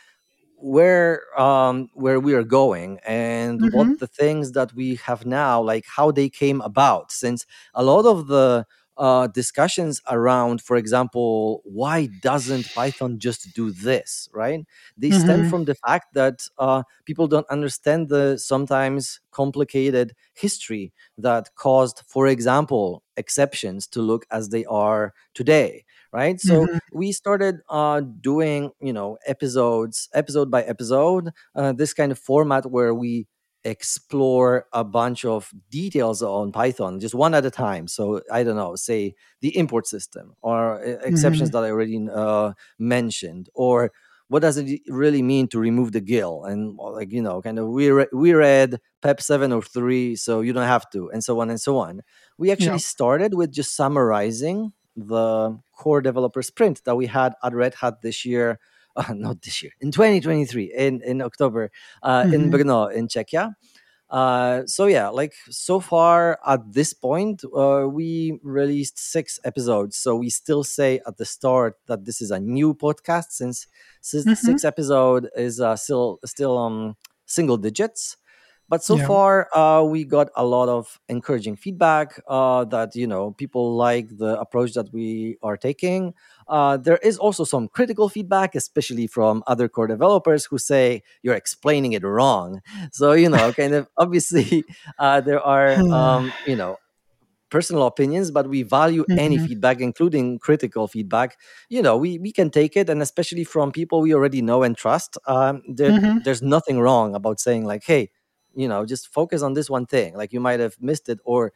where 0.58 1.22
um 1.38 1.88
where 1.92 2.18
we 2.18 2.32
are 2.34 2.42
going 2.42 2.98
and 3.06 3.60
mm-hmm. 3.60 3.76
what 3.76 3.98
the 3.98 4.06
things 4.06 4.52
that 4.52 4.72
we 4.74 4.94
have 4.96 5.26
now 5.26 5.60
like 5.60 5.84
how 5.86 6.10
they 6.10 6.28
came 6.28 6.60
about 6.62 7.12
since 7.12 7.44
a 7.74 7.84
lot 7.84 8.06
of 8.06 8.26
the 8.26 8.64
uh, 8.98 9.26
discussions 9.26 10.00
around, 10.08 10.62
for 10.62 10.76
example, 10.76 11.60
why 11.64 12.08
doesn't 12.22 12.72
Python 12.74 13.18
just 13.18 13.54
do 13.54 13.70
this, 13.70 14.28
right? 14.32 14.64
They 14.96 15.10
mm-hmm. 15.10 15.20
stem 15.20 15.50
from 15.50 15.64
the 15.66 15.74
fact 15.74 16.14
that 16.14 16.46
uh, 16.58 16.82
people 17.04 17.26
don't 17.26 17.48
understand 17.50 18.08
the 18.08 18.38
sometimes 18.38 19.20
complicated 19.32 20.14
history 20.32 20.92
that 21.18 21.54
caused, 21.56 22.02
for 22.06 22.26
example, 22.26 23.02
exceptions 23.16 23.86
to 23.88 24.00
look 24.00 24.26
as 24.30 24.48
they 24.48 24.64
are 24.64 25.12
today 25.34 25.84
right 26.12 26.40
so 26.40 26.66
mm-hmm. 26.66 26.78
we 26.92 27.12
started 27.12 27.56
uh, 27.68 28.00
doing 28.20 28.70
you 28.80 28.92
know 28.92 29.18
episodes 29.26 30.08
episode 30.14 30.50
by 30.50 30.62
episode 30.62 31.30
uh, 31.54 31.72
this 31.72 31.92
kind 31.92 32.12
of 32.12 32.18
format 32.18 32.70
where 32.70 32.94
we 32.94 33.26
explore 33.64 34.66
a 34.72 34.84
bunch 34.84 35.24
of 35.24 35.50
details 35.70 36.22
on 36.22 36.52
python 36.52 37.00
just 37.00 37.14
one 37.14 37.34
at 37.34 37.44
a 37.44 37.50
time 37.50 37.88
so 37.88 38.20
i 38.32 38.44
don't 38.44 38.56
know 38.56 38.76
say 38.76 39.12
the 39.40 39.56
import 39.56 39.86
system 39.86 40.34
or 40.40 40.80
exceptions 41.02 41.50
mm-hmm. 41.50 41.62
that 41.62 41.66
i 41.66 41.70
already 41.70 42.08
uh, 42.12 42.52
mentioned 42.78 43.48
or 43.54 43.90
what 44.28 44.42
does 44.42 44.56
it 44.56 44.80
really 44.88 45.22
mean 45.22 45.46
to 45.48 45.58
remove 45.58 45.92
the 45.92 46.00
GIL? 46.00 46.44
And 46.44 46.76
like, 46.76 47.12
you 47.12 47.22
know, 47.22 47.40
kind 47.40 47.58
of 47.58 47.68
we, 47.68 47.90
re- 47.90 48.08
we 48.12 48.32
read 48.32 48.80
PEP 49.02 49.20
703, 49.20 50.16
so 50.16 50.40
you 50.40 50.52
don't 50.52 50.66
have 50.66 50.90
to, 50.90 51.10
and 51.10 51.22
so 51.22 51.40
on 51.40 51.50
and 51.50 51.60
so 51.60 51.78
on. 51.78 52.00
We 52.36 52.50
actually 52.50 52.72
yeah. 52.72 52.76
started 52.78 53.34
with 53.34 53.52
just 53.52 53.76
summarizing 53.76 54.72
the 54.96 55.58
core 55.72 56.00
developer 56.00 56.42
sprint 56.42 56.82
that 56.84 56.96
we 56.96 57.06
had 57.06 57.34
at 57.42 57.54
Red 57.54 57.74
Hat 57.74 58.02
this 58.02 58.24
year, 58.24 58.58
uh, 58.96 59.12
not 59.14 59.42
this 59.42 59.62
year, 59.62 59.72
in 59.80 59.92
2023, 59.92 60.72
in, 60.76 61.02
in 61.02 61.22
October, 61.22 61.70
uh, 62.02 62.22
mm-hmm. 62.22 62.34
in 62.34 62.50
Brno, 62.50 62.92
in 62.92 63.08
Czechia. 63.08 63.54
Uh, 64.08 64.62
so 64.66 64.86
yeah, 64.86 65.08
like 65.08 65.34
so 65.50 65.80
far 65.80 66.38
at 66.46 66.72
this 66.72 66.92
point, 66.92 67.42
uh, 67.56 67.86
we 67.88 68.38
released 68.42 68.98
six 68.98 69.40
episodes. 69.44 69.96
So 69.96 70.14
we 70.14 70.30
still 70.30 70.62
say 70.62 71.00
at 71.06 71.16
the 71.16 71.24
start 71.24 71.76
that 71.86 72.04
this 72.04 72.20
is 72.20 72.30
a 72.30 72.38
new 72.38 72.72
podcast 72.72 73.30
since 73.30 73.66
mm-hmm. 74.04 74.34
six 74.34 74.64
episode 74.64 75.28
is 75.36 75.60
uh, 75.60 75.74
still 75.74 76.20
still 76.24 76.56
um 76.56 76.96
single 77.26 77.56
digits. 77.56 78.16
But 78.68 78.82
so 78.82 78.96
yeah. 78.96 79.06
far, 79.06 79.56
uh, 79.56 79.82
we 79.84 80.04
got 80.04 80.28
a 80.34 80.44
lot 80.44 80.68
of 80.68 80.98
encouraging 81.08 81.56
feedback 81.56 82.20
uh, 82.26 82.64
that 82.66 82.96
you 82.96 83.06
know 83.06 83.30
people 83.32 83.76
like 83.76 84.16
the 84.18 84.38
approach 84.40 84.74
that 84.74 84.92
we 84.92 85.36
are 85.42 85.56
taking. 85.56 86.14
Uh, 86.48 86.76
there 86.76 86.98
is 86.98 87.18
also 87.18 87.44
some 87.44 87.68
critical 87.68 88.08
feedback, 88.08 88.54
especially 88.54 89.06
from 89.06 89.42
other 89.46 89.68
core 89.68 89.86
developers 89.86 90.44
who 90.44 90.58
say 90.58 91.02
you're 91.22 91.34
explaining 91.34 91.92
it 91.92 92.02
wrong. 92.02 92.60
So 92.90 93.12
you 93.12 93.28
know, 93.28 93.52
kind 93.52 93.74
of 93.74 93.88
obviously, 93.96 94.64
uh, 94.98 95.20
there 95.20 95.40
are 95.40 95.72
um, 95.72 96.32
you 96.46 96.56
know 96.56 96.78
personal 97.48 97.86
opinions 97.86 98.30
but 98.30 98.48
we 98.48 98.62
value 98.62 99.04
mm-hmm. 99.04 99.18
any 99.18 99.38
feedback 99.38 99.80
including 99.80 100.38
critical 100.38 100.88
feedback 100.88 101.38
you 101.68 101.80
know 101.80 101.96
we, 101.96 102.18
we 102.18 102.32
can 102.32 102.50
take 102.50 102.76
it 102.76 102.90
and 102.90 103.00
especially 103.00 103.44
from 103.44 103.70
people 103.70 104.00
we 104.00 104.12
already 104.12 104.42
know 104.42 104.62
and 104.62 104.76
trust 104.76 105.16
um, 105.26 105.62
there, 105.68 105.92
mm-hmm. 105.92 106.18
there's 106.24 106.42
nothing 106.42 106.80
wrong 106.80 107.14
about 107.14 107.38
saying 107.38 107.64
like 107.64 107.84
hey 107.84 108.10
you 108.56 108.66
know 108.66 108.84
just 108.84 109.12
focus 109.12 109.42
on 109.42 109.54
this 109.54 109.70
one 109.70 109.86
thing 109.86 110.16
like 110.16 110.32
you 110.32 110.40
might 110.40 110.58
have 110.58 110.76
missed 110.80 111.08
it 111.08 111.18
or 111.24 111.52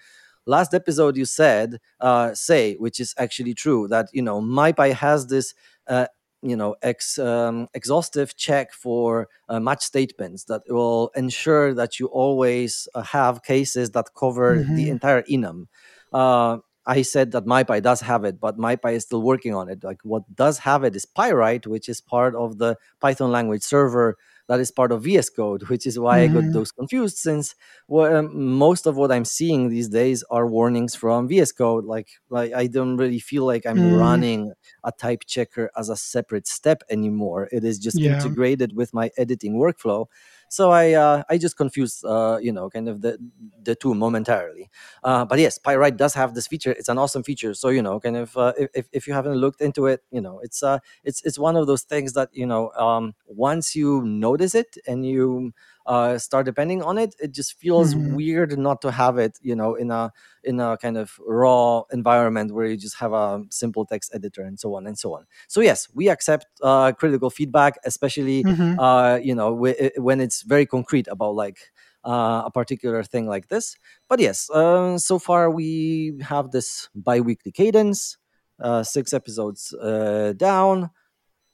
last 0.46 0.74
episode 0.74 1.16
you 1.16 1.24
said 1.24 1.78
uh, 2.00 2.32
say 2.34 2.74
which 2.76 3.00
is 3.00 3.14
actually 3.18 3.54
true 3.54 3.88
that 3.88 4.08
you 4.12 4.22
know 4.22 4.40
mypy 4.40 4.92
has 4.92 5.26
this 5.26 5.54
uh, 5.88 6.06
you 6.42 6.56
know 6.56 6.76
ex, 6.82 7.18
um, 7.18 7.68
exhaustive 7.74 8.36
check 8.36 8.72
for 8.72 9.28
uh, 9.48 9.60
match 9.60 9.82
statements 9.82 10.44
that 10.44 10.62
will 10.68 11.10
ensure 11.16 11.74
that 11.74 11.98
you 11.98 12.06
always 12.06 12.88
uh, 12.94 13.02
have 13.02 13.42
cases 13.42 13.90
that 13.90 14.06
cover 14.16 14.58
mm-hmm. 14.58 14.74
the 14.74 14.88
entire 14.88 15.22
enum 15.22 15.66
uh, 16.12 16.58
I 16.86 17.02
said 17.02 17.32
that 17.32 17.44
MyPy 17.44 17.82
does 17.82 18.00
have 18.00 18.24
it, 18.24 18.40
but 18.40 18.58
MyPy 18.58 18.94
is 18.94 19.04
still 19.04 19.22
working 19.22 19.54
on 19.54 19.68
it. 19.68 19.84
Like 19.84 20.00
what 20.02 20.22
does 20.34 20.58
have 20.58 20.82
it 20.82 20.96
is 20.96 21.06
Pyright, 21.06 21.66
which 21.66 21.88
is 21.88 22.00
part 22.00 22.34
of 22.34 22.58
the 22.58 22.76
Python 23.00 23.30
language 23.30 23.62
server 23.62 24.16
that 24.50 24.58
is 24.58 24.72
part 24.72 24.90
of 24.90 25.04
VS 25.04 25.30
Code, 25.30 25.62
which 25.68 25.86
is 25.86 25.96
why 25.96 26.18
mm-hmm. 26.18 26.32
I 26.32 26.34
got 26.34 26.42
mm-hmm. 26.42 26.52
those 26.52 26.72
confused. 26.72 27.18
Since 27.18 27.54
well, 27.86 28.16
um, 28.16 28.58
most 28.58 28.84
of 28.84 28.96
what 28.96 29.12
I'm 29.12 29.24
seeing 29.24 29.68
these 29.68 29.88
days 29.88 30.24
are 30.28 30.44
warnings 30.44 30.96
from 30.96 31.28
VS 31.28 31.52
Code. 31.52 31.84
Like, 31.84 32.08
like 32.30 32.52
I 32.52 32.66
don't 32.66 32.96
really 32.96 33.20
feel 33.20 33.46
like 33.46 33.64
I'm 33.64 33.78
mm. 33.78 33.96
running 33.96 34.52
a 34.82 34.90
type 34.90 35.22
checker 35.24 35.70
as 35.76 35.88
a 35.88 35.96
separate 35.96 36.48
step 36.48 36.82
anymore. 36.90 37.48
It 37.52 37.62
is 37.62 37.78
just 37.78 38.00
yeah. 38.00 38.16
integrated 38.16 38.74
with 38.74 38.92
my 38.92 39.12
editing 39.16 39.54
workflow. 39.54 40.06
So 40.50 40.72
I 40.72 40.92
uh, 40.94 41.22
I 41.30 41.38
just 41.38 41.56
confuse 41.56 42.02
uh, 42.04 42.38
you 42.42 42.52
know 42.52 42.68
kind 42.70 42.88
of 42.88 43.02
the 43.02 43.18
the 43.62 43.74
two 43.76 43.94
momentarily. 43.94 44.68
Uh, 45.04 45.24
but 45.24 45.38
yes, 45.38 45.58
Pyright 45.58 45.96
does 45.96 46.12
have 46.14 46.34
this 46.34 46.48
feature. 46.48 46.72
It's 46.72 46.88
an 46.88 46.98
awesome 46.98 47.22
feature. 47.22 47.54
So 47.54 47.68
you 47.68 47.82
know 47.82 48.00
kind 48.00 48.16
of 48.16 48.36
uh, 48.36 48.52
if 48.74 48.88
if 48.92 49.06
you 49.06 49.14
haven't 49.14 49.36
looked 49.36 49.60
into 49.60 49.86
it, 49.86 50.02
you 50.10 50.20
know 50.20 50.40
it's 50.42 50.62
uh 50.62 50.80
it's 51.04 51.22
it's 51.24 51.38
one 51.38 51.56
of 51.56 51.66
those 51.68 51.82
things 51.82 52.14
that 52.14 52.30
you 52.32 52.46
know 52.46 52.70
um, 52.72 53.14
once 53.26 53.76
you 53.76 54.02
notice 54.04 54.54
it 54.56 54.76
and 54.88 55.06
you 55.06 55.52
uh, 55.90 56.18
start 56.18 56.46
depending 56.46 56.82
on 56.82 56.98
it, 56.98 57.14
it 57.20 57.32
just 57.34 57.58
feels 57.58 57.94
Mhm. 57.94 58.16
weird 58.16 58.58
not 58.58 58.80
to 58.82 58.92
have 58.92 59.18
it, 59.18 59.38
you 59.42 59.56
know, 59.56 59.74
in 59.74 59.90
a 59.90 60.12
in 60.44 60.60
a 60.60 60.78
kind 60.78 60.96
of 60.96 61.18
raw 61.26 61.82
environment 61.92 62.52
where 62.54 62.66
you 62.66 62.76
just 62.76 62.96
have 62.98 63.12
a 63.12 63.42
simple 63.50 63.84
text 63.86 64.12
editor 64.14 64.42
and 64.42 64.60
so 64.60 64.74
on 64.76 64.86
and 64.86 64.98
so 64.98 65.14
on. 65.16 65.26
So 65.48 65.60
yes, 65.60 65.88
we 65.94 66.08
accept 66.08 66.46
uh, 66.62 66.92
critical 66.92 67.30
feedback, 67.30 67.78
especially 67.84 68.48
Mhm. 68.48 68.78
uh, 68.78 69.18
you 69.22 69.34
know 69.34 69.56
wh- 69.56 69.98
when 69.98 70.20
it's 70.20 70.42
very 70.42 70.66
concrete 70.66 71.08
about 71.08 71.34
like 71.34 71.58
uh, 72.04 72.42
a 72.46 72.50
particular 72.52 73.02
thing 73.04 73.26
like 73.28 73.48
this. 73.48 73.76
But 74.08 74.20
yes, 74.20 74.50
uh, 74.50 74.98
so 74.98 75.18
far 75.18 75.50
we 75.50 76.14
have 76.22 76.50
this 76.52 76.88
bi-weekly 76.94 77.52
cadence, 77.52 78.16
uh, 78.62 78.82
six 78.82 79.12
episodes 79.12 79.72
uh, 79.74 80.34
down. 80.36 80.90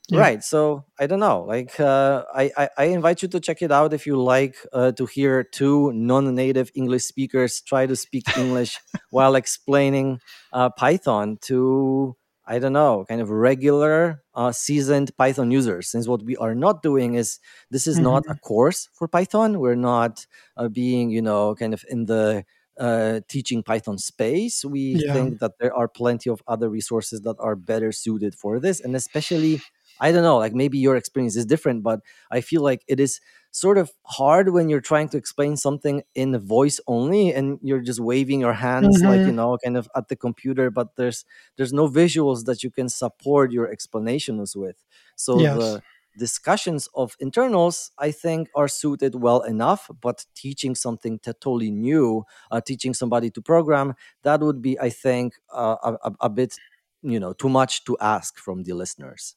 Yeah. 0.09 0.21
Right. 0.21 0.43
So 0.45 0.85
I 1.01 1.07
don't 1.09 1.19
know. 1.19 1.43
Like 1.43 1.81
uh, 1.81 2.25
I, 2.33 2.51
I 2.57 2.69
I 2.79 2.85
invite 2.85 3.23
you 3.23 3.29
to 3.29 3.41
check 3.41 3.61
it 3.61 3.73
out 3.73 3.93
if 3.93 4.07
you 4.07 4.17
like 4.23 4.57
uh, 4.73 4.93
to 4.93 5.05
hear 5.07 5.43
two 5.43 5.93
non-native 5.93 6.71
English 6.77 7.05
speakers 7.05 7.61
try 7.61 7.87
to 7.87 7.97
speak 7.97 8.31
English 8.37 8.81
while 9.11 9.35
explaining 9.35 10.21
uh, 10.53 10.71
Python 10.71 11.39
to 11.43 12.17
I 12.49 12.61
don't 12.61 12.73
know, 12.73 13.05
kind 13.09 13.21
of 13.21 13.31
regular 13.31 14.23
uh, 14.33 14.53
seasoned 14.53 15.17
Python 15.17 15.51
users. 15.51 15.89
Since 15.91 16.07
what 16.07 16.23
we 16.23 16.37
are 16.37 16.55
not 16.55 16.83
doing 16.83 17.15
is 17.15 17.41
this 17.73 17.89
is 17.89 18.01
not 18.01 18.23
a 18.29 18.37
course 18.37 18.89
for 18.95 19.09
Python. 19.09 19.59
We're 19.59 19.75
not 19.75 20.25
uh, 20.57 20.69
being 20.69 21.11
you 21.11 21.23
know 21.23 21.57
kind 21.57 21.75
of 21.75 21.85
in 21.89 22.07
the 22.07 22.45
uh, 22.79 23.21
teaching 23.29 23.63
Python 23.65 23.99
space. 23.99 24.65
We 24.65 25.03
Yeah. 25.07 25.13
think 25.13 25.41
that 25.41 25.53
there 25.59 25.75
are 25.75 25.89
plenty 25.89 26.31
of 26.31 26.43
other 26.47 26.69
resources 26.69 27.23
that 27.23 27.37
are 27.41 27.57
better 27.57 27.91
suited 27.91 28.35
for 28.37 28.61
this, 28.61 28.81
and 28.81 28.95
especially 28.95 29.65
I 30.01 30.12
don't 30.12 30.22
know, 30.22 30.38
like 30.38 30.55
maybe 30.55 30.78
your 30.78 30.97
experience 30.97 31.36
is 31.36 31.47
different, 31.47 31.82
but 31.82 32.01
I 32.30 32.40
feel 32.40 32.62
like 32.62 32.84
it 32.88 33.01
is 33.01 33.20
sort 33.51 33.78
of 33.78 33.90
hard 34.05 34.51
when 34.51 34.68
you're 34.68 34.80
trying 34.82 35.09
to 35.09 35.16
explain 35.16 35.57
something 35.57 36.03
in 36.14 36.38
voice 36.38 36.78
only 36.86 37.32
and 37.32 37.59
you're 37.62 37.80
just 37.80 38.01
waving 38.01 38.40
your 38.40 38.53
hands 38.53 39.03
like 39.03 39.24
you 39.24 39.32
know 39.32 39.57
kind 39.64 39.78
of 39.78 39.88
at 39.97 40.09
the 40.09 40.16
computer 40.16 40.70
but 40.70 40.94
there's 40.97 41.24
there's 41.57 41.72
no 41.72 41.88
visuals 41.88 42.44
that 42.44 42.62
you 42.62 42.70
can 42.70 42.88
support 42.88 43.53
your 43.53 43.68
explanations 43.70 44.55
with. 44.55 44.84
So 45.16 45.47
Yes. 45.47 45.78
the 45.78 45.82
discussions 46.18 46.88
of 46.94 47.14
internals 47.20 47.90
i 47.99 48.11
think 48.11 48.49
are 48.55 48.68
suited 48.68 49.14
well 49.14 49.42
enough 49.42 49.90
but 50.01 50.24
teaching 50.34 50.74
something 50.74 51.18
totally 51.18 51.70
new 51.70 52.24
uh, 52.51 52.59
teaching 52.59 52.94
somebody 52.94 53.28
to 53.30 53.42
program 53.42 53.94
that 54.22 54.40
would 54.40 54.62
be 54.62 54.78
i 54.80 54.88
think 54.88 55.34
uh, 55.53 55.76
a, 56.03 56.12
a 56.22 56.30
bit 56.30 56.59
you 57.03 57.20
know 57.20 57.34
too 57.34 57.51
much 57.51 57.84
to 57.84 57.99
ask 58.01 58.38
from 58.38 58.62
the 58.62 58.72
listeners 58.72 59.36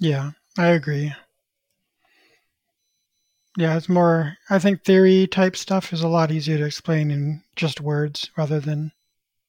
Yeah, 0.00 0.32
I 0.56 0.68
agree. 0.70 1.14
Yeah, 3.58 3.76
it's 3.76 3.90
more, 3.90 4.38
I 4.48 4.58
think 4.58 4.84
theory 4.84 5.26
type 5.26 5.54
stuff 5.54 5.92
is 5.92 6.00
a 6.00 6.08
lot 6.08 6.30
easier 6.30 6.56
to 6.56 6.64
explain 6.64 7.10
in 7.10 7.42
just 7.56 7.78
words 7.78 8.30
rather 8.38 8.58
than 8.58 8.92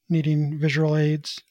needing 0.10 0.60
visual 0.60 0.97
aids. 0.97 1.41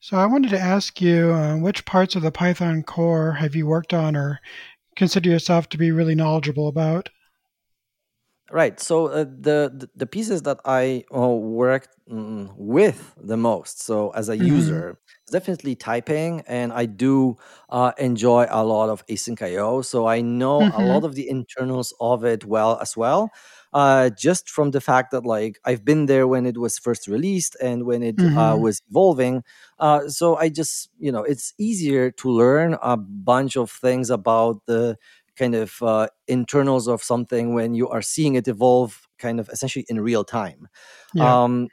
So 0.00 0.16
I 0.18 0.26
wanted 0.26 0.50
to 0.50 0.58
ask 0.58 1.00
you, 1.00 1.32
uh, 1.32 1.56
which 1.56 1.84
parts 1.86 2.14
of 2.16 2.22
the 2.22 2.30
Python 2.30 2.82
core 2.82 3.32
have 3.34 3.54
you 3.54 3.66
worked 3.66 3.94
on 3.94 4.16
or 4.16 4.40
consider 4.96 5.30
yourself 5.30 5.68
to 5.70 5.78
be 5.78 5.92
really 5.92 6.14
knowledgeable 6.16 6.68
about? 6.68 7.10
Right. 8.52 8.80
So 8.80 9.06
uh, 9.06 9.24
the, 9.24 9.88
the 9.94 10.06
pieces 10.06 10.42
that 10.42 10.58
I 10.64 11.04
uh, 11.14 11.20
worked 11.28 11.90
mm, 12.10 12.52
with 12.56 13.14
the 13.16 13.36
most, 13.36 13.80
so 13.80 14.10
as 14.10 14.28
a 14.28 14.36
hmm 14.38 14.80
user, 14.80 14.98
is 15.28 15.32
definitely 15.32 15.76
typing, 15.76 16.42
and 16.48 16.72
I 16.72 16.86
do 16.86 17.36
uh, 17.68 17.92
enjoy 17.96 18.48
a 18.50 18.64
lot 18.64 18.88
of 18.88 19.06
async 19.06 19.40
IO. 19.40 19.82
So 19.82 20.08
I 20.08 20.20
know 20.20 20.68
a 20.72 20.82
hmm 20.82 20.82
lot 20.82 21.04
of 21.04 21.14
the 21.14 21.28
internals 21.28 21.94
of 22.00 22.24
it 22.24 22.44
well 22.44 22.76
as 22.80 22.96
well, 22.96 23.30
uh, 23.72 24.10
just 24.10 24.50
from 24.50 24.72
the 24.72 24.80
fact 24.80 25.12
that 25.12 25.24
like 25.24 25.60
I've 25.64 25.84
been 25.84 26.06
there 26.06 26.26
when 26.26 26.44
it 26.44 26.58
was 26.58 26.76
first 26.76 27.06
released 27.06 27.56
and 27.62 27.84
when 27.84 28.02
it 28.02 28.24
uh, 28.34 28.56
hmm 28.56 28.60
was 28.60 28.82
evolving. 28.90 29.44
Uh, 29.78 30.08
so 30.08 30.36
I 30.36 30.48
just 30.48 30.90
you 30.98 31.12
know 31.12 31.22
it's 31.22 31.54
easier 31.58 32.10
to 32.10 32.30
learn 32.30 32.76
a 32.82 32.96
bunch 32.96 33.56
of 33.56 33.70
things 33.70 34.10
about 34.10 34.66
the 34.66 34.96
kind 35.40 35.54
of 35.54 35.70
uh, 35.82 36.06
internals 36.28 36.86
of 36.94 37.02
something 37.12 37.54
when 37.58 37.70
you 37.80 37.86
are 37.94 38.02
seeing 38.14 38.34
it 38.36 38.46
evolve 38.48 38.92
kind 39.18 39.38
of 39.40 39.48
essentially 39.54 39.84
in 39.88 40.00
real 40.10 40.24
time 40.24 40.60
Yeah. 41.14 41.36
um, 41.40 41.68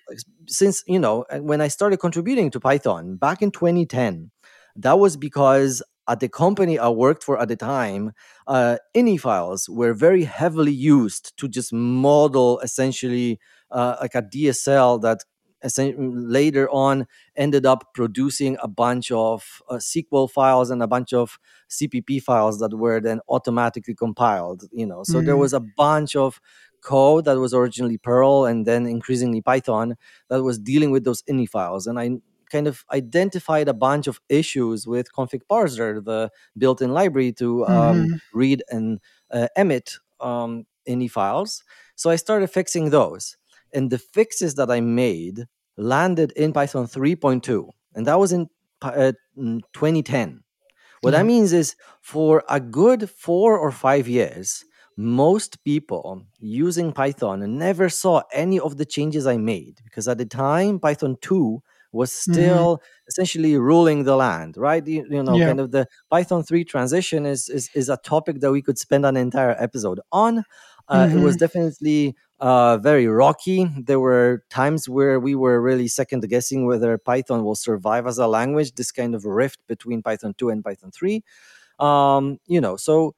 since 0.47 0.83
you 0.87 0.99
know 0.99 1.25
when 1.41 1.61
i 1.61 1.67
started 1.67 1.97
contributing 1.97 2.49
to 2.51 2.59
python 2.59 3.15
back 3.17 3.41
in 3.41 3.51
2010 3.51 4.31
that 4.75 4.99
was 4.99 5.17
because 5.17 5.83
at 6.07 6.19
the 6.19 6.29
company 6.29 6.79
i 6.79 6.89
worked 6.89 7.23
for 7.23 7.39
at 7.41 7.47
the 7.49 7.55
time 7.55 8.11
uh, 8.47 8.77
ini 8.95 9.19
files 9.19 9.69
were 9.69 9.93
very 9.93 10.23
heavily 10.23 10.71
used 10.73 11.35
to 11.37 11.47
just 11.47 11.73
model 11.73 12.59
essentially 12.61 13.39
uh, 13.71 13.95
like 14.01 14.15
a 14.15 14.21
dsl 14.21 15.01
that 15.01 15.19
later 15.65 16.69
on 16.69 17.07
ended 17.35 17.65
up 17.65 17.93
producing 17.93 18.57
a 18.61 18.67
bunch 18.67 19.11
of 19.11 19.61
uh, 19.69 19.75
sql 19.75 20.29
files 20.29 20.69
and 20.69 20.81
a 20.83 20.87
bunch 20.87 21.13
of 21.13 21.39
cpp 21.69 22.21
files 22.21 22.59
that 22.59 22.73
were 22.77 22.99
then 22.99 23.19
automatically 23.29 23.95
compiled 23.95 24.63
you 24.71 24.85
know? 24.85 25.03
So 25.03 25.21
there 25.21 25.37
Mm, 25.37 25.37
was 25.37 25.53
a 25.53 25.59
bunch 25.59 26.15
of 26.15 26.39
code 26.81 27.25
that 27.25 27.37
was 27.37 27.53
originally 27.53 27.97
perl 27.97 28.45
and 28.45 28.65
then 28.65 28.85
increasingly 28.85 29.41
python 29.41 29.95
that 30.29 30.43
was 30.43 30.57
dealing 30.59 30.91
with 30.91 31.03
those 31.03 31.23
ini 31.23 31.47
files. 31.49 31.87
And 31.87 31.99
i 31.99 32.11
kind 32.49 32.67
of 32.67 32.85
identified 32.93 33.67
a 33.67 33.73
bunch 33.73 34.07
of 34.07 34.21
issues 34.29 34.87
with 34.87 35.11
config 35.11 35.41
parser 35.51 36.03
the 36.03 36.31
built-in 36.57 36.93
library 36.93 37.33
to 37.33 37.65
um, 37.65 38.07
hmm 38.07 38.19
read 38.31 38.63
and 38.69 38.99
uh, 39.31 39.47
emit 39.57 39.95
um, 40.21 40.65
ini 40.87 41.09
files. 41.11 41.63
So 41.95 42.09
i 42.09 42.15
started 42.15 42.47
fixing 42.47 42.89
those 42.91 43.35
and 43.77 43.91
the 43.91 43.99
fixes 43.99 44.55
that 44.55 44.71
i 44.71 44.81
made 44.81 45.45
landed 45.77 46.31
in 46.33 46.53
python 46.53 46.87
3.2 46.87 47.71
and 47.95 48.07
that 48.07 48.19
was 48.19 48.33
in 48.33 48.49
uh, 48.81 49.13
mm, 49.37 49.61
2010 49.73 50.43
what 51.01 51.11
that 51.11 51.25
means 51.25 51.53
is 51.53 51.75
for 52.01 52.43
a 52.49 52.59
good 52.59 53.09
four 53.09 53.57
or 53.57 53.71
five 53.71 54.07
years, 54.07 54.65
most 54.97 55.63
people 55.63 56.25
using 56.39 56.91
Python 56.91 57.57
never 57.57 57.87
saw 57.89 58.23
any 58.33 58.59
of 58.59 58.77
the 58.77 58.85
changes 58.85 59.27
I 59.27 59.37
made 59.37 59.79
because 59.83 60.07
at 60.07 60.17
the 60.17 60.25
time, 60.25 60.79
Python 60.79 61.17
2 61.21 61.61
was 61.91 62.11
hmm 62.27 62.67
still 62.67 62.81
essentially 63.07 63.57
ruling 63.57 64.03
the 64.03 64.15
land, 64.15 64.57
right? 64.57 64.85
You, 64.85 65.05
you 65.09 65.23
know, 65.23 65.39
Yeah. 65.39 65.47
kind 65.47 65.59
of 65.59 65.71
the 65.71 65.87
Python 66.09 66.43
3 66.43 66.65
transition 66.65 67.25
is, 67.27 67.47
is, 67.49 67.69
is 67.75 67.89
a 67.89 67.97
topic 67.97 68.39
that 68.41 68.51
we 68.51 68.61
could 68.61 68.77
spend 68.79 69.05
an 69.05 69.15
entire 69.17 69.55
episode 69.59 69.99
on. 70.11 70.43
Uh, 70.87 71.07
it 71.11 71.17
was 71.17 71.35
hmm 71.35 71.37
definitely 71.37 72.15
uh, 72.39 72.77
very 72.77 73.07
rocky. 73.07 73.69
There 73.77 73.99
were 73.99 74.43
times 74.49 74.87
where 74.89 75.19
we 75.19 75.35
were 75.35 75.61
really 75.61 75.87
second 75.87 76.27
guessing 76.29 76.65
whether 76.65 76.97
Python 76.97 77.43
will 77.43 77.55
survive 77.55 78.07
as 78.07 78.17
a 78.17 78.27
language, 78.27 78.73
this 78.75 78.91
kind 78.91 79.15
of 79.15 79.25
rift 79.25 79.59
between 79.67 80.01
Python 80.03 80.33
2 80.37 80.49
and 80.49 80.63
Python 80.63 80.91
3. 80.91 81.23
Um, 81.79 82.39
you 82.47 82.61
know, 82.61 82.77
so 82.77 83.15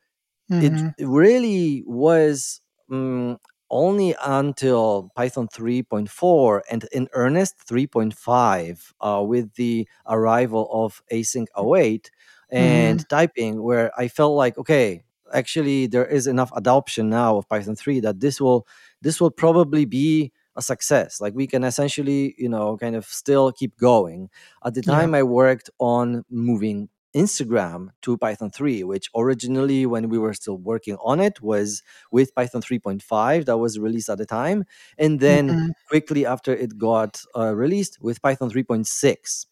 it 0.60 0.82
hmm 0.82 0.90
really 1.00 1.84
was 1.86 2.62
mm, 2.92 3.38
only 3.70 4.16
until 4.26 5.12
Python 5.16 5.48
3.4 5.48 6.64
and 6.70 6.86
in 6.92 7.08
earnest 7.14 7.58
3.5 7.68 8.94
uh, 9.02 9.24
with 9.26 9.54
the 9.56 9.88
arrival 10.08 10.70
of 10.72 11.02
async 11.14 11.48
await 11.56 12.12
hmm 12.58 13.02
and 13.02 13.08
typing 13.10 13.62
where 13.62 13.92
I 14.00 14.08
felt 14.08 14.36
like 14.36 14.58
okay 14.58 15.04
actually 15.34 15.88
there 15.88 16.06
is 16.06 16.28
enough 16.28 16.52
adoption 16.56 17.10
now 17.10 17.38
of 17.38 17.48
Python 17.50 17.76
3 17.76 18.00
that 18.02 18.20
this 18.20 18.40
will 18.42 18.68
this 19.02 19.20
will 19.22 19.32
probably 19.32 19.86
be 19.86 20.32
a 20.56 20.62
success 20.62 21.22
like 21.22 21.34
we 21.36 21.48
can 21.48 21.64
essentially 21.64 22.36
you 22.38 22.50
know 22.50 22.76
kind 22.78 22.96
of 22.96 23.06
still 23.06 23.52
keep 23.52 23.78
going 23.78 24.30
at 24.66 24.74
the 24.74 24.82
Yeah. 24.84 24.84
time 24.84 25.14
I 25.16 25.24
worked 25.24 25.70
on 25.80 26.24
moving 26.30 26.90
Instagram 27.16 27.90
to 28.04 28.18
Python 28.18 28.52
3, 28.52 28.84
which 28.84 29.10
originally, 29.16 29.88
when 29.88 30.10
we 30.10 30.20
were 30.20 30.34
still 30.36 30.58
working 30.60 30.96
on 31.04 31.20
it, 31.20 31.42
was 31.42 31.82
with 32.12 32.36
Python 32.36 32.62
3.5 32.62 33.46
that 33.48 33.58
was 33.58 33.80
released 33.80 34.10
at 34.10 34.20
the 34.20 34.28
time. 34.28 34.64
And 34.98 35.20
then 35.20 35.56
hmm 35.56 35.72
quickly 35.88 36.24
after 36.26 36.54
it 36.54 36.78
got 36.78 37.22
uh, 37.36 37.56
released 37.56 37.98
with 38.00 38.22
Python 38.22 38.52
3.6. 38.52 39.48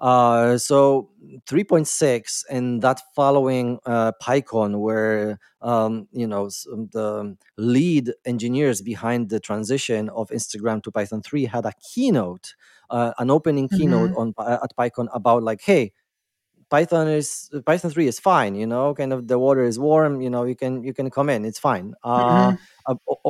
Uh, 0.00 0.56
so 0.56 1.10
3.6 1.46 2.44
and 2.50 2.80
that 2.82 3.00
following 3.14 3.78
uh, 3.84 4.12
PyCon, 4.22 4.80
where 4.80 5.38
um, 5.60 6.08
you 6.12 6.26
know 6.26 6.48
um, 6.72 6.88
the 6.92 7.36
lead 7.58 8.12
engineers 8.24 8.80
behind 8.80 9.28
the 9.28 9.38
transition 9.40 10.08
of 10.10 10.30
Instagram 10.30 10.82
to 10.84 10.90
Python 10.90 11.22
3 11.22 11.44
had 11.44 11.66
a 11.66 11.72
keynote, 11.92 12.54
uh, 12.88 13.12
an 13.18 13.30
opening 13.30 13.68
keynote 13.68 14.10
hmm 14.10 14.16
on 14.16 14.34
at 14.38 14.74
PyCon 14.76 15.08
about 15.12 15.42
like, 15.42 15.60
hey, 15.62 15.92
Python 16.70 17.08
is 17.08 17.50
Python 17.66 17.90
3 17.90 18.06
is 18.08 18.20
fine, 18.20 18.54
you 18.54 18.66
know, 18.66 18.94
kind 18.94 19.12
of 19.12 19.28
the 19.28 19.38
water 19.38 19.64
is 19.64 19.78
warm, 19.78 20.20
you 20.22 20.30
know, 20.30 20.44
you 20.44 20.56
can 20.56 20.82
you 20.84 20.94
can 20.94 21.10
come 21.10 21.28
in, 21.30 21.44
it's 21.44 21.58
fine. 21.58 21.94
Uh, 22.04 22.28
hmm 22.28 22.56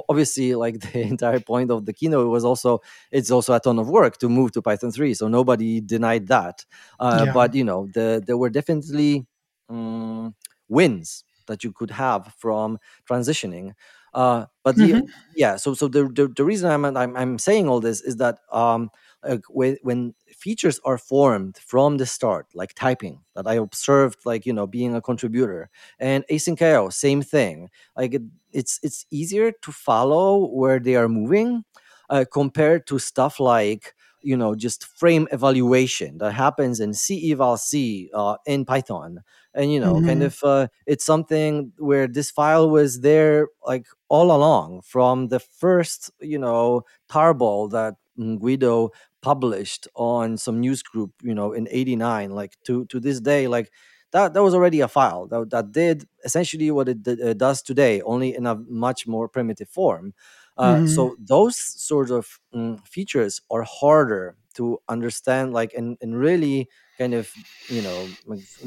obviously, 0.08 0.54
like 0.54 0.80
the 0.92 1.00
entire 1.02 1.40
point 1.40 1.70
of 1.70 1.86
the 1.86 1.92
keynote 1.92 2.28
was 2.30 2.44
also 2.44 2.80
it's 3.10 3.30
also 3.30 3.54
a 3.54 3.60
ton 3.60 3.78
of 3.78 3.88
work 3.88 4.18
to 4.18 4.28
move 4.28 4.52
to 4.52 4.62
Python 4.62 4.90
3, 4.92 5.14
so 5.14 5.28
nobody 5.28 5.80
denied 5.80 6.28
that. 6.28 6.64
Uh, 6.98 7.26
Yeah. 7.26 7.32
but 7.32 7.54
you 7.54 7.64
know, 7.64 7.88
the 7.94 8.22
there 8.26 8.36
were 8.36 8.50
definitely 8.50 9.26
um, 9.68 10.34
wins 10.68 11.24
that 11.46 11.64
you 11.64 11.72
could 11.72 11.90
have 11.90 12.32
from 12.38 12.78
transitioning. 13.08 13.72
Uh, 14.14 14.46
but 14.64 14.76
the, 14.76 14.94
Mhm. 14.94 15.12
yeah, 15.34 15.56
so 15.56 15.74
so 15.74 15.88
the, 15.88 16.04
the 16.08 16.28
the 16.36 16.44
reason 16.44 16.70
I'm 16.70 16.84
I'm, 16.96 17.16
I'm 17.16 17.38
saying 17.38 17.68
all 17.68 17.80
this 17.80 18.00
is 18.00 18.16
that 18.16 18.38
um, 18.52 18.90
like 19.26 19.44
when, 19.50 19.76
when 19.82 20.14
features 20.28 20.80
are 20.84 20.98
formed 20.98 21.58
from 21.58 21.98
the 21.98 22.06
start, 22.06 22.46
like 22.54 22.74
typing 22.74 23.20
that 23.34 23.46
I 23.46 23.54
observed, 23.54 24.20
like 24.24 24.46
you 24.46 24.52
know, 24.52 24.66
being 24.66 24.94
a 24.94 25.00
contributor, 25.02 25.68
and 25.98 26.24
async 26.30 26.60
IO, 26.62 26.88
same 26.90 27.22
thing. 27.22 27.70
Like 27.96 28.14
it, 28.14 28.22
it's 28.52 28.80
it's 28.82 29.06
easier 29.10 29.52
to 29.52 29.72
follow 29.72 30.46
where 30.46 30.78
they 30.78 30.96
are 30.96 31.08
moving 31.08 31.64
uh, 32.08 32.24
compared 32.32 32.86
to 32.88 32.98
stuff 32.98 33.40
like 33.40 33.94
you 34.22 34.36
know 34.36 34.54
just 34.54 34.84
frame 34.84 35.26
evaluation 35.32 36.18
that 36.18 36.32
happens 36.32 36.80
in 36.80 36.92
C 36.94 37.32
eval 37.32 37.56
C 37.56 38.10
uh, 38.14 38.36
in 38.46 38.64
Python, 38.64 39.20
and 39.54 39.72
you 39.72 39.80
know 39.80 40.00
kind 40.06 40.22
Mhm. 40.22 40.22
of 40.22 40.38
uh, 40.42 40.68
it's 40.86 41.04
something 41.04 41.72
where 41.78 42.06
this 42.06 42.30
file 42.30 42.68
was 42.70 43.00
there 43.00 43.48
like 43.66 43.86
all 44.08 44.32
along 44.34 44.82
from 44.82 45.28
the 45.28 45.40
first 45.40 46.10
you 46.20 46.38
know 46.38 46.82
tarball 47.10 47.70
that 47.70 47.94
Guido 48.18 48.90
published 49.22 49.86
on 49.94 50.36
some 50.36 50.60
news 50.60 50.82
group 50.82 51.12
you 51.22 51.34
know 51.34 51.52
in 51.52 51.68
89 51.70 52.30
like 52.30 52.56
to 52.64 52.84
to 52.86 53.00
this 53.00 53.20
day 53.20 53.48
like 53.48 53.70
that 54.12 54.34
that 54.34 54.42
was 54.42 54.54
already 54.54 54.80
a 54.80 54.88
file 54.88 55.26
that, 55.28 55.50
that 55.50 55.72
did 55.72 56.06
essentially 56.24 56.70
what 56.70 56.88
it, 56.88 57.06
uh, 57.06 57.32
does 57.34 57.62
today 57.62 58.00
only 58.02 58.34
in 58.34 58.46
a 58.46 58.54
much 58.68 59.06
more 59.06 59.28
primitive 59.28 59.68
form 59.68 60.14
uh, 60.56 60.80
Mhm. 60.80 60.88
so 60.88 61.16
those 61.18 61.56
sort 61.56 62.10
of 62.10 62.38
mm, 62.54 62.84
features 62.86 63.40
are 63.50 63.62
harder 63.62 64.36
to 64.54 64.78
understand 64.88 65.52
like 65.52 65.72
and, 65.74 65.96
and 66.00 66.18
really 66.18 66.68
kind 66.98 67.14
of 67.14 67.36
you 67.68 67.80
know 67.82 68.16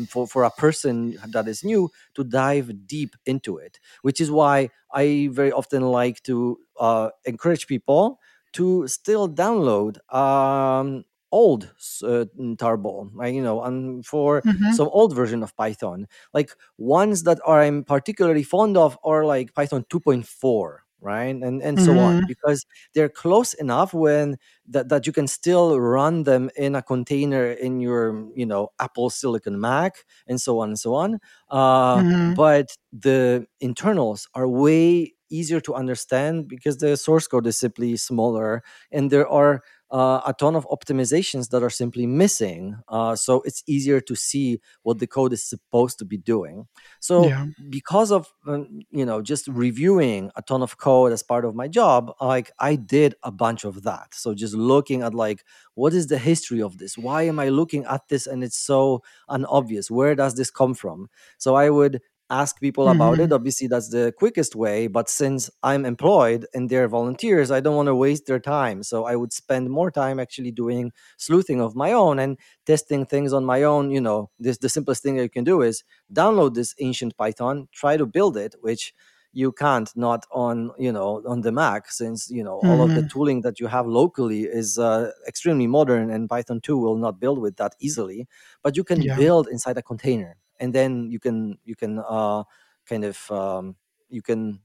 for, 0.10 0.28
for 0.28 0.43
a 0.43 0.51
person 0.51 1.18
that 1.28 1.47
is 1.47 1.64
new 1.64 1.91
to 2.14 2.24
dive 2.24 2.88
deep 2.88 3.16
into 3.26 3.58
it 3.58 3.80
which 4.01 4.22
is 4.22 4.32
why 4.32 4.70
i 4.93 5.28
very 5.32 5.51
often 5.51 5.82
like 5.84 6.22
to 6.24 6.58
uh, 6.80 7.10
encourage 7.26 7.68
people 7.68 8.20
to 8.54 8.88
still 8.88 9.30
download 9.30 9.97
um, 10.14 11.04
old 11.32 11.66
uh, 12.04 12.26
tarball 12.58 13.10
you 13.34 13.41
know 13.41 13.64
and 13.64 14.06
for 14.06 14.43
Mhm. 14.43 14.78
some 14.78 14.88
old 14.91 15.16
version 15.16 15.41
of 15.43 15.56
python 15.58 16.08
like 16.34 16.51
ones 16.78 17.24
that 17.24 17.39
are 17.45 17.62
i'm 17.62 17.84
particularly 17.84 18.43
fond 18.43 18.78
of 18.78 18.97
are 19.04 19.26
like 19.26 19.54
python 19.56 19.84
2.4 19.89 20.84
right 21.01 21.36
and 21.36 21.62
and 21.64 21.82
so 21.82 21.99
on 21.99 22.12
Mhm. 22.12 22.28
because 22.28 22.66
they're 22.93 23.10
close 23.10 23.54
enough 23.56 23.93
when 23.93 24.38
that, 24.68 24.89
that 24.89 25.08
you 25.08 25.12
can 25.14 25.28
still 25.28 25.80
run 25.80 26.24
them 26.24 26.49
in 26.56 26.76
a 26.76 26.82
container 26.84 27.51
in 27.51 27.80
your 27.80 28.30
you 28.36 28.45
know 28.45 28.70
apple 28.80 29.10
silicon 29.10 29.60
mac 29.60 30.06
and 30.28 30.39
so 30.39 30.60
on 30.60 30.70
and 30.70 30.80
so 30.80 30.93
on 30.93 31.20
uh, 31.49 32.04
Mhm. 32.04 32.36
but 32.36 32.68
the 32.91 33.45
internals 33.60 34.28
are 34.36 34.47
way 34.47 35.14
easier 35.34 35.59
to 35.61 35.73
understand 35.73 36.47
because 36.47 36.77
the 36.77 36.95
source 36.97 37.27
code 37.27 37.47
is 37.47 37.57
simply 37.59 37.95
smaller 37.97 38.63
and 38.91 39.11
there 39.11 39.27
are 39.27 39.63
uh, 39.91 40.21
a 40.25 40.34
ton 40.34 40.55
of 40.55 40.65
optimizations 40.69 41.49
that 41.49 41.61
are 41.63 41.69
simply 41.69 42.05
missing 42.07 42.75
uh, 42.88 43.15
so 43.15 43.41
it's 43.43 43.63
easier 43.67 43.99
to 44.01 44.15
see 44.15 44.59
what 44.84 44.99
the 44.99 45.07
code 45.07 45.34
is 45.34 45.43
supposed 45.43 45.99
to 45.99 46.05
be 46.05 46.17
doing. 46.17 46.67
So 46.99 47.36
Yeah. 47.36 47.45
because 47.69 48.11
of 48.11 48.34
um, 48.47 48.81
you 48.91 49.05
know 49.05 49.21
just 49.21 49.47
reviewing 49.47 50.31
a 50.36 50.41
ton 50.41 50.61
of 50.61 50.77
code 50.77 51.11
as 51.11 51.23
part 51.23 51.45
of 51.45 51.55
my 51.55 51.67
job 51.67 52.11
like 52.19 52.51
i 52.59 52.75
did 52.75 53.15
a 53.23 53.31
bunch 53.31 53.63
of 53.63 53.84
that. 53.84 54.13
So 54.13 54.34
just 54.34 54.53
looking 54.55 55.01
at 55.01 55.13
like 55.13 55.43
what 55.75 55.93
is 55.93 56.07
the 56.07 56.17
history 56.17 56.61
of 56.61 56.77
this? 56.77 56.97
Why 56.97 57.23
am 57.23 57.39
i 57.39 57.49
looking 57.49 57.86
at 57.86 58.07
this 58.09 58.27
and 58.27 58.43
it's 58.43 58.57
so 58.57 59.03
unobvious? 59.29 59.91
Where 59.91 60.15
does 60.15 60.36
this 60.36 60.51
come 60.51 60.73
from? 60.73 61.09
So 61.38 61.55
i 61.55 61.69
would 61.69 62.01
ask 62.41 62.59
people 62.59 62.89
about 62.89 63.19
it 63.19 63.31
Mhm. 63.31 63.34
obviously 63.34 63.67
that's 63.67 63.89
the 63.89 64.13
quickest 64.17 64.55
way 64.55 64.88
but 64.88 65.07
since 65.09 65.49
i'm 65.63 65.86
employed 65.86 66.45
and 66.53 66.69
they're 66.69 66.88
volunteers 66.88 67.51
i 67.51 67.59
don't 67.59 67.75
want 67.75 67.88
to 67.88 67.95
waste 67.95 68.25
their 68.25 68.39
time 68.39 68.81
so 68.84 69.05
i 69.05 69.15
would 69.15 69.34
spend 69.34 69.69
more 69.69 69.91
time 69.91 70.19
actually 70.19 70.51
doing 70.51 70.91
sleuthing 71.17 71.61
of 71.61 71.75
my 71.75 71.91
own 71.91 72.19
and 72.19 72.38
testing 72.65 73.05
things 73.05 73.34
on 73.34 73.45
my 73.45 73.63
own 73.63 73.91
you 73.91 74.01
know 74.01 74.29
this 74.39 74.57
the 74.59 74.69
simplest 74.69 75.03
thing 75.03 75.17
you 75.17 75.29
can 75.29 75.43
do 75.43 75.61
is 75.61 75.84
download 76.11 76.53
this 76.55 76.73
ancient 76.79 77.15
python 77.17 77.67
try 77.71 77.97
to 77.97 78.05
build 78.05 78.38
it 78.38 78.55
which 78.61 78.93
you 79.36 79.51
can't 79.51 79.89
not 79.95 80.25
on 80.31 80.71
you 80.77 80.91
know 80.91 81.21
on 81.27 81.41
the 81.41 81.51
mac 81.51 81.91
since 81.91 82.29
you 82.29 82.43
know 82.43 82.57
all 82.67 82.81
of 82.81 82.93
the 82.93 83.01
Mhm. 83.01 83.11
tooling 83.11 83.41
that 83.41 83.59
you 83.59 83.67
have 83.67 83.88
locally 83.88 84.43
is 84.43 84.77
uh, 84.79 85.11
extremely 85.27 85.67
modern 85.67 86.09
and 86.11 86.29
python 86.29 86.59
2 86.61 86.77
will 86.77 86.97
not 86.97 87.19
build 87.19 87.39
with 87.39 87.55
that 87.57 87.75
easily 87.79 88.27
but 88.63 88.77
you 88.77 88.84
can 88.84 89.01
Yeah. 89.01 89.21
build 89.21 89.47
inside 89.47 89.77
a 89.77 89.81
container 89.81 90.38
and 90.60 90.74
then 90.74 91.10
you 91.12 91.20
can 91.20 91.58
you 91.64 91.76
can 91.76 91.99
uh, 91.99 92.43
kind 92.88 93.06
of 93.06 93.30
um, 93.32 93.76
you 94.10 94.22
can 94.22 94.62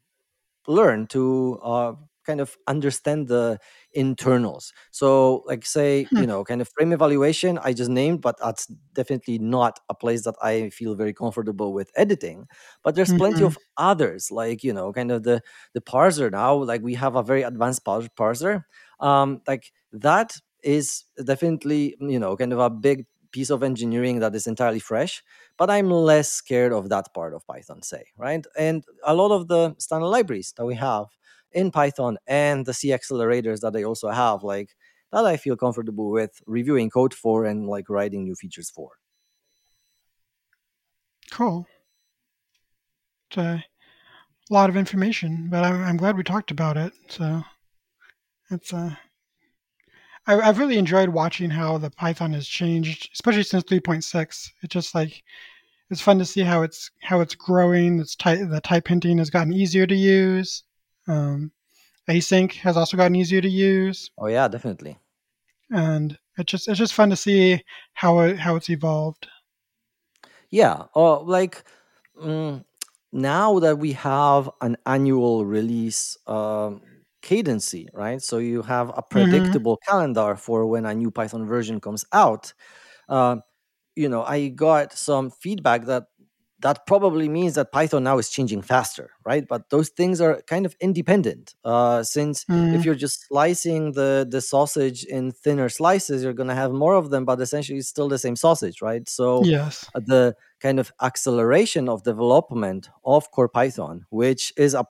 learn 0.66 1.06
to 1.08 1.58
uh, 1.62 1.92
kind 2.24 2.40
of 2.40 2.56
understand 2.66 3.28
the 3.28 3.58
internals. 3.92 4.72
So, 4.90 5.42
like, 5.46 5.64
say, 5.64 6.10
Hmm. 6.10 6.22
you 6.22 6.26
know, 6.26 6.44
kind 6.44 6.60
of 6.60 6.68
frame 6.68 6.92
evaluation, 6.92 7.58
I 7.58 7.72
just 7.72 7.90
named, 7.90 8.20
but 8.20 8.36
that's 8.42 8.66
definitely 8.92 9.38
not 9.38 9.80
a 9.88 9.94
place 9.94 10.24
that 10.24 10.34
I 10.42 10.68
feel 10.70 10.94
very 10.94 11.14
comfortable 11.14 11.72
with 11.72 11.90
editing. 11.96 12.46
But 12.82 12.94
there's 12.94 13.14
plenty 13.14 13.44
Mhm. 13.44 13.46
of 13.46 13.56
others, 13.78 14.30
like, 14.30 14.62
you 14.62 14.72
know, 14.74 14.92
kind 14.92 15.10
of 15.10 15.22
the 15.22 15.42
the 15.72 15.80
parser 15.80 16.30
now. 16.30 16.54
Like, 16.54 16.82
we 16.82 16.94
have 16.94 17.16
a 17.16 17.22
very 17.22 17.42
advanced 17.42 17.84
par- 17.84 18.02
parser. 18.18 18.64
Um, 19.00 19.40
like, 19.46 19.72
that 19.92 20.36
is 20.62 21.04
definitely, 21.24 21.96
you 22.00 22.18
know, 22.18 22.36
kind 22.36 22.52
of 22.52 22.58
a 22.58 22.68
big 22.70 23.06
piece 23.32 23.50
of 23.50 23.62
engineering 23.62 24.20
that 24.20 24.34
is 24.34 24.46
entirely 24.46 24.78
fresh 24.78 25.22
but 25.56 25.70
I'm 25.70 25.90
less 25.90 26.30
scared 26.32 26.72
of 26.72 26.88
that 26.88 27.12
part 27.12 27.34
of 27.34 27.46
Python, 27.46 27.82
say, 27.82 28.04
right? 28.16 28.44
And 28.56 28.84
a 29.04 29.14
lot 29.14 29.32
of 29.32 29.48
the 29.48 29.74
standard 29.78 30.06
libraries 30.06 30.54
that 30.56 30.64
we 30.64 30.76
have 30.76 31.06
in 31.52 31.70
Python 31.70 32.16
and 32.26 32.64
the 32.64 32.72
C 32.74 32.88
accelerators 32.88 33.60
that 33.60 33.74
I 33.76 33.82
also 33.82 34.08
have, 34.10 34.44
like 34.44 34.76
that 35.12 35.24
I 35.24 35.36
feel 35.36 35.56
comfortable 35.56 36.10
with 36.10 36.40
reviewing 36.46 36.90
code 36.90 37.12
for 37.12 37.44
and 37.44 37.66
like 37.68 37.88
writing 37.88 38.22
new 38.24 38.34
features 38.34 38.70
for. 38.70 38.92
Cool. 41.30 41.66
It's 43.30 43.38
a 43.38 43.64
lot 44.50 44.70
of 44.70 44.76
information, 44.76 45.48
but 45.50 45.64
I'm, 45.64 45.82
I'm 45.82 45.96
glad 45.96 46.16
we 46.16 46.22
talked 46.22 46.50
about 46.50 46.76
it. 46.76 46.92
So 47.08 47.42
it's 48.50 48.72
uh, 48.72 48.96
I, 50.28 50.38
I've 50.40 50.58
really 50.58 50.78
enjoyed 50.78 51.08
watching 51.08 51.50
how 51.50 51.78
the 51.78 51.90
Python 51.90 52.32
has 52.34 52.46
changed, 52.46 53.10
especially 53.14 53.42
since 53.42 53.64
3.6. 53.64 54.52
It's 54.62 54.72
just 54.72 54.94
like 54.94 55.22
it's 55.90 56.02
fun 56.02 56.18
to 56.18 56.24
see 56.24 56.42
how 56.42 56.62
it's 56.62 56.90
how 57.02 57.20
it's 57.20 57.34
growing. 57.34 57.98
It's 57.98 58.14
type 58.14 58.40
the 58.48 58.60
type 58.60 58.86
hinting 58.86 59.18
has 59.18 59.30
gotten 59.30 59.52
easier 59.52 59.86
to 59.86 59.94
use. 59.96 60.62
Um, 61.08 61.50
async 62.08 62.52
has 62.54 62.76
also 62.76 62.96
gotten 62.96 63.16
easier 63.16 63.40
to 63.40 63.48
use, 63.48 64.10
Oh 64.18 64.26
yeah, 64.26 64.48
definitely. 64.48 64.98
and 65.70 66.18
it's 66.36 66.50
just 66.50 66.68
it's 66.68 66.78
just 66.78 66.94
fun 66.94 67.10
to 67.10 67.16
see 67.16 67.62
how 67.94 68.20
it 68.20 68.38
how 68.38 68.56
it's 68.56 68.70
evolved. 68.70 69.26
Yeah, 70.50 70.84
or 70.94 71.22
like 71.24 71.64
mm, 72.22 72.64
now 73.12 73.58
that 73.60 73.78
we 73.78 73.92
have 73.92 74.50
an 74.60 74.76
annual 74.86 75.44
release 75.44 76.16
um, 76.26 76.82
cadency, 77.22 77.88
right? 77.92 78.22
So 78.22 78.38
you 78.38 78.62
have 78.62 78.90
a 78.96 79.02
hmm 79.14 79.58
predictable 79.58 79.78
calendar 79.88 80.36
for 80.36 80.66
when 80.66 80.86
a 80.86 80.94
new 80.94 81.10
Python 81.10 81.46
version 81.46 81.80
comes 81.80 82.04
out. 82.12 82.52
Uh, 83.08 83.38
you 83.96 84.08
know, 84.08 84.22
I 84.24 84.48
got 84.48 84.92
some 84.92 85.30
feedback 85.30 85.86
that 85.86 86.04
that 86.60 86.86
probably 86.86 87.28
means 87.28 87.54
that 87.54 87.72
Python 87.72 88.04
now 88.04 88.18
is 88.18 88.30
changing 88.30 88.62
faster, 88.62 89.10
right? 89.24 89.46
But 89.46 89.70
those 89.70 89.90
things 89.90 90.20
are 90.20 90.42
kind 90.46 90.66
of 90.66 90.74
independent. 90.80 91.54
Uh, 91.64 92.02
since 92.02 92.46
if 92.70 92.82
mm 92.82 92.86
you're 92.86 92.94
just 92.96 93.26
slicing 93.28 93.92
the 93.92 94.26
the 94.28 94.40
sausage 94.40 95.04
in 95.04 95.30
thinner 95.32 95.68
slices, 95.68 96.24
you're 96.24 96.32
gonna 96.34 96.54
have 96.56 96.72
more 96.72 96.94
of 96.94 97.10
them, 97.10 97.24
but 97.24 97.40
essentially 97.40 97.78
it's 97.78 97.88
still 97.88 98.08
the 98.08 98.18
same 98.18 98.36
sausage, 98.36 98.82
right? 98.82 99.08
So 99.08 99.48
Yes. 99.48 99.90
the 99.94 100.34
kind 100.60 100.78
of 100.78 100.92
acceleration 101.02 101.88
of 101.88 102.02
development 102.02 102.88
of 103.04 103.30
core 103.30 103.48
python 103.48 104.04
which 104.10 104.52
is 104.56 104.74
uh, 104.74 104.82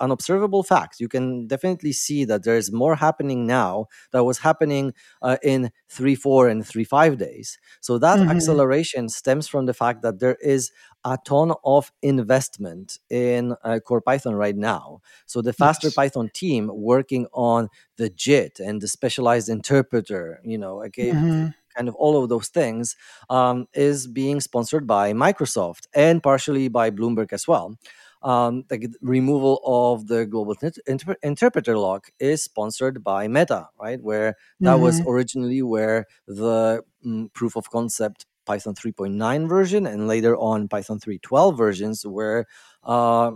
an 0.00 0.10
observable 0.10 0.62
fact 0.62 1.00
you 1.00 1.08
can 1.08 1.46
definitely 1.46 1.92
see 1.92 2.24
that 2.24 2.42
there's 2.44 2.70
more 2.72 2.94
happening 2.96 3.46
now 3.46 3.86
that 4.12 4.24
was 4.24 4.38
happening 4.38 4.92
uh, 5.22 5.36
in 5.42 5.70
3 5.88 6.14
4 6.14 6.48
and 6.48 6.66
3 6.66 6.84
5 6.84 7.16
days 7.18 7.58
so 7.80 7.98
that 7.98 8.20
hmm 8.20 8.28
acceleration 8.30 9.08
stems 9.08 9.48
from 9.48 9.66
the 9.66 9.74
fact 9.74 10.02
that 10.02 10.18
there 10.20 10.36
is 10.40 10.70
a 11.04 11.18
ton 11.24 11.52
of 11.64 11.92
investment 12.02 12.98
in 13.10 13.54
uh, 13.64 13.78
core 13.80 14.00
python 14.00 14.34
right 14.34 14.56
now 14.56 15.00
so 15.26 15.40
the 15.42 15.52
faster 15.52 15.90
Yes. 15.90 15.92
python 15.92 16.30
team 16.32 16.70
working 16.72 17.26
on 17.32 17.68
the 17.96 18.08
jit 18.08 18.58
and 18.60 18.80
the 18.80 18.88
specialized 18.88 19.48
interpreter 19.48 20.40
you 20.44 20.58
know 20.58 20.82
okay 20.84 21.16
hmm 21.16 21.54
kind 21.76 21.88
of 21.88 21.94
all 21.96 22.22
of 22.22 22.28
those 22.28 22.48
things 22.48 22.96
um, 23.30 23.66
is 23.74 24.06
being 24.06 24.40
sponsored 24.40 24.86
by 24.86 25.12
Microsoft 25.12 25.86
and 25.94 26.22
partially 26.22 26.68
by 26.68 26.90
Bloomberg 26.90 27.32
as 27.32 27.48
well. 27.48 27.76
Um, 28.22 28.64
the 28.68 28.88
removal 29.00 29.60
of 29.64 30.06
the 30.06 30.26
global 30.26 30.54
inter- 30.86 31.16
interpreter 31.22 31.76
lock 31.76 32.10
is 32.20 32.44
sponsored 32.44 33.02
by 33.02 33.26
Meta, 33.26 33.68
right? 33.80 34.00
Where 34.00 34.36
that 34.62 34.80
was 34.80 35.00
hmm 35.00 35.06
originally 35.06 35.62
where 35.62 36.06
the 36.28 36.84
mm, 37.04 37.32
proof 37.32 37.56
of 37.56 37.70
concept 37.70 38.26
Python 38.44 38.74
3.9 38.74 39.48
version 39.48 39.86
and 39.86 40.08
later 40.08 40.36
on 40.36 40.68
Python 40.68 40.98
3.12 40.98 41.56
versions 41.56 42.04
were 42.06 42.46
uh, 42.84 43.32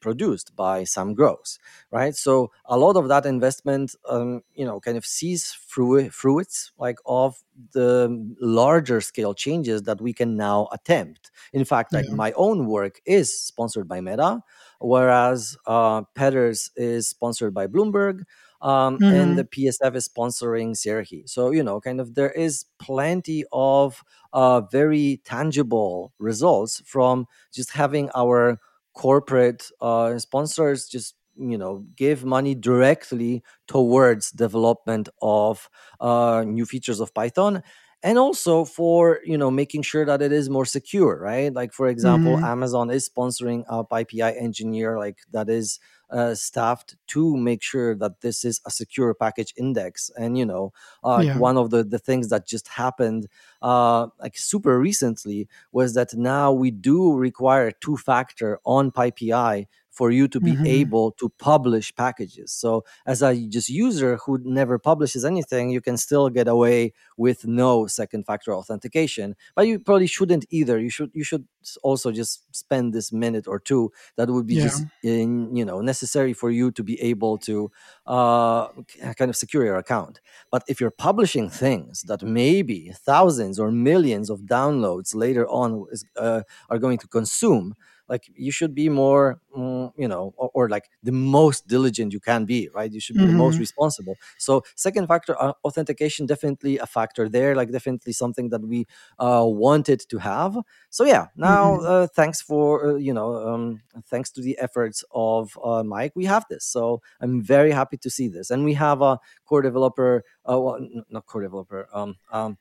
produced 0.00 0.56
by 0.56 0.82
Sam 0.84 1.12
Gross, 1.12 1.58
right? 1.90 2.14
So 2.14 2.50
a 2.64 2.78
lot 2.78 2.96
of 2.96 3.08
that 3.08 3.26
investment, 3.26 3.94
um, 4.08 4.42
you 4.54 4.64
know, 4.64 4.80
kind 4.80 4.96
of 4.96 5.04
sees 5.04 5.52
through 5.52 6.08
fruits 6.08 6.72
like 6.78 6.96
of 7.04 7.36
the 7.72 8.08
larger 8.40 9.02
scale 9.02 9.34
changes 9.34 9.82
that 9.82 10.00
we 10.00 10.14
can 10.14 10.36
now 10.36 10.68
attempt. 10.72 11.30
In 11.52 11.64
fact, 11.66 11.92
like 11.92 12.06
Yeah. 12.08 12.14
my 12.14 12.32
own 12.32 12.66
work 12.66 13.00
is 13.04 13.38
sponsored 13.38 13.86
by 13.88 14.00
Meta, 14.00 14.42
whereas 14.78 15.56
uh, 15.66 16.02
Petters 16.14 16.70
is 16.76 17.08
sponsored 17.08 17.52
by 17.52 17.66
Bloomberg. 17.66 18.22
Um, 18.62 19.00
and 19.08 19.36
hmm 19.36 19.38
the 19.38 19.44
PSF 19.44 19.94
is 19.94 20.08
sponsoring 20.08 20.72
Serhiy. 20.72 21.28
So, 21.28 21.50
you 21.50 21.62
know, 21.62 21.80
kind 21.80 22.00
of 22.00 22.14
there 22.14 22.30
is 22.30 22.66
plenty 22.78 23.44
of 23.52 24.02
uh, 24.32 24.60
very 24.62 25.20
tangible 25.24 26.12
results 26.18 26.82
from 26.86 27.26
just 27.52 27.70
having 27.72 28.10
our 28.14 28.60
corporate 28.94 29.70
uh, 29.80 30.18
sponsors 30.18 30.86
just 30.86 31.14
you 31.38 31.56
know 31.56 31.84
give 31.96 32.24
money 32.24 32.54
directly 32.54 33.42
towards 33.68 34.30
development 34.32 35.08
of 35.22 35.70
uh, 36.00 36.44
new 36.46 36.66
features 36.66 37.00
of 37.00 37.14
python 37.14 37.62
and 38.02 38.18
also 38.18 38.64
for 38.64 39.20
you 39.24 39.36
know 39.38 39.50
making 39.50 39.82
sure 39.82 40.04
that 40.04 40.22
it 40.22 40.32
is 40.32 40.50
more 40.50 40.64
secure 40.64 41.18
right? 41.20 41.52
Like 41.52 41.72
for 41.72 41.88
example 41.88 42.38
hmm 42.38 42.44
amazon 42.44 42.90
is 42.90 43.08
sponsoring 43.08 43.64
a 43.68 43.84
pypi 43.84 44.20
engineer 44.40 44.98
like 44.98 45.18
that 45.32 45.48
is 45.48 45.78
uh, 46.12 46.34
staffed 46.34 46.96
to 47.08 47.36
make 47.36 47.62
sure 47.62 47.94
that 47.94 48.20
this 48.20 48.44
is 48.44 48.60
a 48.66 48.70
secure 48.70 49.14
package 49.14 49.54
index 49.56 50.10
and 50.18 50.36
you 50.38 50.44
know 50.44 50.72
uh, 51.04 51.22
Yeah. 51.22 51.32
one 51.32 51.56
of 51.56 51.70
the 51.70 51.82
the 51.84 51.98
things 51.98 52.28
that 52.28 52.46
just 52.46 52.68
happened 52.68 53.26
uh, 53.62 54.08
like 54.20 54.36
super 54.36 54.78
recently 54.78 55.48
was 55.72 55.94
that 55.94 56.14
now 56.14 56.52
we 56.52 56.70
do 56.70 57.14
require 57.14 57.70
two 57.70 57.96
factor 57.96 58.58
on 58.64 58.90
PyPI 58.90 59.66
for 60.00 60.10
you 60.10 60.26
to 60.28 60.40
be 60.40 60.58
hmm 60.60 60.82
able 60.82 61.12
to 61.20 61.28
publish 61.38 61.94
packages. 61.94 62.52
So 62.52 62.84
as 63.06 63.22
a 63.22 63.36
just 63.48 63.68
user 63.68 64.16
who 64.24 64.38
never 64.44 64.78
publishes 64.78 65.24
anything, 65.24 65.70
you 65.70 65.82
can 65.82 65.96
still 65.98 66.30
get 66.30 66.48
away 66.48 66.92
with 67.18 67.46
no 67.46 67.86
second 67.86 68.24
factor 68.24 68.54
authentication. 68.54 69.36
But 69.54 69.66
you 69.68 69.78
probably 69.78 70.06
shouldn't 70.06 70.46
either. 70.50 70.78
You 70.78 70.90
should 70.90 71.10
you 71.14 71.24
should 71.24 71.46
also 71.82 72.12
just 72.12 72.32
spend 72.54 72.94
this 72.94 73.12
minute 73.12 73.46
or 73.46 73.58
two 73.60 73.92
that 74.16 74.30
would 74.30 74.46
be 74.46 74.56
Yeah. 74.56 74.66
just 74.66 74.86
in 75.02 75.54
you 75.54 75.64
know 75.64 75.80
necessary 75.80 76.32
for 76.32 76.50
you 76.50 76.70
to 76.72 76.82
be 76.82 77.00
able 77.02 77.36
to 77.38 77.70
uh, 78.06 78.68
kind 79.16 79.30
of 79.30 79.36
secure 79.36 79.64
your 79.64 79.76
account. 79.76 80.20
But 80.50 80.64
if 80.68 80.80
you're 80.80 80.90
publishing 80.90 81.48
things 81.50 82.02
that 82.02 82.22
maybe 82.22 82.92
thousands 82.94 83.58
or 83.58 83.70
millions 83.70 84.30
of 84.30 84.40
downloads 84.40 85.14
later 85.14 85.46
on 85.48 85.86
is, 85.90 86.04
uh, 86.16 86.42
are 86.70 86.78
going 86.78 86.98
to 86.98 87.08
consume, 87.08 87.74
like 88.10 88.30
you 88.34 88.52
should 88.52 88.74
be 88.74 88.90
more, 88.90 89.40
mm, 89.56 89.92
you 89.96 90.08
know, 90.08 90.34
or, 90.36 90.50
or 90.54 90.68
like 90.68 90.90
the 91.02 91.12
most 91.12 91.66
diligent 91.68 92.12
you 92.12 92.20
can 92.20 92.44
be, 92.44 92.68
right? 92.74 92.92
You 92.92 93.00
should 93.00 93.16
be 93.16 93.24
the 93.24 93.32
most 93.32 93.58
hmm 93.58 93.60
responsible. 93.60 94.18
So 94.38 94.64
second 94.76 95.06
factor 95.08 95.40
uh, 95.40 95.54
authentication 95.64 96.26
definitely 96.26 96.78
a 96.78 96.86
factor 96.86 97.28
there, 97.28 97.54
like 97.56 97.72
definitely 97.72 98.12
something 98.12 98.50
that 98.50 98.62
we 98.62 98.86
uh, 99.18 99.44
wanted 99.46 100.00
to 100.10 100.18
have. 100.18 100.56
So 100.90 101.04
yeah, 101.04 101.26
now 101.36 101.76
hmm 101.76 101.80
uh, 101.80 102.06
thanks 102.08 102.40
for 102.42 102.90
uh, 102.90 102.94
you 102.96 103.14
know 103.14 103.36
um, 103.48 103.82
thanks 104.08 104.30
to 104.32 104.42
the 104.42 104.58
efforts 104.58 105.04
of 105.12 105.58
uh, 105.62 105.82
Mike, 105.84 106.12
we 106.14 106.24
have 106.26 106.44
this. 106.50 106.64
So 106.64 107.00
I'm 107.20 107.42
very 107.42 107.70
happy 107.72 107.96
to 107.98 108.10
see 108.10 108.28
this, 108.28 108.50
and 108.50 108.64
we 108.64 108.74
have 108.74 109.02
a 109.02 109.18
core 109.46 109.62
developer, 109.62 110.24
uh, 110.50 110.58
well, 110.60 110.78
not 111.10 111.26
core 111.26 111.42
developer, 111.42 111.88
um, 111.92 112.16
um, 112.32 112.58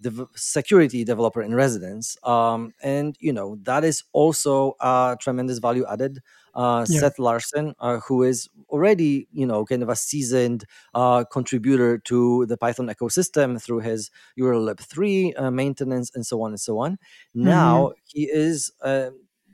dev- 0.00 0.26
security 0.34 1.04
developer 1.04 1.42
in 1.42 1.54
residence, 1.54 2.16
um, 2.24 2.72
and 2.82 3.16
you 3.20 3.32
know 3.32 3.56
that 3.62 3.84
is 3.84 4.04
also 4.12 4.74
a 4.80 5.16
tremendous 5.20 5.58
value 5.58 5.84
added. 5.90 6.20
Uh, 6.54 6.84
Yeah. 6.88 7.00
Seth 7.00 7.18
Larson, 7.20 7.74
uh, 7.78 7.98
who 8.00 8.22
is 8.24 8.48
already 8.68 9.28
you 9.32 9.46
know 9.46 9.64
kind 9.64 9.82
of 9.82 9.88
a 9.88 9.96
seasoned 9.96 10.64
uh, 10.94 11.24
contributor 11.24 11.98
to 11.98 12.46
the 12.46 12.56
Python 12.56 12.88
ecosystem 12.88 13.62
through 13.62 13.80
his 13.80 14.10
urllib 14.38 14.80
three 14.80 15.34
uh, 15.34 15.50
maintenance 15.50 16.10
and 16.14 16.26
so 16.26 16.42
on 16.42 16.50
and 16.52 16.60
so 16.60 16.78
on. 16.78 16.98
hmm 17.42 17.84
Now 17.84 17.92
he 18.04 18.24
is 18.24 18.72
uh, 18.82 19.10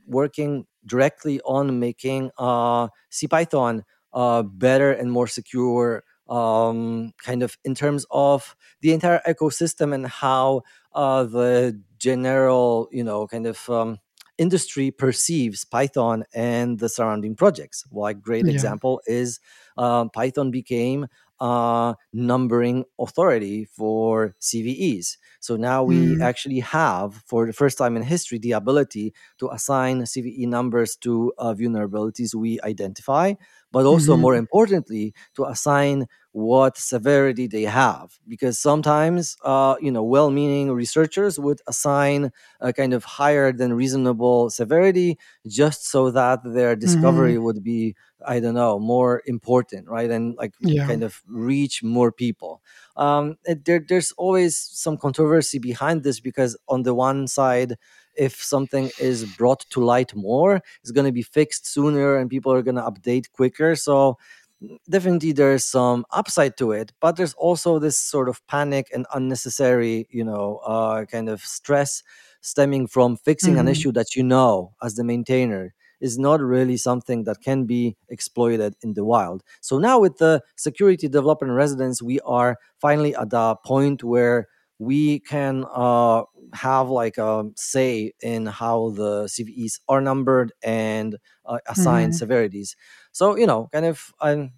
working 0.06 0.66
directly 0.86 1.40
on 1.42 1.78
making 1.78 2.30
uh, 2.38 2.88
CPython 3.10 3.82
uh, 4.12 4.42
better 4.42 4.92
and 4.92 5.10
more 5.10 5.26
secure 5.26 6.04
um, 6.28 7.12
kind 7.18 7.42
of 7.42 7.56
in 7.64 7.74
terms 7.74 8.06
of 8.10 8.56
the 8.80 8.92
entire 8.92 9.20
ecosystem 9.26 9.94
and 9.94 10.06
how 10.06 10.62
uh, 10.94 11.24
the 11.24 11.80
general, 11.98 12.88
you 12.92 13.04
know, 13.04 13.26
kind 13.26 13.46
of 13.46 13.68
um, 13.70 13.98
industry 14.38 14.90
perceives 14.90 15.64
Python 15.64 16.24
and 16.34 16.78
the 16.78 16.88
surrounding 16.88 17.36
projects. 17.36 17.84
Like 17.92 18.20
great 18.20 18.48
Yeah. 18.48 18.48
example 18.48 19.00
is 19.06 19.38
um, 19.76 20.10
Python 20.10 20.50
became 20.50 21.06
a 21.40 21.96
numbering 22.12 22.84
authority 22.98 23.64
for 23.64 24.34
CVEs. 24.38 25.18
So 25.40 25.56
now 25.56 25.82
we 25.84 26.16
Mm. 26.16 26.20
actually 26.20 26.60
have, 26.60 27.22
for 27.26 27.46
the 27.46 27.52
first 27.52 27.76
time 27.76 27.96
in 27.96 28.02
history, 28.02 28.38
the 28.38 28.52
ability 28.52 29.14
to 29.38 29.50
assign 29.50 30.06
CVE 30.06 30.46
numbers 30.46 30.96
to 30.98 31.32
uh, 31.38 31.52
vulnerabilities 31.54 32.34
we 32.34 32.60
identify, 32.62 33.34
but 33.74 33.86
also 33.86 34.16
hmm 34.16 34.26
more 34.26 34.36
importantly, 34.36 35.14
to 35.36 35.44
assign 35.44 36.06
what 36.32 36.78
severity 36.78 37.46
they 37.48 37.62
have. 37.64 38.18
Because 38.28 38.58
sometimes, 38.58 39.36
uh, 39.44 39.76
you 39.80 39.90
know, 39.92 40.02
well-meaning 40.02 40.72
researchers 40.72 41.38
would 41.38 41.60
assign 41.66 42.32
a 42.60 42.72
kind 42.72 42.94
of 42.94 43.04
higher 43.04 43.52
than 43.52 43.72
reasonable 43.74 44.50
severity 44.50 45.18
just 45.46 45.86
so 45.88 46.10
that 46.10 46.40
their 46.44 46.76
discovery 46.76 47.38
would 47.38 47.62
be, 47.62 47.94
I 48.26 48.40
don't 48.40 48.54
know, 48.54 48.78
more 48.78 49.22
important, 49.26 49.88
right? 49.88 50.10
And 50.10 50.36
like 50.36 50.54
Yeah. 50.60 50.88
kind 50.88 51.02
of 51.02 51.22
reach 51.28 51.82
more 51.82 52.12
people 52.12 52.62
um, 52.96 53.36
it, 53.44 53.64
there, 53.64 53.84
there's 53.86 54.12
always 54.12 54.56
some 54.56 54.96
controversy 54.96 55.58
behind 55.58 56.02
this 56.04 56.20
because 56.20 56.56
on 56.68 56.82
the 56.82 56.94
one 56.94 57.26
side 57.26 57.76
if 58.16 58.42
something 58.42 58.90
is 58.98 59.24
brought 59.36 59.60
to 59.70 59.80
light 59.80 60.14
more 60.14 60.60
it's 60.82 60.90
going 60.92 61.06
to 61.06 61.12
be 61.12 61.22
fixed 61.22 61.66
sooner 61.66 62.16
and 62.16 62.30
people 62.30 62.52
are 62.52 62.62
going 62.62 62.74
to 62.76 62.82
update 62.82 63.30
quicker 63.32 63.74
so 63.74 64.16
definitely 64.88 65.32
there's 65.32 65.64
some 65.64 66.04
upside 66.10 66.56
to 66.56 66.72
it 66.72 66.92
but 67.00 67.16
there's 67.16 67.34
also 67.34 67.78
this 67.78 67.98
sort 67.98 68.28
of 68.28 68.44
panic 68.46 68.88
and 68.94 69.06
unnecessary 69.14 70.06
you 70.10 70.24
know 70.24 70.56
uh, 70.66 71.04
kind 71.06 71.28
of 71.28 71.40
stress 71.40 72.02
stemming 72.40 72.86
from 72.86 73.16
fixing 73.16 73.58
an 73.58 73.68
hmm 73.68 73.68
issue 73.68 73.92
that 73.92 74.14
you 74.16 74.22
know 74.22 74.72
as 74.82 74.94
the 74.94 75.04
maintainer 75.04 75.74
is 76.00 76.18
not 76.18 76.40
really 76.40 76.76
something 76.76 77.24
that 77.24 77.40
can 77.40 77.64
be 77.64 77.96
exploited 78.10 78.74
in 78.82 78.92
the 78.92 79.04
wild. 79.04 79.42
So 79.62 79.78
now 79.78 79.98
with 80.00 80.18
the 80.18 80.42
security 80.54 81.08
developer 81.08 81.46
in 81.46 81.52
residence, 81.52 82.02
we 82.02 82.20
are 82.20 82.58
finally 82.78 83.14
at 83.16 83.30
the 83.30 83.54
point 83.64 84.04
where 84.04 84.48
we 84.78 85.20
can 85.20 85.64
uh, 85.72 86.24
have 86.54 86.88
like 86.90 87.18
a 87.18 87.50
say 87.56 88.12
in 88.22 88.46
how 88.46 88.90
the 88.90 89.28
CVEs 89.28 89.80
are 89.88 90.00
numbered 90.00 90.52
and 90.62 91.16
uh, 91.46 91.58
assigned 91.66 92.14
hmm 92.14 92.16
severities. 92.16 92.76
So 93.12 93.36
you 93.36 93.46
know, 93.46 93.68
kind 93.72 93.86
of, 93.86 94.12
I'm 94.20 94.54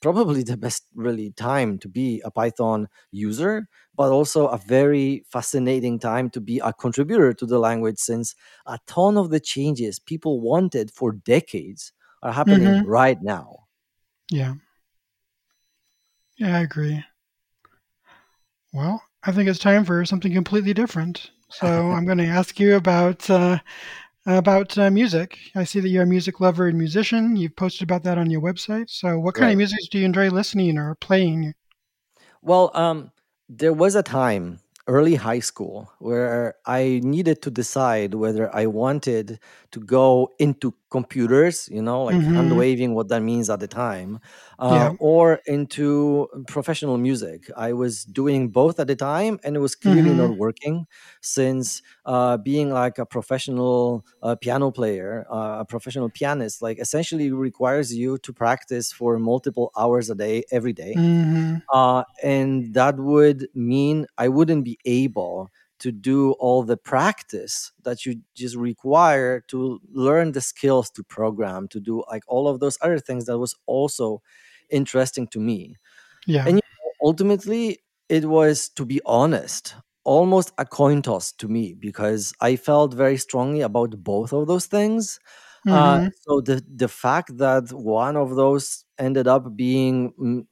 probably 0.00 0.42
the 0.42 0.56
best 0.56 0.84
really 0.94 1.30
time 1.32 1.78
to 1.78 1.88
be 1.88 2.22
a 2.24 2.30
Python 2.30 2.88
user, 3.10 3.68
but 3.94 4.10
also 4.12 4.46
a 4.48 4.56
very 4.58 5.24
fascinating 5.30 5.98
time 5.98 6.30
to 6.30 6.40
be 6.40 6.58
a 6.60 6.72
contributor 6.72 7.32
to 7.34 7.46
the 7.46 7.58
language 7.58 7.98
since 7.98 8.34
a 8.66 8.78
ton 8.86 9.18
of 9.18 9.30
the 9.30 9.40
changes 9.40 9.98
people 9.98 10.40
wanted 10.40 10.90
for 10.90 11.12
decades 11.12 11.92
are 12.22 12.32
happening 12.32 12.76
hmm 12.76 12.82
right 12.82 13.18
now. 13.22 13.66
Yeah. 14.30 14.54
Yeah, 16.38 16.56
I 16.56 16.60
agree. 16.62 17.04
Well, 18.72 19.00
I 19.24 19.32
think 19.32 19.48
it's 19.48 19.58
time 19.58 19.84
for 19.84 20.04
something 20.04 20.32
completely 20.32 20.74
different. 20.74 21.30
So 21.50 21.66
I'm 21.92 22.06
going 22.06 22.18
to 22.18 22.26
ask 22.26 22.58
you 22.58 22.76
about 22.76 23.28
uh, 23.28 23.58
about 24.26 24.76
uh, 24.78 24.90
music. 24.90 25.38
I 25.54 25.64
see 25.64 25.80
that 25.80 25.88
you're 25.88 26.04
a 26.04 26.06
music 26.06 26.40
lover 26.40 26.68
and 26.68 26.78
musician. 26.78 27.36
You've 27.36 27.56
posted 27.56 27.82
about 27.82 28.02
that 28.04 28.18
on 28.18 28.30
your 28.30 28.40
website. 28.40 28.90
So, 28.90 29.18
what 29.18 29.34
kind 29.34 29.50
of 29.50 29.56
music 29.56 29.78
do 29.90 29.98
you 29.98 30.04
enjoy 30.04 30.28
listening 30.30 30.78
or 30.78 30.94
playing? 30.96 31.54
Well, 32.42 32.70
um, 32.74 33.12
there 33.48 33.72
was 33.72 33.94
a 33.94 34.02
time 34.02 34.60
early 34.86 35.14
high 35.14 35.40
school 35.40 35.90
where 35.98 36.56
I 36.66 37.00
needed 37.04 37.42
to 37.42 37.50
decide 37.50 38.14
whether 38.14 38.54
I 38.54 38.66
wanted 38.66 39.38
to 39.72 39.80
go 39.80 40.32
into 40.38 40.74
computers, 40.90 41.68
you 41.70 41.82
know, 41.82 42.02
like 42.04 42.22
hand 42.34 42.52
hmm 42.52 42.56
waving 42.56 42.94
what 42.94 43.08
that 43.08 43.22
means 43.22 43.48
at 43.50 43.60
the 43.60 43.68
time, 43.68 44.18
uh, 44.58 44.88
Yeah. 44.88 44.94
or 44.98 45.40
into 45.46 46.28
professional 46.48 46.98
music. 46.98 47.50
I 47.56 47.72
was 47.72 48.04
doing 48.04 48.50
both 48.50 48.80
at 48.80 48.86
the 48.88 48.96
time, 48.96 49.38
and 49.44 49.56
it 49.56 49.60
was 49.60 49.74
clearly 49.74 50.12
hmm 50.12 50.14
not 50.14 50.36
working 50.36 50.86
since 51.20 51.82
uh, 52.04 52.36
being 52.38 52.70
like 52.70 52.98
a 52.98 53.06
professional 53.06 54.04
uh, 54.22 54.36
piano 54.36 54.70
player, 54.70 55.26
uh, 55.30 55.58
a 55.60 55.64
professional 55.64 56.10
pianist, 56.10 56.62
like 56.62 56.78
essentially 56.78 57.30
requires 57.30 57.94
you 57.94 58.18
to 58.18 58.32
practice 58.32 58.92
for 58.92 59.18
multiple 59.18 59.70
hours 59.76 60.10
a 60.10 60.14
day, 60.14 60.44
every 60.50 60.72
day 60.72 61.00
hmm 61.00 61.62
uh, 61.72 62.04
and 62.22 62.74
that 62.74 62.96
would 62.96 63.48
mean 63.54 64.06
I 64.18 64.28
wouldn't 64.28 64.64
be 64.64 64.78
able 64.84 65.50
to 65.80 65.92
do 65.92 66.32
all 66.32 66.62
the 66.62 66.76
practice 66.76 67.72
that 67.82 68.06
you 68.06 68.22
just 68.34 68.56
require 68.56 69.40
to 69.48 69.80
learn 69.92 70.32
the 70.32 70.40
skills 70.40 70.90
to 70.90 71.02
program, 71.04 71.68
to 71.68 71.80
do 71.80 72.04
like 72.10 72.24
all 72.28 72.48
of 72.48 72.60
those 72.60 72.78
other 72.82 72.98
things 72.98 73.26
that 73.26 73.38
was 73.38 73.54
also 73.66 74.22
interesting 74.70 75.26
to 75.28 75.40
me. 75.40 75.76
Yeah. 76.26 76.46
And 76.46 76.56
you 76.56 76.62
know, 76.84 76.92
ultimately, 77.08 77.78
it 78.08 78.24
was, 78.24 78.68
to 78.70 78.84
be 78.84 79.00
honest, 79.06 79.74
almost 80.04 80.52
a 80.58 80.64
coin 80.64 81.02
toss 81.02 81.32
to 81.32 81.48
me 81.48 81.74
because 81.74 82.32
I 82.40 82.56
felt 82.56 82.94
very 82.94 83.16
strongly 83.16 83.60
about 83.60 84.02
both 84.02 84.32
of 84.32 84.46
those 84.46 84.66
things. 84.66 85.20
Uh, 85.68 86.00
hmm 86.00 86.10
so 86.22 86.40
the 86.40 86.64
the 86.74 86.88
fact 86.88 87.36
that 87.38 87.72
one 87.72 88.16
of 88.16 88.34
those 88.34 88.84
ended 88.98 89.28
up 89.28 89.54
being 89.56 90.12
mm, 90.18 90.46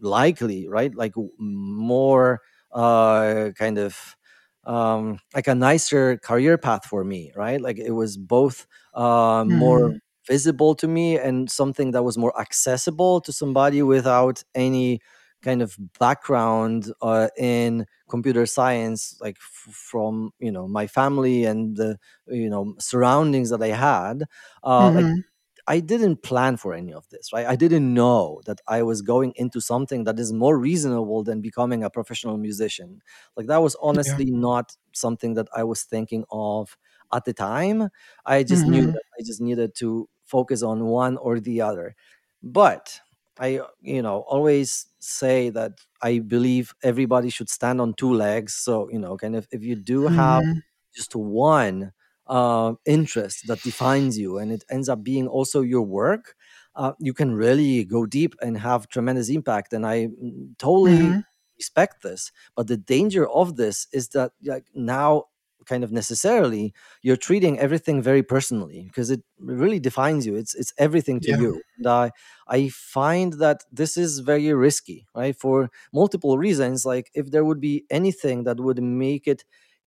likely, 0.00 0.68
right, 0.68 0.94
like 0.94 1.12
more 1.38 2.40
uh, 2.72 3.50
kind 3.58 3.78
of 3.78 4.16
um, 4.64 5.18
like 5.34 5.48
a 5.48 5.54
nicer 5.54 6.16
career 6.18 6.58
path 6.58 6.86
for 6.86 7.04
me, 7.04 7.32
right? 7.36 7.60
Like 7.60 7.78
it 7.78 7.92
was 7.92 8.16
both 8.16 8.66
uh, 8.94 9.44
hmm 9.46 9.62
more 9.62 9.94
visible 10.28 10.74
to 10.76 10.86
me 10.86 11.18
and 11.18 11.50
something 11.50 11.90
that 11.92 12.04
was 12.04 12.16
more 12.16 12.38
accessible 12.40 13.20
to 13.22 13.32
somebody 13.32 13.82
without 13.82 14.42
any 14.54 15.00
kind 15.42 15.60
of 15.62 15.76
background 15.98 16.92
uh, 17.02 17.28
in 17.36 17.84
computer 18.08 18.46
science 18.46 19.16
like 19.20 19.36
f- 19.40 19.74
from 19.74 20.30
you 20.38 20.52
know 20.52 20.68
my 20.68 20.86
family 20.86 21.44
and 21.44 21.76
the 21.76 21.98
you 22.28 22.48
know 22.48 22.74
surroundings 22.78 23.50
that 23.50 23.62
i 23.62 23.68
had. 23.68 24.24
Uh, 24.62 24.90
like 24.94 25.08
hmm 25.08 25.31
I 25.66 25.80
didn't 25.80 26.22
plan 26.22 26.56
for 26.56 26.74
any 26.74 26.92
of 26.92 27.08
this, 27.10 27.32
right? 27.32 27.46
I 27.46 27.54
didn't 27.56 27.94
know 27.94 28.42
that 28.46 28.60
I 28.66 28.82
was 28.82 29.00
going 29.02 29.32
into 29.36 29.60
something 29.60 30.04
that 30.04 30.18
is 30.18 30.32
more 30.32 30.58
reasonable 30.58 31.22
than 31.22 31.40
becoming 31.40 31.84
a 31.84 31.90
professional 31.90 32.36
musician. 32.36 33.00
Like 33.36 33.46
that 33.46 33.62
was 33.62 33.76
Yeah. 33.90 34.18
honestly 34.20 34.26
not 34.30 34.76
something 34.92 35.34
that 35.34 35.48
I 35.54 35.64
was 35.64 35.84
thinking 35.84 36.24
of 36.32 36.76
at 37.12 37.24
the 37.24 37.32
time. 37.32 37.90
I 38.26 38.42
just 38.42 38.66
knew 38.66 38.82
hmm 38.82 38.92
that 38.92 39.02
I 39.18 39.22
just 39.24 39.40
needed 39.40 39.74
to 39.76 40.08
focus 40.24 40.62
on 40.62 40.86
one 40.86 41.16
or 41.18 41.38
the 41.40 41.60
other. 41.60 41.94
But 42.42 43.00
I, 43.38 43.60
you 43.80 44.02
know, 44.02 44.20
always 44.28 44.88
say 44.98 45.50
that 45.50 45.78
I 46.02 46.18
believe 46.18 46.74
everybody 46.82 47.30
should 47.30 47.48
stand 47.48 47.80
on 47.80 47.94
two 47.94 48.12
legs. 48.12 48.54
So, 48.54 48.88
you 48.90 48.98
know, 48.98 49.16
kind 49.16 49.36
of 49.36 49.46
if 49.52 49.62
you 49.62 49.76
do 49.76 50.08
have 50.08 50.42
hmm 50.42 50.62
just 50.94 51.14
one 51.16 51.92
uh, 52.32 52.74
interest 52.86 53.46
that 53.48 53.62
defines 53.62 54.18
you 54.18 54.38
and 54.38 54.52
it 54.52 54.64
ends 54.70 54.88
up 54.88 55.02
being 55.04 55.26
also 55.28 55.60
your 55.60 55.82
work 55.82 56.34
uh, 56.76 56.92
you 56.98 57.12
can 57.14 57.34
really 57.34 57.84
go 57.84 58.06
deep 58.06 58.34
and 58.40 58.58
have 58.58 58.88
tremendous 58.88 59.28
impact 59.28 59.72
and 59.72 59.86
i 59.86 60.06
mm, 60.08 60.58
totally 60.58 61.12
hmm 61.12 61.24
respect 61.58 62.02
this. 62.02 62.32
But 62.56 62.66
the 62.66 62.76
danger 62.76 63.28
of 63.28 63.56
this 63.56 63.86
is 63.92 64.08
that 64.10 64.32
like 64.44 64.66
now 64.74 65.24
kind 65.66 65.84
of 65.84 65.92
necessarily 65.92 66.74
you're 67.02 67.16
treating 67.16 67.58
everything 67.60 68.02
very 68.02 68.22
personally 68.22 68.84
because 68.88 69.10
it 69.10 69.22
really 69.38 69.78
defines 69.78 70.26
you. 70.26 70.34
It's 70.34 70.54
it's 70.54 70.72
everything 70.78 71.20
to 71.20 71.30
Yeah. 71.30 71.42
you. 71.42 71.62
And 71.78 71.86
i 71.88 72.10
i 72.48 72.68
find 72.68 73.34
that 73.34 73.64
this 73.70 73.96
is 73.96 74.20
very 74.20 74.52
risky 74.54 75.06
right? 75.14 75.36
For 75.38 75.70
multiple 75.92 76.36
reasons 76.38 76.84
like 76.84 77.10
if 77.14 77.30
there 77.30 77.44
would 77.44 77.60
be 77.60 77.84
anything 77.90 78.44
that 78.44 78.58
would 78.60 78.82
make 78.82 79.28
it 79.28 79.44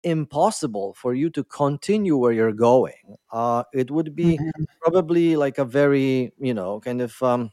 impossible 0.04 0.94
for 0.94 1.14
you 1.14 1.30
to 1.30 1.44
continue 1.44 2.16
where 2.16 2.32
you're 2.32 2.52
going. 2.52 3.16
Uh, 3.32 3.64
it 3.72 3.90
would 3.90 4.14
be 4.16 4.42
hmm 4.42 4.64
probably 4.80 5.36
like 5.36 5.58
a 5.58 5.64
very, 5.64 6.32
you 6.38 6.54
know, 6.54 6.80
kind 6.80 7.00
of 7.00 7.22
um, 7.22 7.50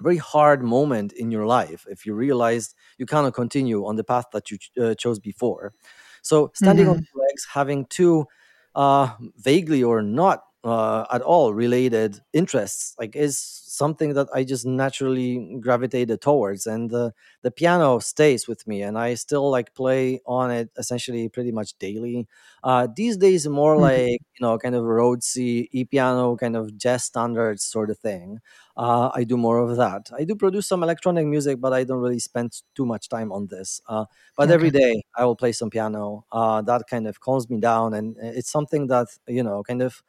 very 0.00 0.16
hard 0.16 0.62
moment 0.62 1.12
in 1.12 1.30
your 1.30 1.46
life 1.46 1.86
if 1.90 2.06
you 2.06 2.14
realized 2.14 2.74
you 2.98 3.06
cannot 3.06 3.34
continue 3.34 3.84
on 3.86 3.96
the 3.96 4.04
path 4.04 4.26
that 4.32 4.50
you 4.50 4.58
ch- 4.58 4.70
uh, 4.80 4.94
chose 4.94 5.18
before. 5.18 5.74
So, 6.22 6.50
standing 6.54 6.88
on 6.88 6.94
hmm 6.94 7.04
two 7.12 7.20
legs, 7.28 7.46
having 7.52 7.86
two 7.86 8.26
uh, 8.74 9.14
vaguely 9.36 9.82
or 9.82 10.02
not 10.02 10.44
uh, 10.64 11.06
at 11.12 11.22
all 11.22 11.54
related 11.54 12.20
interests, 12.32 12.94
like 12.98 13.16
is 13.16 13.38
something 13.40 14.12
that 14.14 14.28
I 14.34 14.44
just 14.44 14.66
naturally 14.66 15.58
gravitated 15.60 16.20
towards. 16.20 16.66
And 16.66 16.90
the 16.90 17.14
the 17.42 17.50
piano 17.50 17.98
stays 18.00 18.46
with 18.48 18.66
me, 18.66 18.82
and 18.82 18.98
I 18.98 19.14
still 19.14 19.50
like 19.50 19.74
play 19.74 20.20
on 20.26 20.50
it 20.50 20.70
essentially 20.76 21.28
pretty 21.28 21.52
much 21.52 21.78
daily. 21.78 22.28
Uh, 22.62 22.88
these 22.94 23.16
days, 23.16 23.48
more 23.48 23.76
hmm 23.76 23.90
like 23.90 24.20
you 24.38 24.40
know, 24.42 24.58
kind 24.58 24.74
of 24.74 24.84
Rhodesy 24.84 25.68
e 25.72 25.84
piano, 25.84 26.36
kind 26.36 26.56
of 26.56 26.76
jazz 26.76 27.04
standards 27.04 27.64
sort 27.64 27.90
of 27.90 27.98
thing 27.98 28.40
uh, 28.76 29.10
I 29.14 29.24
do 29.24 29.36
more 29.36 29.58
of 29.58 29.76
that. 29.76 30.10
I 30.16 30.24
do 30.24 30.34
produce 30.34 30.66
some 30.66 30.82
electronic 30.82 31.26
music, 31.26 31.60
but 31.60 31.72
I 31.72 31.84
don't 31.84 31.98
really 32.00 32.18
spend 32.18 32.62
too 32.74 32.86
much 32.86 33.08
time 33.08 33.32
on 33.32 33.46
this. 33.48 33.80
Uh, 33.88 34.06
but 34.36 34.50
every 34.50 34.70
Okay. 34.70 34.70
day 34.70 35.02
I 35.16 35.24
will 35.24 35.36
play 35.36 35.52
some 35.52 35.70
piano. 35.70 36.24
Uh, 36.32 36.62
that 36.62 36.84
kind 36.88 37.06
of 37.06 37.20
calms 37.20 37.48
me 37.50 37.60
down, 37.60 37.94
and 37.94 38.16
it's 38.20 38.50
something 38.50 38.86
that 38.88 39.08
you 39.28 39.42
know, 39.42 39.62
kind 39.62 39.82
of 39.82 40.02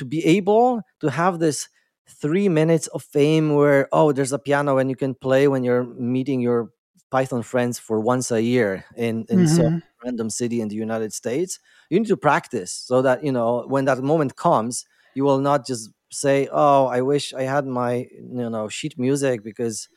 to 0.00 0.04
be 0.06 0.24
able 0.26 0.82
to 1.00 1.10
have 1.10 1.38
this 1.40 1.68
three 2.08 2.48
minutes 2.48 2.88
of 2.88 3.02
fame 3.02 3.54
where 3.54 3.88
oh 3.92 4.12
there's 4.12 4.32
a 4.32 4.38
piano 4.38 4.78
and 4.78 4.90
you 4.90 4.96
can 4.96 5.14
play 5.14 5.48
when 5.48 5.64
you're 5.64 5.84
meeting 5.84 6.40
your 6.40 6.70
python 7.10 7.42
friends 7.42 7.78
for 7.78 8.00
once 8.00 8.30
a 8.32 8.42
year 8.42 8.84
in 8.96 9.26
in 9.30 9.46
some 9.46 9.64
hmm 9.64 9.80
random 10.04 10.30
city 10.30 10.60
in 10.60 10.68
the 10.68 10.74
united 10.76 11.12
states 11.12 11.60
you 11.90 11.98
need 12.00 12.08
to 12.08 12.16
practice 12.16 12.72
so 12.72 13.02
that 13.02 13.22
you 13.24 13.32
know 13.32 13.64
when 13.68 13.84
that 13.84 13.98
moment 14.02 14.36
comes 14.36 14.84
you 15.14 15.24
will 15.24 15.40
not 15.40 15.66
just 15.66 15.90
say 16.10 16.48
oh 16.52 16.86
i 16.86 17.00
wish 17.00 17.32
i 17.34 17.42
had 17.42 17.66
my 17.66 18.08
you 18.12 18.50
know 18.50 18.68
sheet 18.68 18.98
music 18.98 19.44
because 19.44 19.88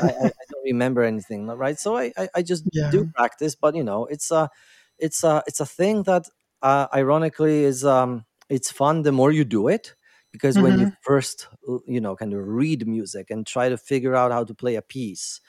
i, 0.00 0.06
I, 0.08 0.26
I 0.26 0.44
don't 0.50 0.64
remember 0.64 1.02
anything 1.02 1.46
right 1.46 1.78
so 1.78 1.96
I, 1.96 2.12
I 2.18 2.28
i 2.36 2.42
just 2.42 2.64
Yeah. 2.72 2.88
do 2.88 3.04
practice 3.16 3.54
but 3.54 3.74
you 3.74 3.84
know 3.84 4.06
it's 4.06 4.30
a 4.30 4.50
it's 4.98 5.24
a 5.24 5.42
it's 5.46 5.60
a 5.60 5.66
thing 5.66 6.02
that 6.04 6.24
uh, 6.62 6.86
ironically 6.94 7.64
is 7.64 7.84
um 7.84 8.24
it's 8.52 8.70
fun 8.70 9.02
the 9.02 9.12
more 9.12 9.32
you 9.32 9.44
do 9.44 9.68
it 9.68 9.94
because 10.32 10.60
when 10.60 10.78
you 10.78 10.86
hmm 10.86 10.94
first 11.02 11.48
you 11.86 12.00
know 12.00 12.16
kind 12.16 12.32
of 12.34 12.40
read 12.46 12.86
music 12.86 13.30
and 13.30 13.46
try 13.46 13.68
to 13.68 13.76
figure 13.78 14.14
out 14.14 14.32
how 14.32 14.44
to 14.44 14.54
play 14.54 14.76
a 14.76 14.82
piece 14.82 15.40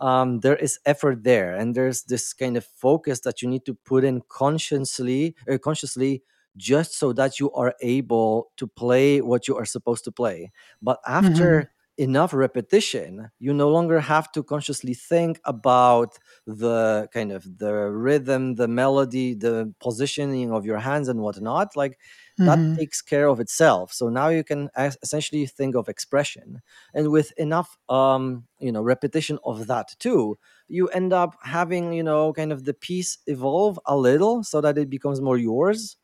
um, 0.00 0.40
there 0.40 0.56
is 0.56 0.78
effort 0.86 1.22
there 1.24 1.54
and 1.54 1.74
there's 1.74 2.04
this 2.04 2.32
kind 2.32 2.56
of 2.56 2.64
focus 2.64 3.20
that 3.20 3.42
you 3.42 3.48
need 3.48 3.64
to 3.66 3.74
put 3.74 4.04
in 4.04 4.22
consciously 4.28 5.34
uh, 5.50 5.58
consciously 5.58 6.22
just 6.56 6.94
so 6.98 7.12
that 7.12 7.40
you 7.40 7.50
are 7.52 7.74
able 7.80 8.50
to 8.56 8.66
play 8.66 9.20
what 9.20 9.48
you 9.48 9.56
are 9.56 9.64
supposed 9.64 10.04
to 10.04 10.12
play. 10.12 10.52
But 10.82 11.00
after 11.06 11.70
enough 11.98 12.32
repetition 12.32 13.30
you 13.38 13.52
no 13.52 13.68
longer 13.68 14.00
have 14.00 14.32
to 14.32 14.42
consciously 14.42 14.94
think 14.94 15.38
about 15.44 16.18
the 16.46 17.06
kind 17.12 17.30
of 17.30 17.58
the 17.58 17.72
rhythm 17.74 18.54
the 18.54 18.66
melody 18.66 19.34
the 19.34 19.74
positioning 19.78 20.50
of 20.52 20.64
your 20.64 20.78
hands 20.78 21.08
and 21.08 21.20
whatnot. 21.20 21.76
Like 21.76 21.98
that 22.44 22.60
hmm 22.60 22.76
takes 22.78 23.00
care 23.02 23.28
of 23.28 23.40
itself. 23.40 23.92
So 23.92 24.08
now 24.08 24.28
you 24.28 24.44
can 24.44 24.70
essentially 24.76 25.46
think 25.46 25.74
of 25.76 25.88
expression. 25.88 26.62
And 26.94 27.10
with 27.10 27.32
enough 27.38 27.76
um 27.88 28.46
you 28.58 28.72
know 28.72 28.82
repetition 28.82 29.38
of 29.44 29.66
that 29.66 29.94
too 29.98 30.38
you 30.68 30.88
end 30.88 31.12
up 31.12 31.36
having 31.42 31.92
you 31.92 32.02
know 32.02 32.32
kind 32.32 32.52
of 32.52 32.64
the 32.64 32.74
piece 32.74 33.18
evolve 33.26 33.78
a 33.86 33.96
little 33.96 34.42
so 34.44 34.60
that 34.60 34.78
it 34.78 34.88
becomes 34.90 35.20
more 35.20 35.38
yours. 35.38 35.96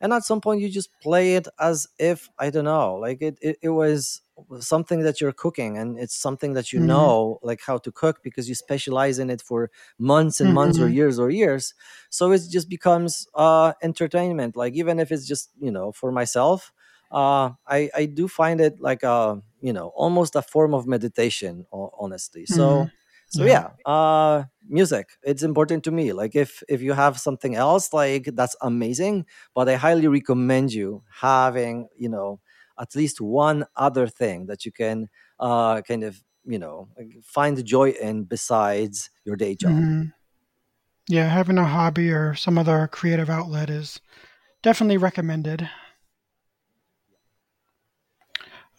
And 0.00 0.12
at 0.12 0.24
some 0.24 0.40
point 0.40 0.60
you 0.60 0.68
just 0.68 0.90
play 1.00 1.36
it 1.36 1.48
as 1.60 1.86
if 1.98 2.28
i 2.38 2.50
don't 2.50 2.64
know 2.64 2.96
like 2.96 3.22
it, 3.22 3.38
it, 3.42 3.58
it 3.62 3.68
was 3.70 4.21
something 4.60 5.00
that 5.00 5.20
you're 5.20 5.32
cooking 5.32 5.76
and 5.78 5.98
it's 5.98 6.14
something 6.16 6.54
that 6.54 6.72
you 6.72 6.78
hmm 6.78 6.80
know 6.80 7.38
like 7.42 7.60
how 7.66 7.78
to 7.78 7.92
cook 7.92 8.22
because 8.22 8.48
you 8.48 8.54
specialize 8.54 9.18
in 9.18 9.30
it 9.30 9.42
for 9.42 9.70
months 9.98 10.40
and 10.40 10.52
months 10.52 10.78
or 10.80 10.88
hmm 10.88 10.90
years 10.90 11.18
or 11.18 11.30
years. 11.30 11.74
So 12.10 12.32
it 12.32 12.42
just 12.50 12.68
becomes 12.68 13.26
uh 13.34 13.72
entertainment. 13.82 14.56
Like 14.56 14.74
even 14.74 14.98
if 14.98 15.12
it's 15.12 15.26
just 15.26 15.50
you 15.60 15.70
know 15.70 15.92
for 15.92 16.12
myself 16.12 16.72
uh 17.10 17.50
i 17.66 17.90
i 17.94 18.06
do 18.06 18.26
find 18.26 18.58
it 18.60 18.80
like 18.80 19.02
a 19.02 19.40
you 19.60 19.72
know 19.72 19.88
almost 19.88 20.34
a 20.34 20.40
form 20.42 20.74
of 20.74 20.86
meditation 20.86 21.66
ho- 21.70 21.92
honestly. 21.98 22.46
Hmm 22.48 22.86
so 22.86 22.90
so 23.28 23.44
Yeah. 23.44 23.44
yeah 23.44 23.70
uh 23.84 24.44
music 24.68 25.10
it's 25.22 25.42
important 25.42 25.84
to 25.84 25.90
me. 25.90 26.12
Like 26.12 26.34
if 26.34 26.62
if 26.68 26.80
you 26.82 26.92
have 26.94 27.18
something 27.20 27.54
else 27.54 27.92
like 27.92 28.24
that's 28.34 28.56
amazing 28.62 29.26
but 29.54 29.68
i 29.68 29.74
highly 29.74 30.08
recommend 30.08 30.72
you 30.72 31.02
having 31.20 31.88
you 31.96 32.08
know 32.08 32.40
at 32.82 32.96
least 32.96 33.20
one 33.20 33.64
other 33.76 34.06
thing 34.06 34.46
that 34.46 34.66
you 34.66 34.72
can 34.72 35.08
uh 35.40 35.80
kind 35.82 36.04
of 36.04 36.22
you 36.44 36.58
know 36.58 36.88
find 37.22 37.64
joy 37.64 37.90
in 37.90 38.24
besides 38.24 39.08
your 39.24 39.36
day 39.36 39.54
job 39.54 39.72
hmm 39.72 40.02
Yeah. 41.08 41.28
Having 41.28 41.58
a 41.58 41.64
hobby 41.64 42.10
or 42.10 42.34
some 42.34 42.58
other 42.58 42.88
creative 42.88 43.30
outlet 43.30 43.70
is 43.70 44.00
definitely 44.62 44.96
recommended. 44.98 45.68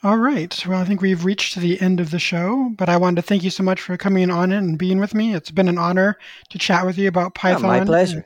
All 0.04 0.18
right. 0.18 0.54
Well, 0.68 0.82
I 0.82 0.86
think 0.86 1.02
we've 1.02 1.24
reached 1.24 1.56
the 1.56 1.80
end 1.80 2.02
of 2.02 2.12
the 2.12 2.20
show, 2.20 2.72
but 2.78 2.90
I 2.90 2.98
wanted 2.98 3.22
to 3.22 3.28
thank 3.28 3.44
you 3.44 3.50
so 3.50 3.64
much 3.64 3.80
for 3.80 3.96
coming 3.96 4.30
on 4.30 4.52
it 4.52 4.58
and 4.58 4.78
being 4.78 5.00
with 5.00 5.14
me. 5.14 5.34
It's 5.34 5.52
been 5.52 5.70
an 5.70 5.78
honor 5.78 6.18
to 6.50 6.58
chat 6.58 6.86
with 6.86 6.98
you 6.98 7.08
about 7.08 7.38
yeah 7.46 7.58
my 7.58 7.80
Python. 7.80 7.86
Pleasure 7.86 8.26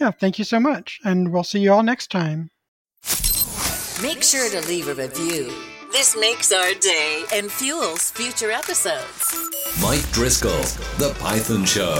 yeah, 0.00 0.10
thank 0.10 0.38
you 0.38 0.44
so 0.44 0.60
much. 0.60 1.00
And 1.04 1.32
we'll 1.32 1.44
see 1.44 1.60
you 1.60 1.72
all 1.72 1.82
next 1.82 2.10
time. 2.10 2.50
Make 4.02 4.22
sure 4.22 4.50
to 4.50 4.60
leave 4.68 4.88
a 4.88 4.94
review. 4.94 5.50
This 5.90 6.14
makes 6.20 6.52
our 6.52 6.74
day 6.74 7.24
and 7.32 7.50
fuels 7.50 8.10
future 8.10 8.50
episodes. 8.50 9.34
Mike 9.80 10.06
Driscoll, 10.12 10.50
The 10.98 11.16
Python 11.18 11.64
Show. 11.64 11.96